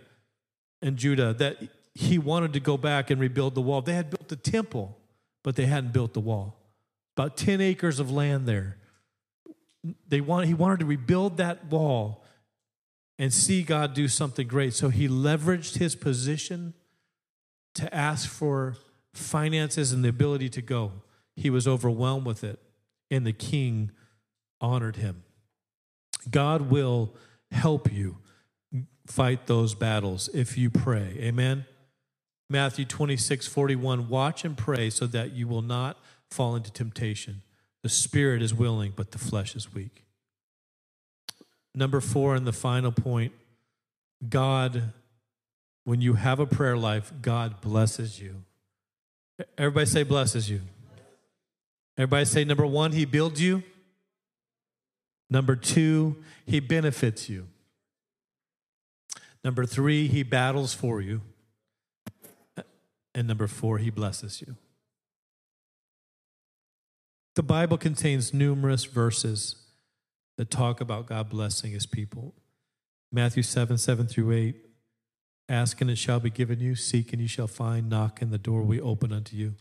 and 0.84 0.98
Judah 0.98 1.34
that 1.34 1.58
he 1.96 2.20
wanted 2.20 2.54
to 2.54 2.60
go 2.60 2.78
back 2.78 3.10
and 3.10 3.20
rebuild 3.20 3.56
the 3.56 3.62
wall. 3.62 3.82
They 3.82 3.96
had 3.96 4.12
built 4.12 4.28
the 4.28 4.36
temple, 4.36 4.96
but 5.44 5.56
they 5.56 5.66
hadn't 5.66 5.92
built 5.92 6.14
the 6.14 6.20
wall. 6.20 6.60
About 7.18 7.38
10 7.38 7.62
acres 7.62 8.00
of 8.00 8.12
land 8.12 8.46
there. 8.48 8.78
They 10.08 10.22
wanted, 10.22 10.46
he 10.46 10.54
wanted 10.54 10.82
to 10.82 10.86
rebuild 10.86 11.38
that 11.38 11.66
wall 11.66 12.24
and 13.18 13.34
see 13.34 13.64
God 13.64 13.96
do 13.96 14.08
something 14.08 14.48
great. 14.48 14.76
So 14.76 14.90
he 14.90 15.08
leveraged 15.08 15.78
his 15.78 15.96
position 15.96 16.76
to 17.74 17.92
ask 17.94 18.30
for 18.30 18.76
finances 19.16 19.92
and 19.92 20.06
the 20.06 20.10
ability 20.10 20.50
to 20.50 20.62
go. 20.62 20.92
He 21.36 21.50
was 21.50 21.68
overwhelmed 21.68 22.28
with 22.28 22.44
it, 22.44 22.60
and 23.10 23.26
the 23.26 23.34
king 23.34 23.90
honored 24.62 24.98
him. 24.98 25.24
God 26.30 26.70
will 26.70 27.16
help 27.56 27.92
you 27.92 28.18
fight 29.08 29.48
those 29.48 29.74
battles 29.74 30.30
if 30.34 30.58
you 30.58 30.70
pray. 30.70 31.18
Amen. 31.20 31.66
Matthew 32.50 32.86
26, 32.86 33.48
41. 33.48 34.10
Watch 34.10 34.46
and 34.46 34.58
pray 34.58 34.90
so 34.90 35.08
that 35.08 35.32
you 35.32 35.48
will 35.48 35.62
not 35.62 35.98
fall 36.30 36.56
into 36.56 36.72
temptation. 36.72 37.42
The 37.82 37.90
spirit 37.90 38.42
is 38.42 38.54
willing, 38.54 38.94
but 38.96 39.12
the 39.12 39.18
flesh 39.18 39.56
is 39.56 39.74
weak. 39.74 40.04
Number 41.74 42.02
four, 42.02 42.36
and 42.36 42.48
the 42.48 42.54
final 42.54 42.92
point 42.92 43.34
God, 44.28 44.94
when 45.84 46.02
you 46.02 46.14
have 46.14 46.40
a 46.40 46.46
prayer 46.46 46.78
life, 46.78 47.12
God 47.22 47.62
blesses 47.62 48.20
you. 48.20 48.44
Everybody 49.58 49.86
say, 49.86 50.04
blesses 50.04 50.50
you. 50.50 50.62
Everybody 51.98 52.26
say, 52.26 52.44
number 52.44 52.66
one, 52.66 52.92
He 52.92 53.06
builds 53.06 53.42
you. 53.42 53.64
Number 55.30 55.56
two, 55.56 56.18
he 56.46 56.60
benefits 56.60 57.30
you. 57.30 57.48
Number 59.44 59.66
three, 59.66 60.08
he 60.08 60.24
battles 60.24 60.74
for 60.74 61.02
you. 61.02 61.22
And 63.14 63.28
number 63.28 63.48
four, 63.48 63.78
he 63.78 63.90
blesses 63.90 64.42
you. 64.46 64.56
The 67.36 67.44
Bible 67.44 67.78
contains 67.78 68.34
numerous 68.34 68.86
verses 68.86 69.56
that 70.38 70.50
talk 70.50 70.82
about 70.82 71.08
God 71.08 71.30
blessing 71.30 71.72
his 71.72 71.86
people. 71.86 72.34
Matthew 73.12 73.44
7 73.44 73.78
7 73.78 74.08
through 74.08 74.32
8. 74.32 74.56
Ask 75.48 75.80
and 75.80 75.92
it 75.92 75.98
shall 75.98 76.20
be 76.20 76.32
given 76.32 76.60
you, 76.60 76.76
seek 76.76 77.14
and 77.14 77.22
you 77.22 77.28
shall 77.28 77.48
find, 77.48 77.88
knock 77.88 78.22
and 78.22 78.32
the 78.32 78.38
door 78.40 78.64
will 78.64 78.88
open 78.88 79.14
unto 79.14 79.36
you. 79.36 79.54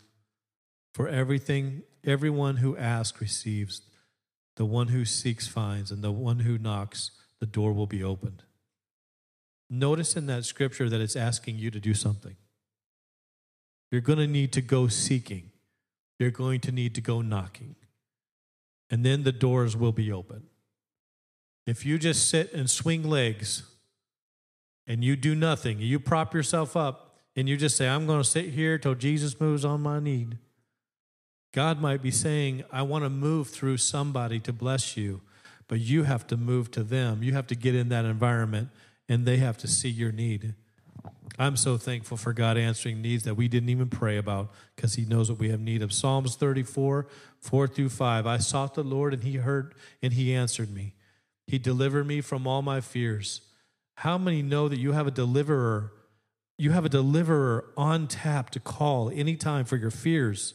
For 0.94 1.08
everything, 1.08 1.82
everyone 2.02 2.56
who 2.56 2.76
asks 2.76 3.20
receives 3.20 3.82
the 4.56 4.64
one 4.64 4.88
who 4.88 5.04
seeks 5.04 5.46
finds, 5.48 5.90
and 5.90 6.02
the 6.02 6.12
one 6.12 6.40
who 6.40 6.58
knocks, 6.58 7.10
the 7.40 7.46
door 7.46 7.72
will 7.72 7.86
be 7.86 8.02
opened. 8.02 8.42
Notice 9.68 10.16
in 10.16 10.26
that 10.26 10.44
scripture 10.44 10.88
that 10.88 11.00
it's 11.00 11.16
asking 11.16 11.58
you 11.58 11.70
to 11.70 11.80
do 11.80 11.94
something. 11.94 12.36
You're 13.90 14.00
going 14.00 14.18
to 14.18 14.26
need 14.26 14.52
to 14.52 14.60
go 14.60 14.88
seeking, 14.88 15.50
you're 16.18 16.30
going 16.30 16.60
to 16.60 16.72
need 16.72 16.94
to 16.94 17.00
go 17.00 17.20
knocking, 17.20 17.76
and 18.90 19.04
then 19.04 19.24
the 19.24 19.32
doors 19.32 19.76
will 19.76 19.92
be 19.92 20.12
open. 20.12 20.44
If 21.66 21.86
you 21.86 21.98
just 21.98 22.28
sit 22.28 22.52
and 22.52 22.68
swing 22.68 23.08
legs 23.08 23.62
and 24.86 25.02
you 25.02 25.16
do 25.16 25.34
nothing, 25.34 25.80
you 25.80 25.98
prop 25.98 26.34
yourself 26.34 26.76
up 26.76 27.16
and 27.34 27.48
you 27.48 27.56
just 27.56 27.76
say, 27.76 27.88
I'm 27.88 28.06
going 28.06 28.22
to 28.22 28.28
sit 28.28 28.50
here 28.50 28.78
till 28.78 28.94
Jesus 28.94 29.40
moves 29.40 29.64
on 29.64 29.80
my 29.80 29.98
need 29.98 30.38
God 31.54 31.80
might 31.80 32.02
be 32.02 32.10
saying, 32.10 32.64
I 32.72 32.82
want 32.82 33.04
to 33.04 33.08
move 33.08 33.46
through 33.46 33.76
somebody 33.76 34.40
to 34.40 34.52
bless 34.52 34.96
you, 34.96 35.20
but 35.68 35.78
you 35.78 36.02
have 36.02 36.26
to 36.26 36.36
move 36.36 36.72
to 36.72 36.82
them. 36.82 37.22
You 37.22 37.32
have 37.34 37.46
to 37.46 37.54
get 37.54 37.76
in 37.76 37.90
that 37.90 38.04
environment 38.04 38.70
and 39.08 39.24
they 39.24 39.36
have 39.36 39.56
to 39.58 39.68
see 39.68 39.88
your 39.88 40.10
need. 40.10 40.54
I'm 41.38 41.56
so 41.56 41.78
thankful 41.78 42.16
for 42.16 42.32
God 42.32 42.56
answering 42.56 43.00
needs 43.00 43.22
that 43.22 43.36
we 43.36 43.46
didn't 43.46 43.68
even 43.68 43.88
pray 43.88 44.16
about 44.16 44.50
because 44.74 44.94
He 44.94 45.04
knows 45.04 45.30
what 45.30 45.38
we 45.38 45.50
have 45.50 45.60
need 45.60 45.80
of. 45.80 45.92
Psalms 45.92 46.34
34, 46.34 47.06
4 47.38 47.68
through 47.68 47.88
5. 47.88 48.26
I 48.26 48.38
sought 48.38 48.74
the 48.74 48.82
Lord 48.82 49.14
and 49.14 49.22
He 49.22 49.36
heard 49.36 49.76
and 50.02 50.12
He 50.12 50.34
answered 50.34 50.74
me. 50.74 50.94
He 51.46 51.58
delivered 51.58 52.08
me 52.08 52.20
from 52.20 52.48
all 52.48 52.62
my 52.62 52.80
fears. 52.80 53.42
How 53.98 54.18
many 54.18 54.42
know 54.42 54.68
that 54.68 54.80
you 54.80 54.90
have 54.90 55.06
a 55.06 55.12
deliverer 55.12 55.92
You 56.58 56.72
have 56.72 56.84
a 56.84 56.88
deliverer 56.88 57.66
on 57.76 58.08
tap 58.08 58.50
to 58.50 58.60
call 58.60 59.08
anytime 59.10 59.64
for 59.64 59.76
your 59.76 59.92
fears. 59.92 60.54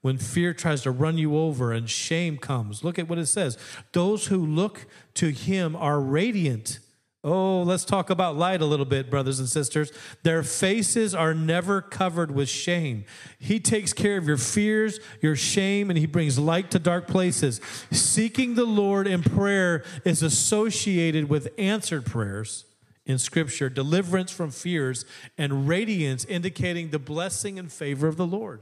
When 0.00 0.16
fear 0.16 0.54
tries 0.54 0.82
to 0.82 0.90
run 0.90 1.18
you 1.18 1.36
over 1.36 1.72
and 1.72 1.90
shame 1.90 2.38
comes, 2.38 2.84
look 2.84 2.98
at 2.98 3.08
what 3.08 3.18
it 3.18 3.26
says. 3.26 3.58
Those 3.92 4.26
who 4.26 4.38
look 4.38 4.86
to 5.14 5.30
him 5.30 5.74
are 5.74 6.00
radiant. 6.00 6.78
Oh, 7.24 7.62
let's 7.62 7.84
talk 7.84 8.10
about 8.10 8.36
light 8.36 8.62
a 8.62 8.64
little 8.64 8.86
bit, 8.86 9.10
brothers 9.10 9.40
and 9.40 9.48
sisters. 9.48 9.90
Their 10.22 10.44
faces 10.44 11.16
are 11.16 11.34
never 11.34 11.82
covered 11.82 12.30
with 12.30 12.48
shame. 12.48 13.04
He 13.40 13.58
takes 13.58 13.92
care 13.92 14.16
of 14.18 14.28
your 14.28 14.36
fears, 14.36 15.00
your 15.20 15.34
shame, 15.34 15.90
and 15.90 15.98
He 15.98 16.06
brings 16.06 16.38
light 16.38 16.70
to 16.70 16.78
dark 16.78 17.08
places. 17.08 17.60
Seeking 17.90 18.54
the 18.54 18.64
Lord 18.64 19.08
in 19.08 19.24
prayer 19.24 19.84
is 20.04 20.22
associated 20.22 21.28
with 21.28 21.48
answered 21.58 22.06
prayers 22.06 22.64
in 23.04 23.18
Scripture, 23.18 23.68
deliverance 23.68 24.30
from 24.30 24.52
fears, 24.52 25.04
and 25.36 25.66
radiance 25.66 26.24
indicating 26.24 26.90
the 26.90 27.00
blessing 27.00 27.58
and 27.58 27.72
favor 27.72 28.06
of 28.06 28.16
the 28.16 28.26
Lord. 28.26 28.60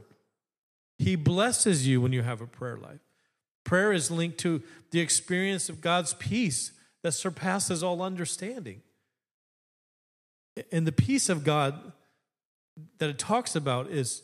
He 0.99 1.15
blesses 1.15 1.87
you 1.87 2.01
when 2.01 2.13
you 2.13 2.23
have 2.23 2.41
a 2.41 2.47
prayer 2.47 2.77
life. 2.77 2.99
Prayer 3.63 3.91
is 3.91 4.09
linked 4.09 4.37
to 4.39 4.63
the 4.91 4.99
experience 4.99 5.69
of 5.69 5.81
God's 5.81 6.13
peace 6.13 6.71
that 7.03 7.11
surpasses 7.11 7.83
all 7.83 8.01
understanding. 8.01 8.81
And 10.71 10.87
the 10.87 10.91
peace 10.91 11.29
of 11.29 11.43
God 11.43 11.91
that 12.97 13.09
it 13.09 13.19
talks 13.19 13.55
about 13.55 13.87
is 13.87 14.23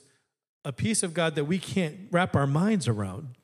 a 0.66 0.72
peace 0.72 1.04
of 1.04 1.14
God 1.14 1.36
that 1.36 1.46
we 1.46 1.60
can't 1.60 1.96
wrap 2.12 2.36
our 2.36 2.48
minds 2.48 2.88
around. 2.88 3.36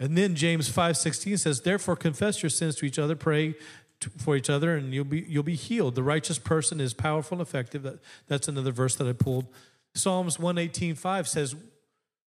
And 0.00 0.18
then 0.18 0.34
James 0.34 0.68
5:16 0.68 1.38
says, 1.38 1.60
"Therefore 1.60 1.96
confess 1.96 2.42
your 2.42 2.50
sins 2.50 2.74
to 2.76 2.86
each 2.86 2.98
other, 2.98 3.14
pray 3.14 3.54
for 4.18 4.36
each 4.36 4.50
other 4.50 4.76
and 4.76 4.92
you'll 4.92 5.04
be 5.04 5.20
you'll 5.28 5.42
be 5.42 5.54
healed. 5.54 5.94
The 5.94 6.02
righteous 6.02 6.38
person 6.38 6.80
is 6.80 6.92
powerful 6.92 7.38
and 7.38 7.46
effective." 7.46 7.84
That, 7.84 8.00
that's 8.26 8.48
another 8.48 8.72
verse 8.72 8.96
that 8.96 9.06
I 9.06 9.12
pulled. 9.12 9.46
Psalms 9.94 10.36
118:5 10.38 11.28
says, 11.28 11.54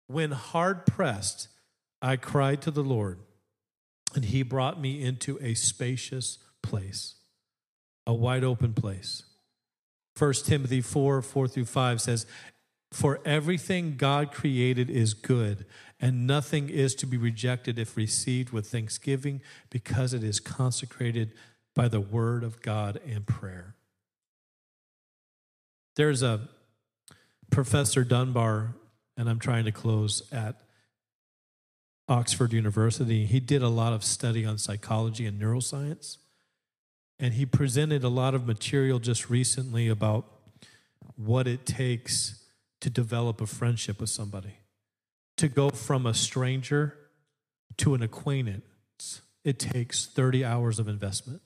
"When 0.06 0.32
hard 0.32 0.86
pressed, 0.86 1.48
I 2.00 2.16
cried 2.16 2.62
to 2.62 2.70
the 2.70 2.82
Lord, 2.82 3.18
and 4.14 4.24
he 4.24 4.42
brought 4.42 4.80
me 4.80 5.02
into 5.02 5.38
a 5.40 5.54
spacious 5.54 6.38
place, 6.62 7.16
a 8.06 8.14
wide 8.14 8.44
open 8.44 8.74
place. 8.74 9.24
1 10.18 10.32
Timothy 10.44 10.80
4 10.80 11.22
4 11.22 11.48
through 11.48 11.64
5 11.64 12.00
says, 12.00 12.26
For 12.92 13.20
everything 13.24 13.96
God 13.96 14.32
created 14.32 14.88
is 14.88 15.14
good, 15.14 15.66
and 16.00 16.26
nothing 16.26 16.68
is 16.68 16.94
to 16.96 17.06
be 17.06 17.16
rejected 17.16 17.78
if 17.78 17.96
received 17.96 18.50
with 18.50 18.68
thanksgiving, 18.68 19.42
because 19.70 20.14
it 20.14 20.24
is 20.24 20.40
consecrated 20.40 21.32
by 21.74 21.88
the 21.88 22.00
word 22.00 22.42
of 22.42 22.62
God 22.62 23.00
and 23.06 23.26
prayer. 23.26 23.74
There's 25.96 26.22
a 26.22 26.48
Professor 27.50 28.04
Dunbar, 28.04 28.74
and 29.16 29.28
I'm 29.28 29.38
trying 29.38 29.64
to 29.64 29.72
close 29.72 30.22
at 30.32 30.60
Oxford 32.08 32.52
University. 32.52 33.26
He 33.26 33.40
did 33.40 33.62
a 33.62 33.68
lot 33.68 33.92
of 33.92 34.04
study 34.04 34.44
on 34.44 34.58
psychology 34.58 35.26
and 35.26 35.40
neuroscience. 35.40 36.18
And 37.18 37.34
he 37.34 37.46
presented 37.46 38.04
a 38.04 38.08
lot 38.08 38.34
of 38.34 38.46
material 38.46 38.98
just 38.98 39.30
recently 39.30 39.88
about 39.88 40.26
what 41.16 41.46
it 41.46 41.64
takes 41.64 42.44
to 42.80 42.90
develop 42.90 43.40
a 43.40 43.46
friendship 43.46 44.00
with 44.00 44.10
somebody. 44.10 44.58
To 45.38 45.48
go 45.48 45.70
from 45.70 46.06
a 46.06 46.14
stranger 46.14 46.96
to 47.78 47.94
an 47.94 48.02
acquaintance, 48.02 49.22
it 49.44 49.58
takes 49.58 50.06
30 50.06 50.44
hours 50.44 50.78
of 50.78 50.88
investment. 50.88 51.40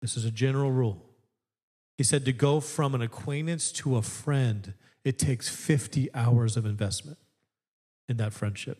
This 0.00 0.16
is 0.16 0.24
a 0.24 0.30
general 0.30 0.70
rule. 0.70 1.04
He 1.96 2.04
said 2.04 2.24
to 2.24 2.32
go 2.32 2.60
from 2.60 2.94
an 2.94 3.02
acquaintance 3.02 3.72
to 3.72 3.96
a 3.96 4.02
friend, 4.02 4.74
it 5.04 5.18
takes 5.18 5.48
50 5.48 6.12
hours 6.14 6.56
of 6.56 6.64
investment 6.64 7.18
in 8.08 8.16
that 8.16 8.32
friendship 8.32 8.78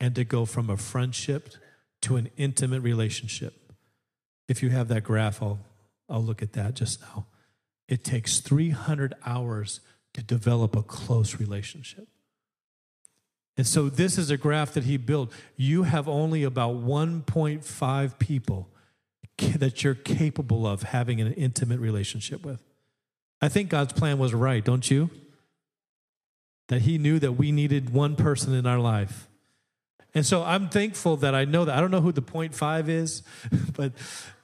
and 0.00 0.14
to 0.14 0.24
go 0.24 0.44
from 0.44 0.68
a 0.68 0.76
friendship 0.76 1.54
to 2.02 2.16
an 2.16 2.28
intimate 2.36 2.80
relationship. 2.80 3.54
If 4.48 4.62
you 4.62 4.70
have 4.70 4.88
that 4.88 5.04
graph, 5.04 5.40
I'll, 5.40 5.60
I'll 6.08 6.22
look 6.22 6.42
at 6.42 6.52
that 6.54 6.74
just 6.74 7.00
now. 7.00 7.26
It 7.88 8.04
takes 8.04 8.40
300 8.40 9.14
hours 9.24 9.80
to 10.14 10.22
develop 10.22 10.74
a 10.74 10.82
close 10.82 11.38
relationship. 11.38 12.08
And 13.56 13.66
so, 13.66 13.88
this 13.88 14.16
is 14.16 14.30
a 14.30 14.38
graph 14.38 14.72
that 14.72 14.84
he 14.84 14.96
built. 14.96 15.30
You 15.56 15.82
have 15.82 16.08
only 16.08 16.42
about 16.42 16.76
1.5 16.76 18.18
people 18.18 18.70
that 19.58 19.84
you're 19.84 19.94
capable 19.94 20.66
of 20.66 20.84
having 20.84 21.20
an 21.20 21.32
intimate 21.34 21.78
relationship 21.78 22.44
with. 22.44 22.62
I 23.42 23.48
think 23.48 23.68
God's 23.68 23.92
plan 23.92 24.18
was 24.18 24.32
right, 24.32 24.64
don't 24.64 24.90
you? 24.90 25.10
That 26.68 26.82
he 26.82 26.96
knew 26.96 27.18
that 27.18 27.32
we 27.32 27.52
needed 27.52 27.90
one 27.90 28.16
person 28.16 28.54
in 28.54 28.66
our 28.66 28.78
life 28.78 29.28
and 30.14 30.26
so 30.26 30.42
I'm 30.42 30.68
thankful 30.68 31.16
that 31.18 31.34
I 31.34 31.46
know 31.46 31.64
that. 31.64 31.76
I 31.76 31.80
don't 31.80 31.90
know 31.90 32.02
who 32.02 32.12
the 32.12 32.22
point 32.22 32.54
five 32.54 32.88
is, 32.88 33.22
but 33.76 33.92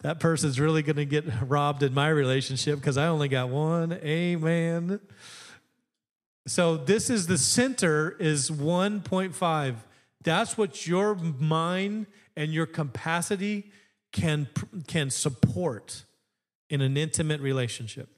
that 0.00 0.18
person's 0.18 0.58
really 0.58 0.82
going 0.82 0.96
to 0.96 1.04
get 1.04 1.24
robbed 1.42 1.82
in 1.82 1.92
my 1.92 2.08
relationship 2.08 2.78
because 2.80 2.96
I 2.96 3.08
only 3.08 3.28
got 3.28 3.50
one. 3.50 3.92
Amen. 3.92 5.00
So 6.46 6.78
this 6.78 7.10
is 7.10 7.26
the 7.26 7.36
center 7.36 8.16
is 8.18 8.50
1.5. 8.50 9.74
That's 10.22 10.56
what 10.56 10.86
your 10.86 11.14
mind 11.14 12.06
and 12.36 12.52
your 12.52 12.66
capacity 12.66 13.70
can 14.10 14.48
can 14.86 15.10
support 15.10 16.04
in 16.70 16.80
an 16.80 16.96
intimate 16.96 17.42
relationship. 17.42 18.08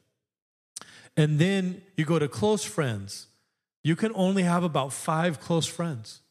And 1.20 1.38
then 1.38 1.82
you 1.98 2.06
go 2.06 2.18
to 2.18 2.28
close 2.28 2.64
friends. 2.64 3.26
You 3.84 3.94
can 3.94 4.10
only 4.14 4.42
have 4.42 4.64
about 4.64 4.90
5 4.90 5.38
close 5.38 5.66
friends. 5.66 6.22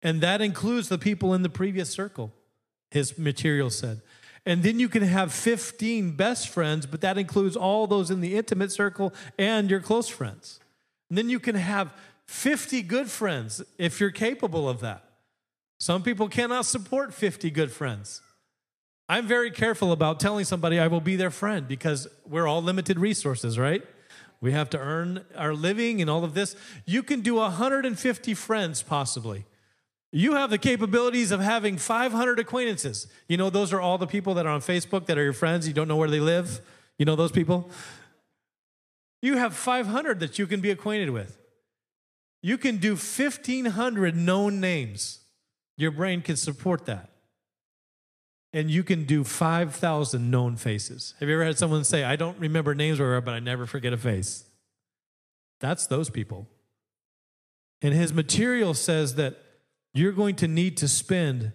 And 0.00 0.22
that 0.22 0.40
includes 0.40 0.88
the 0.88 0.96
people 0.96 1.34
in 1.34 1.42
the 1.42 1.50
previous 1.50 1.90
circle, 1.90 2.32
his 2.90 3.18
material 3.18 3.68
said. 3.68 4.00
And 4.46 4.62
then 4.62 4.80
you 4.80 4.88
can 4.88 5.02
have 5.02 5.30
15 5.30 6.12
best 6.12 6.48
friends, 6.48 6.86
but 6.86 7.02
that 7.02 7.18
includes 7.18 7.54
all 7.54 7.86
those 7.86 8.10
in 8.10 8.22
the 8.22 8.34
intimate 8.34 8.72
circle 8.72 9.12
and 9.38 9.68
your 9.68 9.80
close 9.80 10.08
friends. 10.08 10.58
And 11.10 11.18
then 11.18 11.28
you 11.28 11.38
can 11.38 11.56
have 11.56 11.92
50 12.24 12.80
good 12.80 13.10
friends 13.10 13.62
if 13.76 14.00
you're 14.00 14.10
capable 14.10 14.66
of 14.66 14.80
that. 14.80 15.04
Some 15.78 16.02
people 16.02 16.30
cannot 16.30 16.64
support 16.64 17.12
50 17.12 17.50
good 17.50 17.70
friends. 17.70 18.22
I'm 19.06 19.26
very 19.26 19.50
careful 19.50 19.92
about 19.92 20.18
telling 20.18 20.46
somebody 20.46 20.78
I 20.78 20.86
will 20.86 21.02
be 21.02 21.16
their 21.16 21.30
friend 21.30 21.68
because 21.68 22.08
we're 22.26 22.46
all 22.46 22.62
limited 22.62 22.98
resources, 22.98 23.58
right? 23.58 23.84
We 24.44 24.52
have 24.52 24.68
to 24.70 24.78
earn 24.78 25.24
our 25.38 25.54
living 25.54 26.02
and 26.02 26.10
all 26.10 26.22
of 26.22 26.34
this. 26.34 26.54
You 26.84 27.02
can 27.02 27.22
do 27.22 27.36
150 27.36 28.34
friends 28.34 28.82
possibly. 28.82 29.46
You 30.12 30.34
have 30.34 30.50
the 30.50 30.58
capabilities 30.58 31.30
of 31.30 31.40
having 31.40 31.78
500 31.78 32.38
acquaintances. 32.38 33.06
You 33.26 33.38
know, 33.38 33.48
those 33.48 33.72
are 33.72 33.80
all 33.80 33.96
the 33.96 34.06
people 34.06 34.34
that 34.34 34.44
are 34.44 34.50
on 34.50 34.60
Facebook 34.60 35.06
that 35.06 35.16
are 35.16 35.24
your 35.24 35.32
friends. 35.32 35.66
You 35.66 35.72
don't 35.72 35.88
know 35.88 35.96
where 35.96 36.10
they 36.10 36.20
live. 36.20 36.60
You 36.98 37.06
know 37.06 37.16
those 37.16 37.32
people? 37.32 37.70
You 39.22 39.38
have 39.38 39.56
500 39.56 40.20
that 40.20 40.38
you 40.38 40.46
can 40.46 40.60
be 40.60 40.70
acquainted 40.70 41.08
with. 41.08 41.38
You 42.42 42.58
can 42.58 42.76
do 42.76 42.96
1,500 42.96 44.14
known 44.14 44.60
names. 44.60 45.20
Your 45.78 45.90
brain 45.90 46.20
can 46.20 46.36
support 46.36 46.84
that. 46.84 47.08
And 48.54 48.70
you 48.70 48.84
can 48.84 49.04
do 49.04 49.24
5,000 49.24 50.30
known 50.30 50.54
faces. 50.54 51.14
Have 51.18 51.28
you 51.28 51.34
ever 51.34 51.44
had 51.44 51.58
someone 51.58 51.82
say, 51.82 52.04
I 52.04 52.14
don't 52.14 52.38
remember 52.38 52.72
names, 52.72 53.00
or, 53.00 53.20
but 53.20 53.34
I 53.34 53.40
never 53.40 53.66
forget 53.66 53.92
a 53.92 53.96
face? 53.96 54.44
That's 55.58 55.88
those 55.88 56.08
people. 56.08 56.48
And 57.82 57.92
his 57.92 58.12
material 58.12 58.72
says 58.72 59.16
that 59.16 59.36
you're 59.92 60.12
going 60.12 60.36
to 60.36 60.48
need 60.48 60.76
to 60.78 60.88
spend 60.88 61.52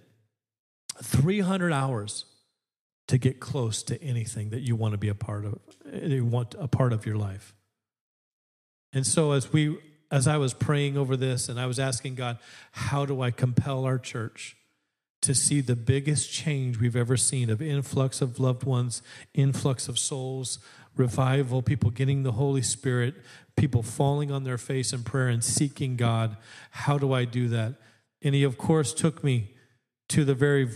300 1.01 1.71
hours 1.71 2.25
to 3.07 3.17
get 3.17 3.39
close 3.39 3.81
to 3.83 4.01
anything 4.03 4.49
that 4.49 4.59
you 4.59 4.75
want 4.75 4.91
to 4.91 4.97
be 4.97 5.09
a 5.09 5.15
part 5.15 5.45
of 5.45 5.57
you 5.91 6.23
want 6.23 6.53
a 6.59 6.67
part 6.67 6.93
of 6.93 7.07
your 7.07 7.15
life 7.15 7.55
and 8.93 9.07
so 9.07 9.31
as 9.31 9.51
we 9.51 9.75
as 10.11 10.27
i 10.27 10.37
was 10.37 10.53
praying 10.53 10.95
over 10.95 11.17
this 11.17 11.49
and 11.49 11.59
i 11.59 11.65
was 11.65 11.79
asking 11.79 12.13
god 12.13 12.37
how 12.71 13.07
do 13.07 13.21
i 13.21 13.31
compel 13.31 13.83
our 13.83 13.97
church 13.97 14.55
to 15.21 15.35
see 15.35 15.61
the 15.61 15.75
biggest 15.75 16.31
change 16.31 16.79
we've 16.79 16.95
ever 16.95 17.17
seen 17.17 17.49
of 17.49 17.61
influx 17.61 18.21
of 18.21 18.39
loved 18.39 18.63
ones 18.63 19.01
influx 19.33 19.87
of 19.87 19.99
souls 19.99 20.59
revival 20.95 21.61
people 21.61 21.89
getting 21.89 22.23
the 22.23 22.33
holy 22.33 22.61
spirit 22.61 23.15
people 23.55 23.83
falling 23.83 24.31
on 24.31 24.43
their 24.43 24.57
face 24.57 24.93
in 24.93 25.03
prayer 25.03 25.27
and 25.27 25.43
seeking 25.43 25.95
god 25.95 26.37
how 26.71 26.97
do 26.97 27.13
i 27.13 27.25
do 27.25 27.47
that 27.47 27.73
and 28.21 28.35
he, 28.35 28.43
of 28.43 28.57
course, 28.57 28.93
took 28.93 29.23
me 29.23 29.51
to 30.09 30.25
the 30.25 30.33
very 30.33 30.69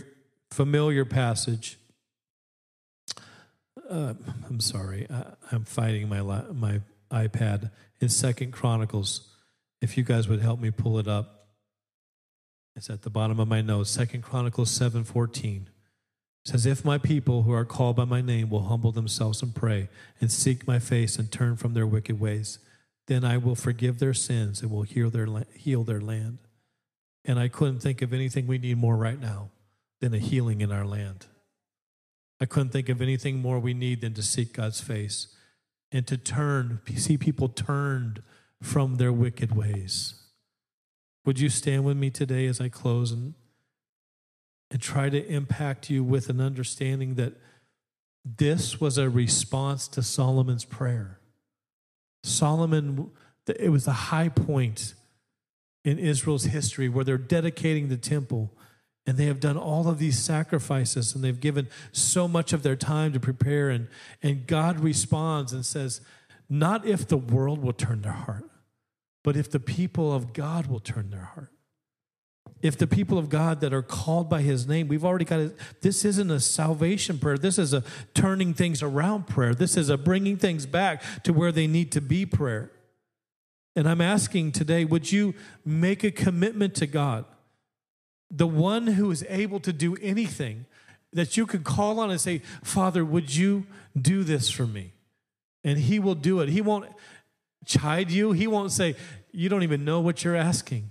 familiar 0.50 1.04
passage. 1.04 1.78
Uh, 3.88 4.14
I'm 4.48 4.60
sorry, 4.60 5.06
I, 5.10 5.54
am 5.54 5.64
fighting 5.64 6.08
my 6.08 6.22
my 6.22 6.80
iPad 7.10 7.70
in 8.00 8.08
Second 8.08 8.52
Chronicles. 8.52 9.28
If 9.82 9.98
you 9.98 10.04
guys 10.04 10.26
would 10.26 10.40
help 10.40 10.58
me 10.58 10.70
pull 10.70 10.98
it 10.98 11.06
up, 11.06 11.43
it's 12.76 12.90
at 12.90 13.02
the 13.02 13.10
bottom 13.10 13.38
of 13.40 13.48
my 13.48 13.60
notes. 13.60 13.90
Second 13.90 14.22
Chronicles 14.22 14.70
seven 14.70 15.04
fourteen. 15.04 15.68
Says, 16.46 16.66
If 16.66 16.84
my 16.84 16.98
people 16.98 17.42
who 17.42 17.52
are 17.52 17.64
called 17.64 17.96
by 17.96 18.04
my 18.04 18.20
name 18.20 18.50
will 18.50 18.64
humble 18.64 18.92
themselves 18.92 19.42
and 19.42 19.54
pray 19.54 19.88
and 20.20 20.30
seek 20.30 20.66
my 20.66 20.78
face 20.78 21.18
and 21.18 21.32
turn 21.32 21.56
from 21.56 21.72
their 21.72 21.86
wicked 21.86 22.20
ways, 22.20 22.58
then 23.06 23.24
I 23.24 23.38
will 23.38 23.54
forgive 23.54 23.98
their 23.98 24.12
sins 24.12 24.60
and 24.60 24.70
will 24.70 24.82
heal 24.82 25.08
their, 25.08 25.26
heal 25.54 25.84
their 25.84 26.02
land. 26.02 26.38
And 27.24 27.38
I 27.38 27.48
couldn't 27.48 27.80
think 27.80 28.02
of 28.02 28.12
anything 28.12 28.46
we 28.46 28.58
need 28.58 28.76
more 28.76 28.96
right 28.96 29.18
now 29.18 29.52
than 30.02 30.12
a 30.12 30.18
healing 30.18 30.60
in 30.60 30.70
our 30.70 30.84
land. 30.84 31.26
I 32.40 32.44
couldn't 32.44 32.72
think 32.72 32.90
of 32.90 33.00
anything 33.00 33.40
more 33.40 33.58
we 33.58 33.72
need 33.72 34.02
than 34.02 34.12
to 34.12 34.22
seek 34.22 34.52
God's 34.52 34.82
face 34.82 35.28
and 35.90 36.06
to 36.06 36.18
turn, 36.18 36.80
see 36.96 37.16
people 37.16 37.48
turned 37.48 38.22
from 38.60 38.96
their 38.96 39.12
wicked 39.12 39.56
ways. 39.56 40.23
Would 41.24 41.40
you 41.40 41.48
stand 41.48 41.84
with 41.84 41.96
me 41.96 42.10
today 42.10 42.46
as 42.46 42.60
I 42.60 42.68
close 42.68 43.12
and, 43.12 43.34
and 44.70 44.80
try 44.80 45.08
to 45.08 45.26
impact 45.26 45.90
you 45.90 46.04
with 46.04 46.28
an 46.28 46.40
understanding 46.40 47.14
that 47.14 47.34
this 48.24 48.80
was 48.80 48.98
a 48.98 49.08
response 49.08 49.88
to 49.88 50.02
Solomon's 50.02 50.64
prayer? 50.64 51.18
Solomon, 52.22 53.10
it 53.46 53.70
was 53.70 53.84
the 53.84 53.92
high 53.92 54.28
point 54.28 54.94
in 55.84 55.98
Israel's 55.98 56.44
history 56.44 56.88
where 56.88 57.04
they're 57.04 57.18
dedicating 57.18 57.88
the 57.88 57.96
temple 57.96 58.50
and 59.06 59.18
they 59.18 59.26
have 59.26 59.40
done 59.40 59.58
all 59.58 59.88
of 59.88 59.98
these 59.98 60.18
sacrifices 60.18 61.14
and 61.14 61.22
they've 61.22 61.40
given 61.40 61.68
so 61.92 62.26
much 62.26 62.52
of 62.54 62.62
their 62.62 62.76
time 62.76 63.12
to 63.12 63.20
prepare 63.20 63.68
and 63.68 63.88
and 64.22 64.46
God 64.46 64.80
responds 64.80 65.52
and 65.52 65.64
says 65.64 66.00
not 66.48 66.86
if 66.86 67.06
the 67.06 67.18
world 67.18 67.62
will 67.62 67.74
turn 67.74 68.00
their 68.00 68.12
heart 68.12 68.48
but 69.24 69.36
if 69.36 69.50
the 69.50 69.58
people 69.58 70.12
of 70.12 70.32
God 70.32 70.68
will 70.68 70.78
turn 70.78 71.10
their 71.10 71.24
heart 71.34 71.50
if 72.64 72.78
the 72.78 72.86
people 72.86 73.18
of 73.18 73.28
God 73.28 73.60
that 73.60 73.74
are 73.74 73.82
called 73.82 74.30
by 74.30 74.40
his 74.40 74.66
name 74.66 74.88
we've 74.88 75.04
already 75.04 75.26
got 75.26 75.40
it. 75.40 75.56
This 75.82 76.02
isn't 76.02 76.30
a 76.30 76.40
salvation 76.40 77.18
prayer. 77.18 77.36
This 77.36 77.58
is 77.58 77.74
a 77.74 77.84
turning 78.14 78.54
things 78.54 78.82
around 78.82 79.26
prayer. 79.26 79.54
This 79.54 79.76
is 79.76 79.90
a 79.90 79.98
bringing 79.98 80.38
things 80.38 80.64
back 80.64 81.02
to 81.24 81.34
where 81.34 81.52
they 81.52 81.66
need 81.66 81.92
to 81.92 82.00
be 82.00 82.24
prayer. 82.24 82.72
And 83.76 83.86
I'm 83.86 84.00
asking 84.00 84.52
today 84.52 84.86
would 84.86 85.12
you 85.12 85.34
make 85.62 86.04
a 86.04 86.10
commitment 86.10 86.74
to 86.76 86.86
God? 86.86 87.26
The 88.30 88.46
one 88.46 88.86
who 88.86 89.10
is 89.10 89.26
able 89.28 89.60
to 89.60 89.72
do 89.72 89.96
anything 90.00 90.64
that 91.12 91.36
you 91.36 91.46
could 91.46 91.64
call 91.64 92.00
on 92.00 92.10
and 92.10 92.20
say, 92.20 92.40
Father, 92.62 93.04
would 93.04 93.36
you 93.36 93.66
do 94.00 94.24
this 94.24 94.48
for 94.48 94.66
me? 94.66 94.92
And 95.62 95.78
he 95.78 95.98
will 95.98 96.14
do 96.14 96.40
it. 96.40 96.48
He 96.48 96.62
won't 96.62 96.86
chide 97.64 98.10
you, 98.10 98.32
he 98.32 98.46
won't 98.46 98.72
say, 98.72 98.96
You 99.32 99.48
don't 99.48 99.62
even 99.62 99.84
know 99.84 100.00
what 100.00 100.24
you're 100.24 100.36
asking. 100.36 100.90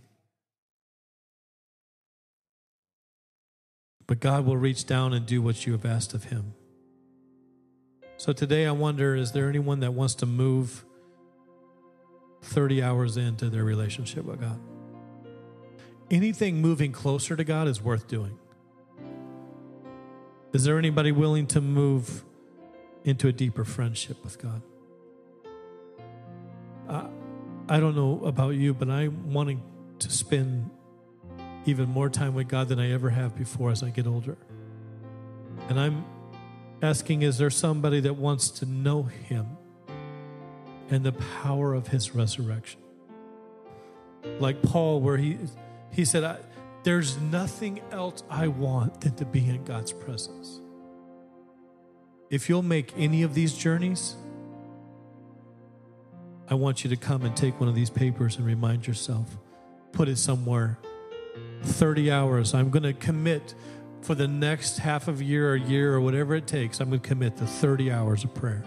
But 4.05 4.19
God 4.19 4.45
will 4.45 4.57
reach 4.57 4.85
down 4.85 5.13
and 5.13 5.25
do 5.25 5.41
what 5.41 5.65
you 5.65 5.71
have 5.71 5.85
asked 5.85 6.13
of 6.13 6.25
him. 6.25 6.53
So 8.17 8.33
today 8.33 8.67
I 8.67 8.71
wonder 8.71 9.15
is 9.15 9.31
there 9.31 9.49
anyone 9.49 9.79
that 9.79 9.93
wants 9.93 10.15
to 10.15 10.25
move 10.25 10.85
30 12.41 12.83
hours 12.83 13.17
into 13.17 13.49
their 13.49 13.63
relationship 13.63 14.25
with 14.25 14.41
God? 14.41 14.59
anything 16.13 16.61
moving 16.61 16.91
closer 16.91 17.35
to 17.35 17.43
God 17.43 17.67
is 17.67 17.81
worth 17.81 18.07
doing. 18.07 18.37
Is 20.53 20.63
there 20.63 20.77
anybody 20.77 21.11
willing 21.11 21.47
to 21.47 21.61
move 21.61 22.23
into 23.03 23.27
a 23.27 23.31
deeper 23.31 23.65
friendship 23.65 24.23
with 24.23 24.39
God? 24.39 24.61
I, 26.87 27.79
don't 27.79 27.95
know 27.95 28.23
about 28.25 28.51
you, 28.51 28.73
but 28.73 28.89
I'm 28.89 29.33
wanting 29.33 29.61
to 29.99 30.11
spend 30.11 30.69
even 31.65 31.89
more 31.89 32.09
time 32.09 32.33
with 32.33 32.47
God 32.47 32.67
than 32.67 32.79
I 32.79 32.91
ever 32.91 33.09
have 33.09 33.35
before 33.35 33.71
as 33.71 33.83
I 33.83 33.89
get 33.89 34.05
older. 34.05 34.37
And 35.69 35.79
I'm 35.79 36.05
asking 36.81 37.21
is 37.21 37.37
there 37.37 37.49
somebody 37.49 38.01
that 38.01 38.15
wants 38.15 38.49
to 38.49 38.65
know 38.65 39.03
Him 39.03 39.57
and 40.89 41.03
the 41.03 41.13
power 41.13 41.73
of 41.73 41.87
His 41.87 42.13
resurrection? 42.13 42.81
Like 44.39 44.61
Paul, 44.61 45.01
where 45.01 45.17
he 45.17 45.37
he 45.91 46.05
said, 46.05 46.39
There's 46.83 47.17
nothing 47.17 47.81
else 47.91 48.23
I 48.29 48.47
want 48.47 49.01
than 49.01 49.15
to 49.15 49.25
be 49.25 49.47
in 49.47 49.63
God's 49.63 49.93
presence. 49.93 50.59
If 52.29 52.49
you'll 52.49 52.63
make 52.63 52.93
any 52.97 53.23
of 53.23 53.35
these 53.35 53.53
journeys, 53.53 54.15
I 56.49 56.55
want 56.55 56.83
you 56.83 56.89
to 56.89 56.95
come 56.95 57.23
and 57.23 57.35
take 57.35 57.59
one 57.59 57.69
of 57.69 57.75
these 57.75 57.89
papers 57.89 58.37
and 58.37 58.45
remind 58.45 58.85
yourself, 58.85 59.37
put 59.91 60.07
it 60.07 60.17
somewhere. 60.17 60.77
30 61.63 62.11
hours. 62.11 62.53
I'm 62.53 62.69
going 62.69 62.83
to 62.83 62.93
commit 62.93 63.55
for 64.01 64.15
the 64.15 64.27
next 64.27 64.79
half 64.79 65.07
of 65.07 65.21
year 65.21 65.51
or 65.51 65.55
year 65.55 65.93
or 65.93 66.01
whatever 66.01 66.35
it 66.35 66.45
takes. 66.45 66.79
I'm 66.79 66.89
going 66.89 67.01
to 67.01 67.07
commit 67.07 67.37
to 67.37 67.45
30 67.45 67.91
hours 67.91 68.23
of 68.23 68.33
prayer. 68.33 68.63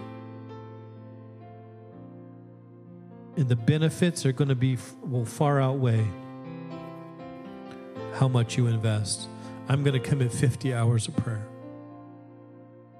And 3.36 3.48
the 3.48 3.56
benefits 3.56 4.24
are 4.24 4.32
going 4.32 4.48
to 4.48 4.54
be 4.54 4.78
will 5.02 5.26
far 5.26 5.60
outweigh 5.60 6.06
how 8.14 8.28
much 8.28 8.56
you 8.56 8.66
invest. 8.66 9.28
I'm 9.68 9.84
going 9.84 10.00
to 10.00 10.08
commit 10.08 10.32
50 10.32 10.72
hours 10.72 11.06
of 11.06 11.16
prayer. 11.16 11.46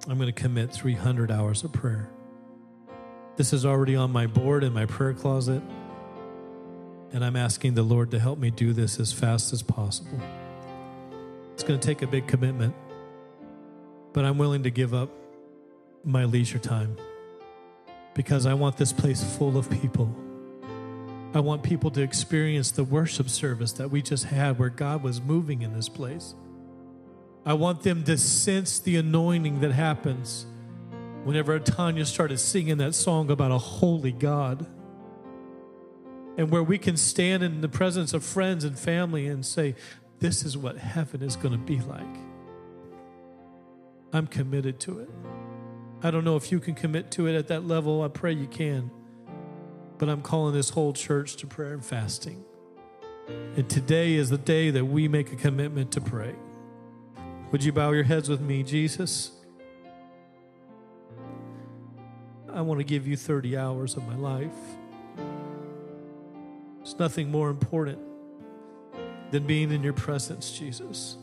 I'm 0.09 0.19
going 0.19 0.27
to 0.27 0.33
commit 0.33 0.71
300 0.71 1.31
hours 1.31 1.65
of 1.65 1.73
prayer. 1.73 2.11
This 3.37 3.53
is 3.53 3.67
already 3.67 3.97
on 3.97 4.11
my 4.11 4.27
board 4.27 4.65
in 4.65 4.73
my 4.73 4.87
prayer 4.87 5.13
closet. 5.13 5.63
And 7.13 7.25
I'm 7.25 7.37
asking 7.37 7.75
the 7.75 7.83
Lord 7.83 8.11
to 8.11 8.19
help 8.19 8.39
me 8.39 8.51
do 8.51 8.73
this 8.73 8.99
as 8.99 9.13
fast 9.13 9.53
as 9.53 9.63
possible. 9.63 10.21
It's 11.55 11.63
going 11.63 11.79
to 11.79 11.87
take 11.87 12.03
a 12.03 12.07
big 12.07 12.27
commitment, 12.27 12.75
but 14.13 14.25
I'm 14.25 14.39
willing 14.39 14.65
to 14.65 14.71
give 14.71 14.93
up 14.93 15.11
my 16.05 16.25
leisure 16.25 16.59
time 16.59 16.97
because 18.15 18.47
I 18.47 18.55
want 18.55 18.77
this 18.77 18.93
place 18.93 19.23
full 19.37 19.57
of 19.57 19.71
people 19.71 20.15
I 21.37 21.41
want 21.41 21.63
people 21.63 21.91
to 21.91 22.01
experience 22.01 22.71
the 22.71 22.83
worship 22.83 23.29
service 23.29 23.73
that 23.73 23.91
we 23.91 24.01
just 24.01 24.25
had 24.25 24.59
where 24.59 24.71
God 24.71 25.03
was 25.03 25.21
moving 25.21 25.61
in 25.61 25.75
this 25.75 25.87
place. 25.87 26.35
I 27.45 27.53
want 27.53 27.83
them 27.83 28.05
to 28.05 28.17
sense 28.17 28.79
the 28.79 28.97
anointing 28.97 29.61
that 29.61 29.73
happens 29.73 30.47
whenever 31.27 31.59
Tanya 31.59 32.07
started 32.07 32.39
singing 32.39 32.77
that 32.77 32.95
song 32.95 33.33
about 33.33 33.51
a 33.51 33.59
holy 33.59 34.13
God. 34.13 34.65
And 36.39 36.53
where 36.53 36.63
we 36.63 36.79
can 36.79 36.97
stand 36.97 37.43
in 37.43 37.63
the 37.63 37.69
presence 37.69 38.15
of 38.15 38.25
friends 38.25 38.63
and 38.63 38.79
family 38.79 39.27
and 39.27 39.45
say, 39.45 39.75
This 40.21 40.45
is 40.45 40.57
what 40.57 40.77
heaven 40.77 41.23
is 41.23 41.35
going 41.35 41.51
to 41.51 41.59
be 41.59 41.81
like. 41.81 42.17
I'm 44.13 44.29
committed 44.29 44.79
to 44.81 45.01
it. 45.01 45.11
I 46.01 46.13
don't 46.13 46.23
know 46.23 46.37
if 46.37 46.53
you 46.53 46.61
can 46.61 46.77
commit 46.77 47.11
to 47.13 47.27
it 47.27 47.35
at 47.35 47.49
that 47.49 47.67
level. 47.67 48.03
I 48.03 48.09
pray 48.09 48.33
you 48.33 48.47
can. 48.47 48.93
But 49.99 50.09
I'm 50.09 50.23
calling 50.23 50.55
this 50.55 50.71
whole 50.71 50.93
church 50.93 51.35
to 51.37 51.49
prayer 51.49 51.73
and 51.73 51.85
fasting. 51.85 52.45
And 53.57 53.69
today 53.69 54.15
is 54.15 54.31
the 54.31 54.39
day 54.39 54.71
that 54.71 54.85
we 54.85 55.09
make 55.09 55.33
a 55.33 55.37
commitment 55.37 55.91
to 55.93 56.01
pray. 56.01 56.37
Would 57.51 57.65
you 57.65 57.73
bow 57.73 57.91
your 57.91 58.05
heads 58.05 58.29
with 58.29 58.41
me, 58.41 58.63
Jesus? 58.63 59.36
I 62.57 62.63
want 62.63 62.81
to 62.81 62.85
give 62.85 63.07
you 63.07 63.19
30 63.19 63.55
hours 63.59 63.99
of 63.99 64.09
my 64.09 64.17
life. 64.17 64.57
There's 66.79 66.99
nothing 66.99 67.31
more 67.31 67.51
important 67.51 67.99
than 69.31 69.47
being 69.47 69.71
in 69.71 69.83
your 69.83 69.93
presence, 69.93 70.51
Jesus. 70.59 71.19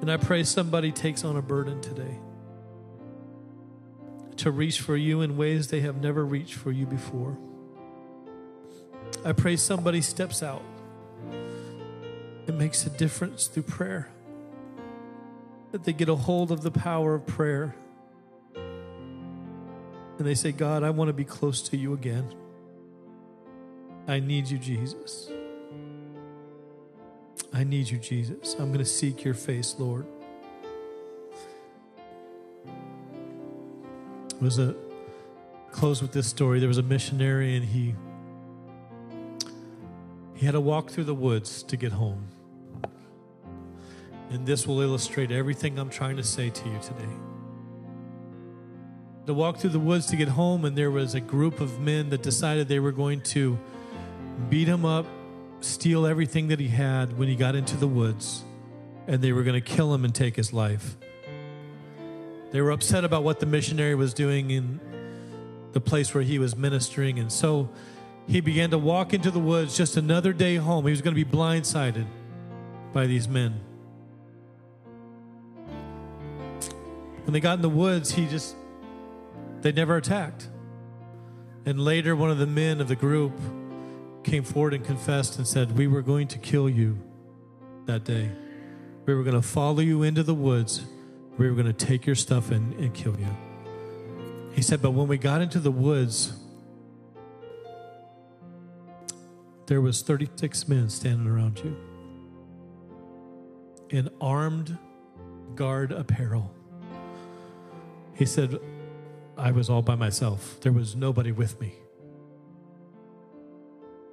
And 0.00 0.10
I 0.10 0.16
pray 0.16 0.42
somebody 0.42 0.90
takes 0.90 1.22
on 1.22 1.36
a 1.36 1.42
burden 1.42 1.80
today 1.80 2.18
to 4.38 4.50
reach 4.50 4.80
for 4.80 4.96
you 4.96 5.20
in 5.20 5.36
ways 5.36 5.68
they 5.68 5.80
have 5.80 6.02
never 6.02 6.26
reached 6.26 6.54
for 6.54 6.72
you 6.72 6.84
before. 6.84 7.38
I 9.24 9.30
pray 9.30 9.54
somebody 9.54 10.00
steps 10.00 10.42
out 10.42 10.64
and 12.48 12.58
makes 12.58 12.84
a 12.84 12.90
difference 12.90 13.46
through 13.46 13.62
prayer. 13.62 14.08
That 15.70 15.84
they 15.84 15.92
get 15.92 16.08
a 16.08 16.16
hold 16.16 16.50
of 16.50 16.62
the 16.62 16.72
power 16.72 17.14
of 17.14 17.28
prayer. 17.28 17.76
And 20.18 20.26
they 20.26 20.34
say, 20.34 20.52
God, 20.52 20.82
I 20.82 20.90
want 20.90 21.08
to 21.08 21.12
be 21.12 21.24
close 21.24 21.60
to 21.68 21.76
you 21.76 21.92
again. 21.92 22.32
I 24.06 24.20
need 24.20 24.48
you, 24.48 24.58
Jesus. 24.58 25.30
I 27.52 27.64
need 27.64 27.88
you, 27.88 27.98
Jesus. 27.98 28.54
I'm 28.54 28.66
going 28.66 28.78
to 28.78 28.84
seek 28.84 29.24
your 29.24 29.34
face, 29.34 29.76
Lord. 29.78 30.06
was 34.44 34.58
a 34.58 34.74
close 35.72 36.02
with 36.02 36.12
this 36.12 36.26
story. 36.26 36.58
There 36.58 36.68
was 36.68 36.76
a 36.76 36.82
missionary, 36.82 37.56
and 37.56 37.64
he 37.64 37.94
he 40.34 40.44
had 40.44 40.52
to 40.52 40.60
walk 40.60 40.90
through 40.90 41.04
the 41.04 41.14
woods 41.14 41.62
to 41.64 41.76
get 41.76 41.92
home. 41.92 42.26
And 44.30 44.44
this 44.44 44.66
will 44.66 44.80
illustrate 44.80 45.30
everything 45.30 45.78
I'm 45.78 45.88
trying 45.88 46.16
to 46.16 46.24
say 46.24 46.50
to 46.50 46.68
you 46.68 46.78
today. 46.80 47.33
To 49.26 49.32
walk 49.32 49.56
through 49.56 49.70
the 49.70 49.78
woods 49.78 50.06
to 50.06 50.16
get 50.16 50.28
home, 50.28 50.66
and 50.66 50.76
there 50.76 50.90
was 50.90 51.14
a 51.14 51.20
group 51.20 51.60
of 51.60 51.80
men 51.80 52.10
that 52.10 52.22
decided 52.22 52.68
they 52.68 52.78
were 52.78 52.92
going 52.92 53.22
to 53.22 53.58
beat 54.50 54.68
him 54.68 54.84
up, 54.84 55.06
steal 55.60 56.06
everything 56.06 56.48
that 56.48 56.60
he 56.60 56.68
had 56.68 57.16
when 57.16 57.28
he 57.28 57.34
got 57.34 57.54
into 57.54 57.76
the 57.78 57.88
woods, 57.88 58.44
and 59.06 59.22
they 59.22 59.32
were 59.32 59.42
going 59.42 59.60
to 59.60 59.66
kill 59.66 59.94
him 59.94 60.04
and 60.04 60.14
take 60.14 60.36
his 60.36 60.52
life. 60.52 60.98
They 62.50 62.60
were 62.60 62.70
upset 62.70 63.02
about 63.02 63.24
what 63.24 63.40
the 63.40 63.46
missionary 63.46 63.94
was 63.94 64.12
doing 64.12 64.50
in 64.50 64.78
the 65.72 65.80
place 65.80 66.14
where 66.14 66.22
he 66.22 66.38
was 66.38 66.54
ministering. 66.54 67.18
And 67.18 67.32
so 67.32 67.70
he 68.28 68.40
began 68.40 68.70
to 68.70 68.78
walk 68.78 69.12
into 69.14 69.30
the 69.30 69.40
woods 69.40 69.76
just 69.76 69.96
another 69.96 70.32
day 70.32 70.56
home. 70.56 70.84
He 70.84 70.90
was 70.90 71.02
going 71.02 71.16
to 71.16 71.24
be 71.24 71.28
blindsided 71.28 72.06
by 72.92 73.06
these 73.06 73.26
men. 73.26 73.58
When 77.24 77.32
they 77.32 77.40
got 77.40 77.54
in 77.54 77.62
the 77.62 77.68
woods, 77.68 78.12
he 78.12 78.26
just, 78.26 78.54
they 79.64 79.72
never 79.72 79.96
attacked. 79.96 80.50
And 81.64 81.80
later, 81.80 82.14
one 82.14 82.30
of 82.30 82.36
the 82.36 82.46
men 82.46 82.82
of 82.82 82.88
the 82.88 82.94
group 82.94 83.32
came 84.22 84.44
forward 84.44 84.74
and 84.74 84.84
confessed 84.84 85.38
and 85.38 85.48
said, 85.48 85.78
We 85.78 85.86
were 85.86 86.02
going 86.02 86.28
to 86.28 86.38
kill 86.38 86.68
you 86.68 86.98
that 87.86 88.04
day. 88.04 88.30
We 89.06 89.14
were 89.14 89.22
going 89.22 89.40
to 89.40 89.46
follow 89.46 89.80
you 89.80 90.02
into 90.02 90.22
the 90.22 90.34
woods. 90.34 90.84
We 91.38 91.48
were 91.48 91.54
going 91.54 91.72
to 91.74 91.86
take 91.86 92.04
your 92.04 92.14
stuff 92.14 92.50
and, 92.50 92.74
and 92.74 92.92
kill 92.92 93.18
you. 93.18 93.34
He 94.52 94.60
said, 94.60 94.82
But 94.82 94.90
when 94.90 95.08
we 95.08 95.16
got 95.16 95.40
into 95.40 95.58
the 95.58 95.70
woods, 95.70 96.34
there 99.66 99.80
was 99.80 100.02
36 100.02 100.68
men 100.68 100.90
standing 100.90 101.26
around 101.26 101.60
you 101.60 101.74
in 103.88 104.10
armed 104.20 104.76
guard 105.54 105.90
apparel. 105.90 106.54
He 108.12 108.26
said, 108.26 108.60
I 109.36 109.50
was 109.50 109.68
all 109.68 109.82
by 109.82 109.94
myself. 109.94 110.60
There 110.60 110.72
was 110.72 110.94
nobody 110.94 111.32
with 111.32 111.60
me. 111.60 111.74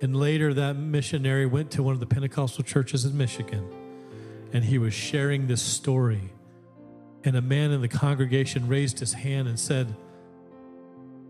And 0.02 0.16
later, 0.16 0.54
that 0.54 0.74
missionary 0.76 1.46
went 1.46 1.72
to 1.72 1.84
one 1.84 1.94
of 1.94 2.00
the 2.00 2.08
Pentecostal 2.08 2.64
churches 2.64 3.06
in 3.06 3.16
Michigan 3.16 3.70
and 4.54 4.66
he 4.66 4.78
was 4.78 4.94
sharing 4.94 5.48
this 5.48 5.62
story. 5.62 6.34
And 7.24 7.36
a 7.36 7.42
man 7.42 7.72
in 7.72 7.82
the 7.82 7.88
congregation 7.88 8.68
raised 8.68 9.00
his 9.00 9.14
hand 9.14 9.48
and 9.48 9.60
said, 9.60 9.96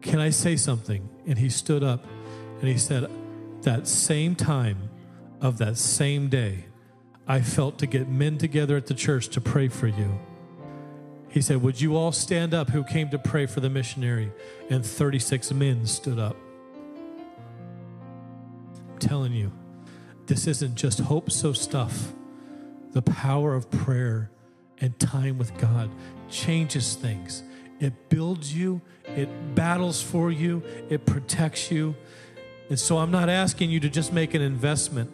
Can 0.01 0.19
I 0.19 0.29
say 0.29 0.55
something? 0.55 1.09
And 1.27 1.37
he 1.37 1.49
stood 1.49 1.83
up 1.83 2.05
and 2.59 2.67
he 2.67 2.77
said, 2.77 3.09
That 3.61 3.87
same 3.87 4.35
time 4.35 4.89
of 5.41 5.57
that 5.57 5.77
same 5.77 6.29
day, 6.29 6.65
I 7.27 7.41
felt 7.41 7.77
to 7.79 7.85
get 7.85 8.09
men 8.09 8.37
together 8.37 8.77
at 8.77 8.87
the 8.87 8.93
church 8.93 9.27
to 9.29 9.41
pray 9.41 9.67
for 9.67 9.87
you. 9.87 10.19
He 11.31 11.41
said, 11.41 11.61
Would 11.61 11.79
you 11.79 11.95
all 11.95 12.11
stand 12.11 12.53
up 12.53 12.69
who 12.69 12.83
came 12.83 13.09
to 13.09 13.17
pray 13.17 13.45
for 13.45 13.61
the 13.61 13.69
missionary? 13.69 14.31
And 14.69 14.85
36 14.85 15.53
men 15.53 15.85
stood 15.85 16.19
up. 16.19 16.35
I'm 18.91 18.99
telling 18.99 19.31
you, 19.31 19.51
this 20.27 20.45
isn't 20.45 20.75
just 20.75 20.99
hope 20.99 21.31
so 21.31 21.53
stuff. 21.53 22.11
The 22.91 23.01
power 23.01 23.55
of 23.55 23.71
prayer 23.71 24.29
and 24.81 24.97
time 24.99 25.37
with 25.37 25.57
God 25.57 25.89
changes 26.29 26.95
things. 26.95 27.43
It 27.79 28.09
builds 28.09 28.53
you, 28.53 28.81
it 29.05 29.55
battles 29.55 30.01
for 30.01 30.31
you, 30.31 30.61
it 30.89 31.05
protects 31.05 31.71
you. 31.71 31.95
And 32.69 32.77
so 32.77 32.97
I'm 32.97 33.09
not 33.09 33.29
asking 33.29 33.71
you 33.71 33.79
to 33.79 33.89
just 33.89 34.11
make 34.11 34.33
an 34.33 34.41
investment. 34.41 35.09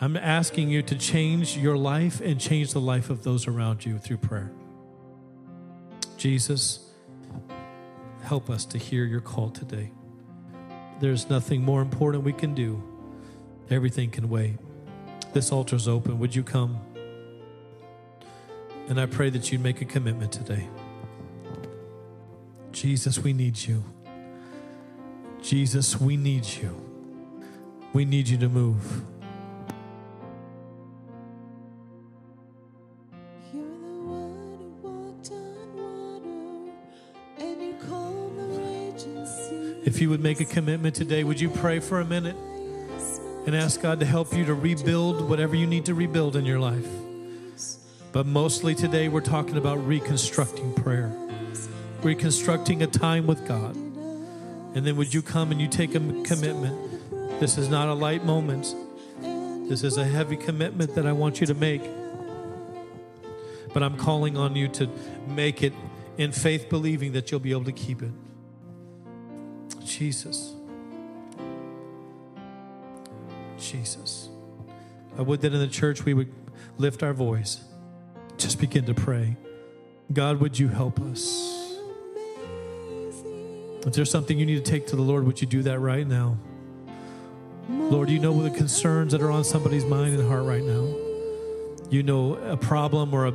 I'm 0.00 0.16
asking 0.16 0.70
you 0.70 0.82
to 0.82 0.96
change 0.96 1.56
your 1.56 1.76
life 1.76 2.20
and 2.20 2.40
change 2.40 2.72
the 2.72 2.80
life 2.80 3.10
of 3.10 3.22
those 3.22 3.46
around 3.46 3.86
you 3.86 3.98
through 3.98 4.18
prayer. 4.18 4.50
Jesus, 6.20 6.80
help 8.22 8.50
us 8.50 8.66
to 8.66 8.76
hear 8.76 9.06
your 9.06 9.22
call 9.22 9.48
today. 9.48 9.90
There's 11.00 11.30
nothing 11.30 11.62
more 11.62 11.80
important 11.80 12.24
we 12.24 12.34
can 12.34 12.54
do. 12.54 12.82
Everything 13.70 14.10
can 14.10 14.28
wait. 14.28 14.58
This 15.32 15.50
altar 15.50 15.76
is 15.76 15.88
open. 15.88 16.18
Would 16.18 16.34
you 16.34 16.42
come? 16.42 16.78
And 18.88 19.00
I 19.00 19.06
pray 19.06 19.30
that 19.30 19.50
you'd 19.50 19.62
make 19.62 19.80
a 19.80 19.86
commitment 19.86 20.30
today. 20.30 20.68
Jesus, 22.70 23.18
we 23.18 23.32
need 23.32 23.56
you. 23.56 23.82
Jesus, 25.40 25.98
we 25.98 26.18
need 26.18 26.44
you. 26.44 26.78
We 27.94 28.04
need 28.04 28.28
you 28.28 28.36
to 28.36 28.48
move. 28.50 29.04
If 39.90 40.00
you 40.00 40.08
would 40.10 40.22
make 40.22 40.38
a 40.38 40.44
commitment 40.44 40.94
today, 40.94 41.24
would 41.24 41.40
you 41.40 41.50
pray 41.50 41.80
for 41.80 41.98
a 41.98 42.04
minute 42.04 42.36
and 43.44 43.56
ask 43.56 43.82
God 43.82 43.98
to 43.98 44.06
help 44.06 44.32
you 44.32 44.44
to 44.44 44.54
rebuild 44.54 45.28
whatever 45.28 45.56
you 45.56 45.66
need 45.66 45.86
to 45.86 45.94
rebuild 45.96 46.36
in 46.36 46.44
your 46.46 46.60
life? 46.60 46.86
But 48.12 48.24
mostly 48.24 48.76
today, 48.76 49.08
we're 49.08 49.20
talking 49.20 49.56
about 49.56 49.84
reconstructing 49.84 50.74
prayer, 50.74 51.12
reconstructing 52.04 52.84
a 52.84 52.86
time 52.86 53.26
with 53.26 53.44
God. 53.48 53.74
And 53.74 54.86
then 54.86 54.94
would 54.94 55.12
you 55.12 55.22
come 55.22 55.50
and 55.50 55.60
you 55.60 55.66
take 55.66 55.96
a 55.96 55.98
commitment? 56.22 57.40
This 57.40 57.58
is 57.58 57.68
not 57.68 57.88
a 57.88 57.94
light 57.94 58.24
moment. 58.24 58.72
This 59.68 59.82
is 59.82 59.96
a 59.96 60.04
heavy 60.04 60.36
commitment 60.36 60.94
that 60.94 61.04
I 61.04 61.10
want 61.10 61.40
you 61.40 61.48
to 61.48 61.54
make. 61.54 61.82
But 63.74 63.82
I'm 63.82 63.96
calling 63.96 64.36
on 64.36 64.54
you 64.54 64.68
to 64.68 64.88
make 65.26 65.64
it 65.64 65.72
in 66.16 66.30
faith, 66.30 66.68
believing 66.68 67.10
that 67.14 67.32
you'll 67.32 67.40
be 67.40 67.50
able 67.50 67.64
to 67.64 67.72
keep 67.72 68.02
it. 68.02 68.12
Jesus. 70.00 70.54
Jesus. 73.58 74.30
I 75.18 75.20
would 75.20 75.42
that 75.42 75.52
in 75.52 75.60
the 75.60 75.68
church 75.68 76.06
we 76.06 76.14
would 76.14 76.32
lift 76.78 77.02
our 77.02 77.12
voice, 77.12 77.62
just 78.38 78.58
begin 78.58 78.86
to 78.86 78.94
pray. 78.94 79.36
God, 80.10 80.40
would 80.40 80.58
you 80.58 80.68
help 80.68 81.02
us? 81.02 81.76
If 83.84 83.92
there's 83.92 84.10
something 84.10 84.38
you 84.38 84.46
need 84.46 84.64
to 84.64 84.70
take 84.70 84.86
to 84.86 84.96
the 84.96 85.02
Lord, 85.02 85.26
would 85.26 85.38
you 85.38 85.46
do 85.46 85.62
that 85.64 85.80
right 85.80 86.06
now? 86.06 86.38
Lord, 87.68 88.08
you 88.08 88.20
know 88.20 88.40
the 88.42 88.56
concerns 88.56 89.12
that 89.12 89.20
are 89.20 89.30
on 89.30 89.44
somebody's 89.44 89.84
mind 89.84 90.18
and 90.18 90.26
heart 90.26 90.46
right 90.46 90.64
now. 90.64 90.96
You 91.90 92.02
know 92.02 92.36
a 92.36 92.56
problem 92.56 93.12
or 93.12 93.26
a, 93.26 93.34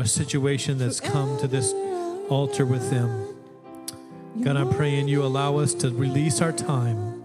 a 0.00 0.08
situation 0.08 0.76
that's 0.76 0.98
come 0.98 1.38
to 1.38 1.46
this 1.46 1.72
altar 2.28 2.66
with 2.66 2.90
them. 2.90 3.39
God, 4.38 4.56
I'm 4.56 4.70
praying 4.70 5.08
you 5.08 5.22
allow 5.22 5.58
us 5.58 5.74
to 5.74 5.90
release 5.90 6.40
our 6.40 6.52
time 6.52 7.22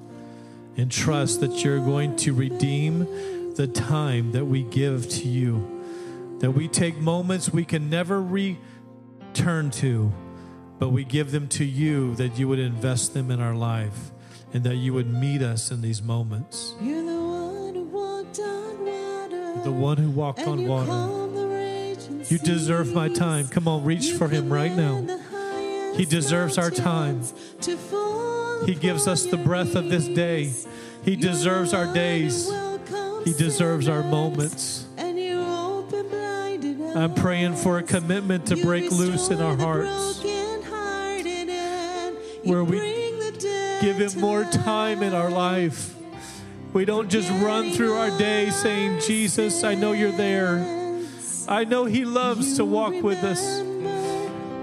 and 0.76 0.92
trust 0.92 1.40
that 1.40 1.64
you're 1.64 1.80
going 1.80 2.16
to 2.18 2.34
redeem 2.34 3.54
the 3.56 3.68
time 3.68 4.34
that 4.34 4.46
we 4.46 4.64
give 4.64 5.08
to 5.10 5.28
you. 5.28 6.38
That 6.40 6.52
we 6.52 6.68
take 6.68 6.98
moments 6.98 7.52
we 7.52 7.64
can 7.64 7.90
never 7.90 8.22
return 8.22 9.72
to, 9.72 10.12
but 10.78 10.90
we 10.90 11.06
give 11.06 11.32
them 11.32 11.48
to 11.50 11.64
you, 11.64 12.16
that 12.16 12.38
you 12.38 12.50
would 12.50 12.60
invest 12.60 13.14
them 13.14 13.32
in 13.32 13.40
our 13.40 13.56
life 13.56 14.12
and 14.54 14.64
that 14.64 14.76
you 14.76 14.94
would 14.94 15.12
meet 15.12 15.42
us 15.42 15.72
in 15.72 15.82
these 15.82 16.02
moments. 16.02 16.74
You're 16.82 17.06
the 17.06 17.22
one 17.22 17.76
who 17.76 17.84
walked 17.84 18.40
on 18.40 18.86
water. 18.86 19.64
The 19.64 19.72
one 19.72 19.98
who 19.98 20.10
walked 20.10 20.42
on 20.42 20.60
you 20.60 20.68
water. 20.68 21.26
You 22.30 22.40
deserve 22.40 22.94
my 22.94 23.10
time. 23.10 23.48
Come 23.48 23.68
on, 23.68 23.84
reach 23.84 24.06
You 24.06 24.18
for 24.18 24.28
him 24.28 24.52
right 24.52 24.72
now. 24.72 25.06
He 25.96 26.06
deserves 26.06 26.58
our 26.58 26.72
time. 26.72 27.22
He 28.66 28.76
gives 28.76 29.08
us 29.08 29.26
the 29.26 29.38
breath 29.38 29.76
of 29.76 29.90
this 29.90 30.08
day. 30.08 30.54
He 31.04 31.16
deserves 31.16 31.74
our 31.74 31.94
days. 31.94 32.52
He 33.24 33.34
deserves 33.34 33.88
our 33.88 34.04
moments. 34.04 34.88
I'm 36.96 37.14
praying 37.14 37.56
for 37.56 37.78
a 37.78 37.84
commitment 37.84 38.48
to 38.48 38.56
break 38.56 38.92
loose 38.92 39.30
in 39.30 39.42
our 39.42 39.58
hearts. 39.58 40.24
Where 42.44 42.64
we 42.64 43.06
Give 43.82 43.98
him 44.00 44.20
more 44.20 44.46
time 44.46 45.04
in 45.04 45.14
our 45.14 45.30
life. 45.30 45.94
We 46.74 46.86
don't 46.86 47.10
just 47.10 47.30
run 47.30 47.72
through 47.72 47.94
our 47.94 48.18
day 48.18 48.50
saying, 48.50 49.02
Jesus, 49.02 49.64
I 49.64 49.76
know 49.76 49.92
you're 49.92 50.12
there. 50.12 50.66
I 51.48 51.66
know 51.66 51.86
he 51.86 52.04
loves 52.04 52.56
to 52.58 52.66
walk 52.66 52.94
with 53.04 53.24
us. 53.24 53.62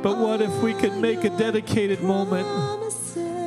But 0.02 0.18
what 0.18 0.40
if 0.40 0.62
we 0.62 0.74
could 0.74 0.96
make 0.96 1.22
a 1.22 1.30
dedicated 1.30 2.02
moment 2.02 2.46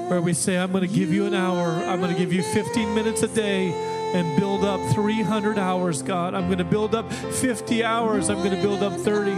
where 0.09 0.21
we 0.21 0.33
say, 0.33 0.57
I'm 0.57 0.71
going 0.71 0.87
to 0.87 0.93
give 0.93 1.11
you 1.11 1.25
an 1.25 1.33
hour, 1.33 1.65
I'm 1.67 1.99
going 1.99 2.13
to 2.13 2.17
give 2.17 2.31
you 2.31 2.43
15 2.43 2.95
minutes 2.95 3.23
a 3.23 3.27
day 3.27 3.71
and 4.13 4.39
build 4.39 4.63
up 4.63 4.79
300 4.93 5.57
hours, 5.57 6.01
God. 6.01 6.33
I'm 6.33 6.45
going 6.45 6.59
to 6.59 6.63
build 6.63 6.95
up 6.95 7.11
50 7.11 7.83
hours, 7.83 8.29
I'm 8.29 8.37
going 8.37 8.55
to 8.55 8.61
build 8.61 8.83
up 8.83 8.93
30. 8.93 9.31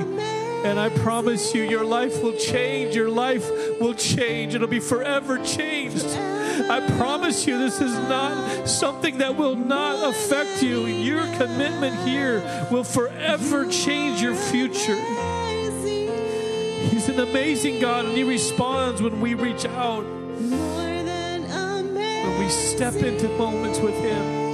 And 0.64 0.80
I 0.80 0.90
promise 0.90 1.56
you, 1.56 1.64
your 1.64 1.86
life 1.86 2.22
will 2.22 2.36
change. 2.36 2.96
Your 2.96 3.10
life 3.10 3.50
will 3.80 3.94
change. 3.94 4.54
It'll 4.54 4.68
be 4.68 4.80
forever 4.80 5.38
changed. 5.44 6.06
I 6.06 6.86
promise 6.98 7.48
you, 7.48 7.58
this 7.58 7.80
is 7.80 7.94
not 7.94 8.68
something 8.68 9.20
that 9.20 9.36
will 9.36 9.56
not 9.56 10.10
affect 10.10 10.62
you. 10.62 10.86
Your 10.88 11.24
commitment 11.38 11.96
here 12.08 12.42
will 12.72 12.84
forever 12.84 13.70
change 13.70 14.22
your 14.22 14.36
future. 14.36 14.98
He's 16.90 17.10
an 17.10 17.20
amazing 17.20 17.80
God, 17.80 18.06
and 18.06 18.16
He 18.18 18.24
responds 18.24 19.02
when 19.02 19.20
we 19.20 19.34
reach 19.34 19.66
out, 19.66 20.04
when 22.28 22.40
we 22.40 22.50
step 22.50 22.96
into 22.96 23.28
moments 23.38 23.80
with 23.80 23.96
Him. 23.96 24.48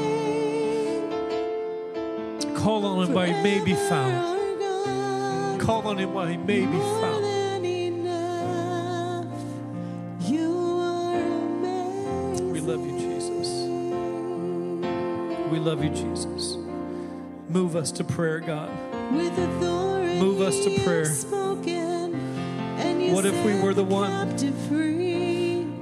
Call 2.56 2.86
on 2.86 3.08
Him 3.08 3.14
by 3.14 3.28
may 3.44 3.60
be 3.64 3.74
found. 3.74 5.60
call 5.60 5.88
on 5.88 5.98
him 5.98 6.14
while 6.14 6.28
he 6.28 6.38
may 6.38 6.66
be 6.66 6.78
found. 6.78 7.24
than 7.24 7.66
enough. 7.66 9.26
You 10.22 10.80
are 10.80 11.16
amazing. 11.16 12.52
We 12.52 12.60
love 12.62 12.86
you, 12.86 13.00
Jesus. 13.00 13.48
We 15.52 15.60
love 15.60 15.84
you, 15.84 15.90
Jesus. 15.90 16.58
Move 17.50 17.76
us 17.76 17.92
to 17.92 18.04
prayer, 18.04 18.40
God. 18.40 18.70
With 19.14 19.38
Move 20.20 20.42
us 20.42 20.64
to 20.64 20.80
prayer. 20.84 21.43
What 23.14 23.26
if 23.28 23.45
we 23.45 23.53
were 23.59 23.76
the 23.76 23.84
one? 23.84 24.11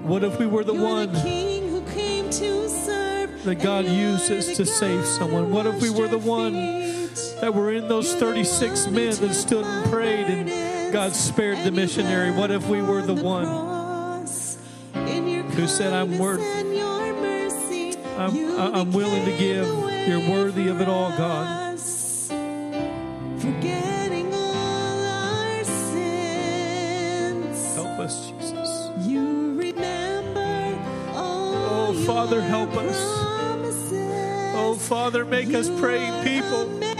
What 0.04 0.22
if 0.26 0.38
we 0.38 0.46
were 0.46 0.66
the 0.66 0.74
You're 0.74 0.84
one 0.84 1.14
the 1.14 1.22
king 1.22 1.70
who 1.70 1.82
came 1.94 2.30
to 2.30 2.68
serve, 2.68 3.46
that 3.46 3.56
God 3.56 3.86
uses 3.86 4.58
to 4.58 4.66
save 4.66 5.06
someone? 5.06 5.50
What 5.50 5.66
if 5.66 5.82
we 5.82 5.90
were 5.90 6.10
the 6.10 6.18
one 6.18 6.52
that 7.40 7.54
were 7.54 7.72
in 7.72 7.88
those 7.88 8.14
36 8.16 8.88
men 8.88 9.16
that 9.16 9.34
stood 9.34 9.64
and 9.64 9.90
prayed 9.90 10.28
and 10.28 10.92
God 10.92 11.14
spared 11.14 11.64
the 11.64 11.72
missionary? 11.72 12.32
What 12.32 12.52
if 12.52 12.68
we 12.68 12.82
were 12.82 13.02
the 13.02 13.16
one 13.16 13.46
cross. 13.46 14.58
In 14.94 15.26
your 15.26 15.44
who 15.44 15.68
said, 15.68 15.94
"I'm 15.94 16.20
worth- 16.20 16.42
your 16.76 17.14
mercy, 17.14 17.96
I'm, 18.18 18.76
I'm 18.76 18.92
willing 18.92 19.24
to 19.24 19.38
give. 19.38 19.66
You're 20.06 20.30
worthy 20.30 20.68
of 20.68 20.82
it 20.82 20.90
all, 20.90 21.12
God. 21.12 21.61
Father, 32.32 32.48
help 32.48 32.78
us. 32.78 32.96
Oh, 34.56 34.78
Father, 34.80 35.26
make 35.26 35.54
us 35.54 35.70
praying 35.82 36.24
people. 36.24 36.91